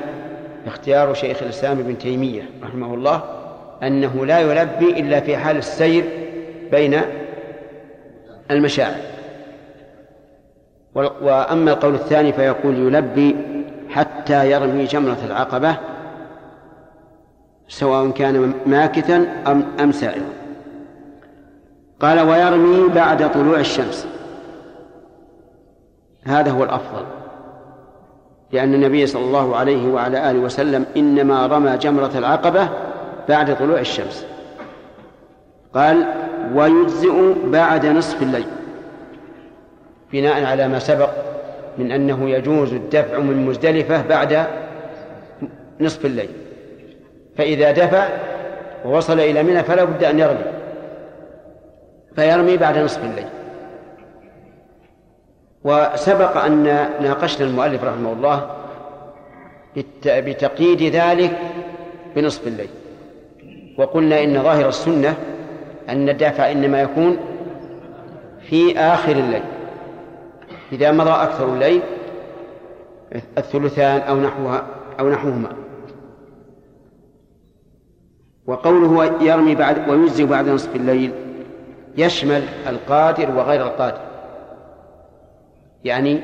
[0.66, 3.23] اختيار شيخ الإسلام ابن تيمية رحمه الله
[3.82, 6.05] أنه لا يلبي إلا في حال السير
[6.70, 7.01] بين
[8.51, 9.01] المشاعر.
[10.94, 13.36] وأما القول الثاني فيقول يلبي
[13.89, 15.77] حتى يرمي جمرة العقبة
[17.69, 19.16] سواء كان ماكثا
[19.47, 20.32] أم أم سائرا
[22.01, 24.06] قال ويرمي بعد طلوع الشمس.
[26.24, 27.05] هذا هو الأفضل.
[28.53, 32.69] لأن النبي صلى الله عليه وعلى آله وسلم إنما رمى جمرة العقبة
[33.28, 34.27] بعد طلوع الشمس.
[35.74, 36.07] قال
[36.55, 38.47] ويجزئ بعد نصف الليل.
[40.12, 41.11] بناء على ما سبق
[41.78, 44.47] من أنه يجوز الدفع من مزدلفة بعد
[45.81, 46.31] نصف الليل.
[47.36, 48.09] فإذا دفع
[48.85, 50.44] ووصل إلى منى فلا بد أن يرمي.
[52.15, 53.28] فيرمي بعد نصف الليل.
[55.64, 56.62] وسبق أن
[57.01, 58.51] ناقشنا المؤلف رحمه الله
[60.06, 61.39] بتقييد ذلك
[62.16, 62.68] بنصف الليل.
[63.78, 65.14] وقلنا إن ظاهر السنة
[65.89, 67.16] أن الدافع إنما يكون
[68.40, 69.43] في آخر الليل.
[70.72, 71.82] إذا مضى أكثر الليل
[73.39, 74.66] الثلثان أو نحوها
[75.01, 75.48] أو نحوهما.
[78.47, 81.12] وقوله يرمي بعد ويجزي بعد نصف الليل
[81.97, 84.11] يشمل القادر وغير القادر.
[85.85, 86.21] يعني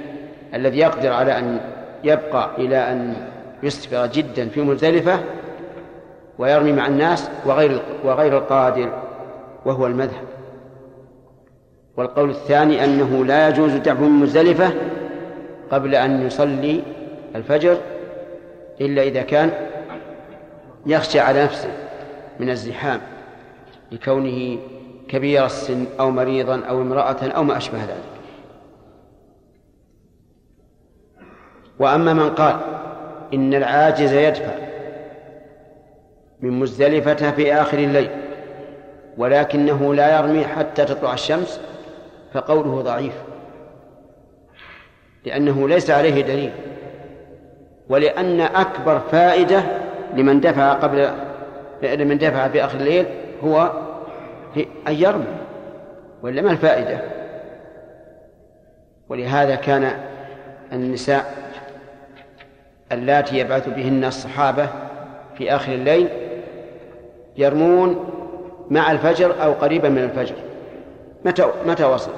[0.54, 1.60] الذي يقدر على أن
[2.04, 3.14] يبقى إلى أن
[3.62, 5.20] يسفر جدا في مزدلفة
[6.38, 8.92] ويرمي مع الناس وغير وغير القادر
[9.64, 10.28] وهو المذهب.
[11.96, 14.70] والقول الثاني أنه لا يجوز دعه من مزدلفة
[15.70, 16.82] قبل أن يصلي
[17.36, 17.76] الفجر
[18.80, 19.50] إلا إذا كان
[20.86, 21.70] يخشى على نفسه
[22.40, 23.00] من الزحام
[23.92, 24.58] لكونه
[25.08, 28.17] كبير السن أو مريضا أو امرأة أو ما أشبه ذلك.
[31.78, 32.56] وأما من قال
[33.34, 34.52] إن العاجز يدفع
[36.40, 38.10] من مزدلفة في آخر الليل
[39.18, 41.60] ولكنه لا يرمي حتى تطلع الشمس
[42.32, 43.12] فقوله ضعيف
[45.24, 46.52] لأنه ليس عليه دليل
[47.88, 49.62] ولأن أكبر فائدة
[50.14, 51.10] لمن دفع قبل
[51.82, 53.06] لمن دفع في آخر الليل
[53.44, 53.72] هو
[54.88, 55.24] أن يرمي
[56.22, 57.00] ولا ما الفائدة؟
[59.08, 59.92] ولهذا كان
[60.72, 61.37] النساء
[62.92, 64.68] اللاتي يبعث بهن الصحابة
[65.38, 66.08] في آخر الليل
[67.36, 68.04] يرمون
[68.70, 70.34] مع الفجر أو قريبا من الفجر.
[71.24, 72.10] متى متى وصل؟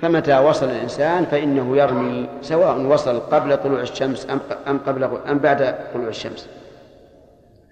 [0.00, 5.74] فمتى وصل الإنسان فإنه يرمي سواء وصل قبل طلوع الشمس أم أم قبل أم بعد
[5.94, 6.48] طلوع الشمس.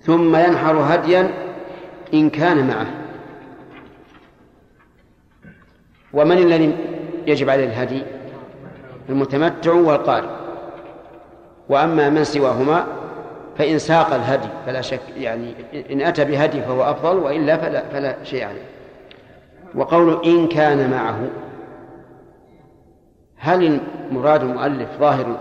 [0.00, 1.30] ثم ينحر هديا
[2.14, 2.86] إن كان معه.
[6.12, 6.76] ومن الذي
[7.26, 8.02] يجب عليه الهدي؟
[9.08, 10.39] المتمتع والقارئ.
[11.70, 12.84] وأما من سواهما
[13.58, 15.54] فإن ساق الهدي فلا شك يعني
[15.90, 18.62] إن أتى بهدي فهو أفضل وإلا فلا, فلا شيء عليه.
[19.74, 21.18] وقول إن كان معه
[23.36, 23.80] هل
[24.10, 25.36] مراد المؤلف ظاهر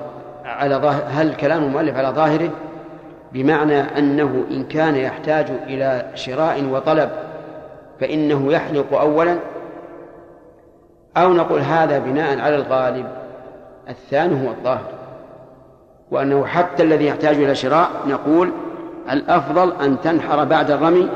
[0.46, 2.50] على ظاهر هل كلام المؤلف على ظاهره
[3.34, 7.10] بمعنى أنه إن كان يحتاج إلى شراء وطلب
[8.00, 9.36] فإنه يحلق أولا؟
[11.18, 13.06] أو نقول هذا بناء على الغالب
[13.90, 14.99] الثاني هو الظاهر.
[16.12, 18.52] وأنه حتى الذي يحتاج إلى شراء نقول
[19.12, 21.10] الأفضل أن تنحر بعد الرمي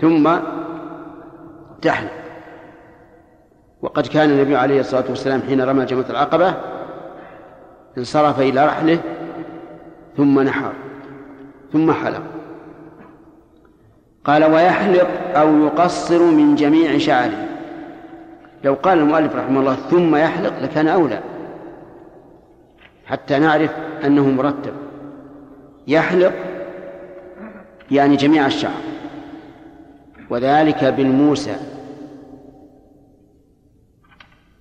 [0.00, 0.36] ثم
[1.82, 2.10] تحلق
[3.82, 6.54] وقد كان النبي عليه الصلاة والسلام حين رمى جمرة العقبة
[7.98, 8.98] انصرف إلى رحله
[10.16, 10.72] ثم نحر
[11.72, 12.22] ثم حلق.
[14.24, 17.48] قال ويحلق أو يقصر من جميع شعره.
[18.64, 21.20] لو قال المؤلف رحمه الله ثم يحلق لكان أولى.
[23.06, 23.70] حتى نعرف
[24.04, 24.72] أنه مرتب.
[25.86, 26.32] يحلق
[27.90, 28.80] يعني جميع الشعر.
[30.30, 31.56] وذلك بالموسى.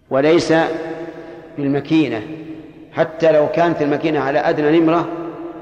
[0.10, 0.54] وليس
[1.58, 2.22] بالمكينة.
[2.92, 5.08] حتى لو كانت المكينة على أدنى نمرة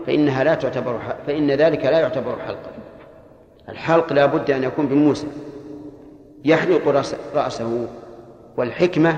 [0.08, 2.72] فإنها لا تعتبر فإن ذلك لا يعتبر حلقا.
[3.70, 5.28] الحلق لا بد أن يكون بالموسى.
[6.46, 6.88] يحلق
[7.36, 7.88] رأسه.
[8.58, 9.16] والحكمة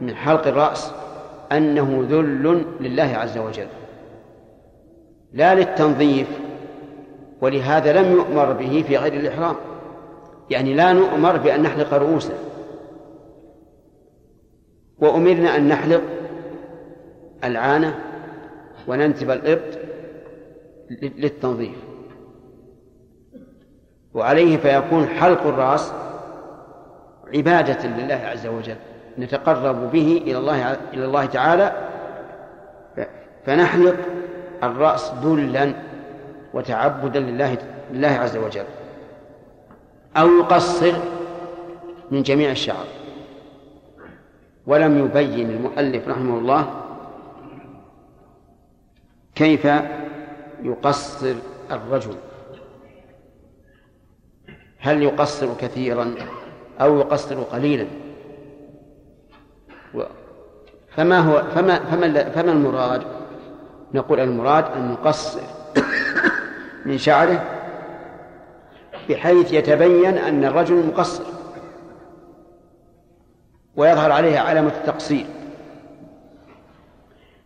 [0.00, 0.92] من حلق الرأس
[1.52, 3.66] أنه ذل لله عز وجل.
[5.32, 6.28] لا للتنظيف
[7.40, 9.56] ولهذا لم يؤمر به في غير الإحرام.
[10.50, 12.36] يعني لا نؤمر بأن نحلق رؤوسنا
[14.98, 16.02] وأمرنا أن نحلق
[17.44, 17.98] العانة
[18.88, 19.78] وننتب الإبط
[21.02, 21.76] للتنظيف.
[24.14, 25.92] وعليه فيكون حلق الرأس
[27.34, 28.76] عبادة لله عز وجل.
[29.18, 31.72] نتقرب به إلى الله إلى الله تعالى
[33.46, 33.96] فنحلق
[34.62, 35.74] الرأس ذلا
[36.54, 37.58] وتعبدا لله
[37.92, 38.64] لله عز وجل.
[40.16, 40.92] أو يقصر
[42.10, 42.84] من جميع الشعر.
[44.66, 46.82] ولم يبين المؤلف رحمه الله
[49.34, 49.68] كيف
[50.62, 51.34] يقصر
[51.70, 52.14] الرجل.
[54.78, 56.14] هل يقصر كثيرا
[56.80, 57.86] أو يقصر قليلا؟
[60.90, 63.19] فما هو فما فما فما المراد؟
[63.94, 65.40] نقول المراد أن نقصر
[66.84, 67.44] من شعره
[69.08, 71.24] بحيث يتبين أن الرجل مقصر
[73.76, 75.26] ويظهر عليه علامة التقصير.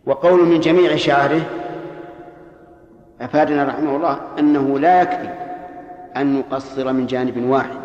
[0.07, 1.41] وقول من جميع شعره
[3.21, 5.29] أفادنا رحمه الله أنه لا يكفي
[6.17, 7.79] أن نقصر من جانب واحد.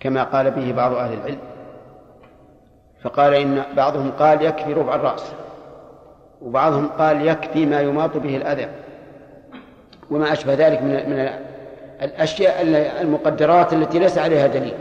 [0.00, 1.38] كما قال به بعض أهل العلم
[3.02, 5.32] فقال إن بعضهم قال يكفي ربع الرأس.
[6.42, 8.68] وبعضهم قال يكفي ما يماط به الأذى.
[10.10, 11.28] وما أشبه ذلك من من
[12.02, 12.62] الأشياء
[13.02, 14.74] المقدرات التي ليس عليها دليل.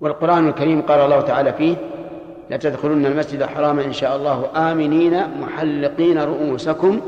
[0.00, 1.76] والقرآن الكريم قال الله تعالى فيه
[2.50, 7.00] لتدخلن المسجد الحرام إن شاء الله آمنين محلقين رؤوسكم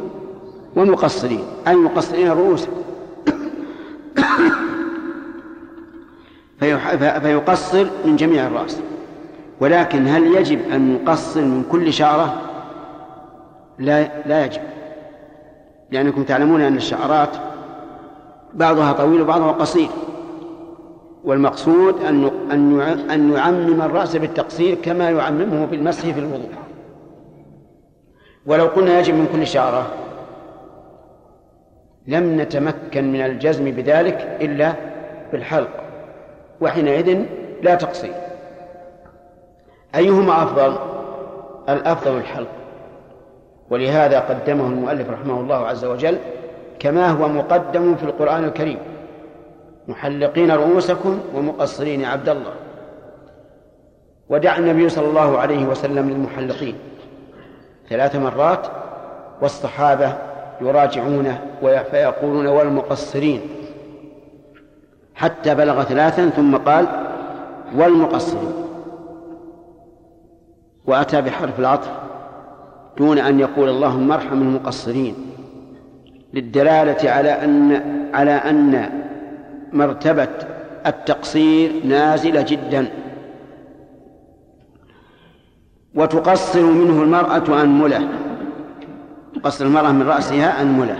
[0.76, 1.44] ومقصرين.
[1.68, 2.82] أي مقصرين رؤوسكم
[7.20, 8.80] فيقصر من جميع الرأس.
[9.60, 12.40] ولكن هل يجب أن نقصر من كل شعرة؟
[13.78, 14.60] لا لا يجب.
[15.90, 17.36] لأنكم تعلمون أن الشعرات
[18.54, 19.88] بعضها طويل وبعضها قصير.
[21.24, 22.30] والمقصود أن
[23.10, 26.50] أن الرأس بالتقصير كما يعممه بالمسح في الوضوء.
[28.46, 29.86] ولو قلنا يجب من كل شعرة
[32.06, 34.72] لم نتمكن من الجزم بذلك إلا
[35.32, 35.70] بالحلق.
[36.60, 37.24] وحينئذ
[37.62, 38.14] لا تقصير.
[39.96, 40.76] أيهما أفضل؟
[41.68, 42.48] الأفضل الحلق.
[43.70, 46.18] ولهذا قدمه المؤلف رحمه الله عز وجل
[46.78, 48.78] كما هو مقدم في القرآن الكريم
[49.88, 52.52] محلقين رؤوسكم ومقصرين عبد الله.
[54.28, 56.74] ودعا النبي صلى الله عليه وسلم للمحلقين
[57.88, 58.66] ثلاث مرات
[59.42, 60.12] والصحابة
[60.60, 61.40] يراجعونه
[61.90, 63.40] فيقولون والمقصرين.
[65.14, 66.86] حتى بلغ ثلاثا ثم قال
[67.76, 68.65] والمقصرين.
[70.86, 71.90] وأتى بحرف العطف
[72.98, 75.14] دون أن يقول اللهم ارحم المقصرين
[76.34, 77.82] للدلالة على أن
[78.14, 78.90] على أن
[79.72, 80.28] مرتبة
[80.86, 82.88] التقصير نازلة جدا.
[85.94, 88.08] وتقصر منه المرأة أنملة
[89.34, 90.96] تقصر المرأة من رأسها أنملة.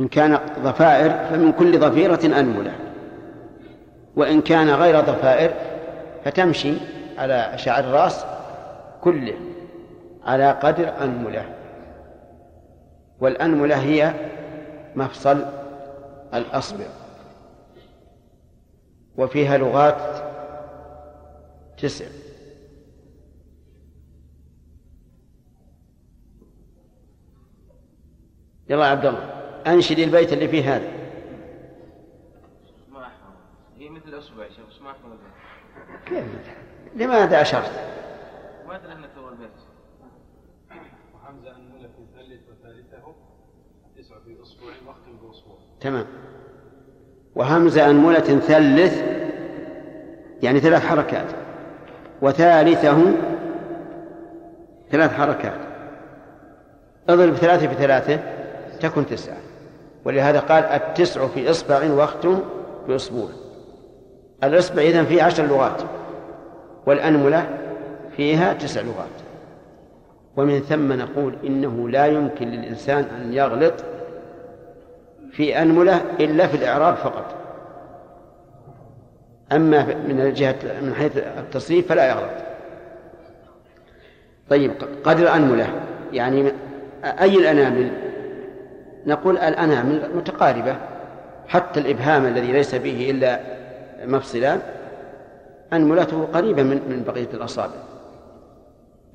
[0.00, 2.72] إن كان ضفائر فمن كل ضفيرة أنملة.
[4.16, 5.50] وإن كان غير ضفائر
[6.24, 6.72] فتمشي
[7.18, 8.24] على شعر الرأس
[9.00, 9.38] كله
[10.24, 11.54] على قدر أنملة.
[13.20, 14.14] والأنملة هي
[14.96, 15.44] مفصل
[16.34, 16.86] الأصبع.
[19.16, 20.24] وفيها لغات
[21.78, 22.06] تسع.
[28.70, 29.30] يلا عبد الله
[29.66, 30.88] أنشد البيت اللي فيه هذا.
[32.92, 33.08] ما
[33.78, 34.94] هي مثل الاصبع يا شيخ ما
[36.06, 37.70] كيف؟ لماذا أشرت؟
[38.68, 39.50] ما ادري انك تو البيت
[41.14, 43.14] وحمزة انمله في ثلث وثالثه
[43.98, 46.06] تسع في اصبع واختم باصبع تمام
[47.34, 49.02] وهمزة أنملة ثلث
[50.42, 51.26] يعني ثلاث حركات.
[52.22, 53.04] وثالثه
[54.90, 55.60] ثلاث حركات.
[57.08, 58.20] اضرب ثلاثة في ثلاثة
[58.80, 59.36] تكن تسعة.
[60.04, 62.40] ولهذا قال التسع في إصبع واختم
[62.88, 63.28] بأسبوع.
[64.44, 65.82] الإصبع إذن فيه عشر لغات.
[66.88, 67.46] والأنملة
[68.16, 69.08] فيها تسع لغات.
[70.36, 73.74] ومن ثم نقول إنه لا يمكن للإنسان أن يغلط
[75.32, 77.34] في أنملة إلا في الإعراب فقط.
[79.52, 82.44] أما من الجهة من حيث التصريف فلا يغلط.
[84.50, 84.72] طيب
[85.04, 85.66] قدر أنملة.
[86.12, 86.52] يعني
[87.04, 87.90] أي الأنامل؟
[89.06, 90.76] نقول الأنامل متقاربة.
[91.48, 93.40] حتى الإبهام الذي ليس فيه إلا
[94.04, 94.60] مفصلان
[95.72, 97.74] أنملته قريبة من من بقية الأصابع.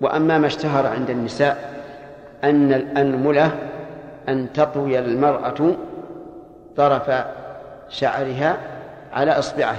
[0.02, 1.84] وأما ما اشتهر عند النساء
[2.44, 3.52] أن الأنملة
[4.30, 5.76] أن تطوي المرأة
[6.76, 7.12] طرف
[7.90, 8.58] شعرها
[9.14, 9.76] على إصبعه.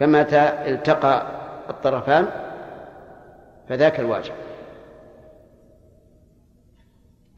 [0.00, 1.26] فمتى التقى
[1.70, 2.26] الطرفان
[3.68, 4.32] فذاك الواجب.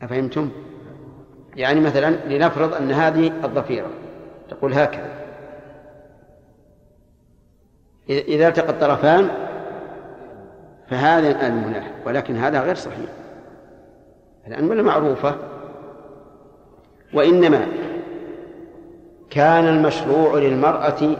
[0.02, 0.50] أفهمتم؟
[1.56, 3.90] يعني مثلا لنفرض أن هذه الضفيرة
[4.50, 5.17] تقول هكذا.
[8.10, 9.28] إذا التقى الطرفان
[10.90, 13.10] فهذا المنح ولكن هذا غير صحيح.
[14.46, 15.34] الأنملة معروفة
[17.14, 17.66] وإنما
[19.30, 21.16] كان المشروع للمرأة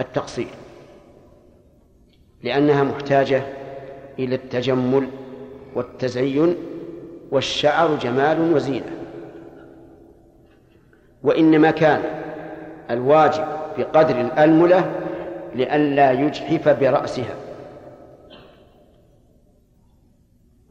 [0.00, 0.48] التقصير
[2.42, 3.42] لأنها محتاجة
[4.18, 5.08] إلى التجمل
[5.74, 6.56] والتزين
[7.30, 8.96] والشعر جمال وزينة.
[11.22, 12.02] وإنما كان
[12.90, 14.90] الواجب بقدر الألملة
[15.54, 17.34] لئلا يجحف برأسها.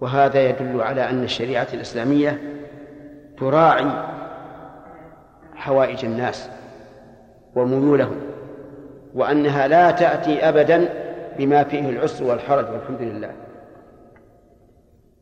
[0.01, 2.41] وهذا يدل على أن الشريعة الإسلامية
[3.37, 3.85] تراعي
[5.55, 6.49] حوائج الناس
[7.55, 8.15] وميولهم
[9.13, 10.89] وأنها لا تأتي أبدا
[11.37, 13.31] بما فيه العسر والحرج والحمد لله.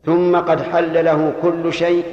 [0.06, 2.04] ثم قد حل له كل شيء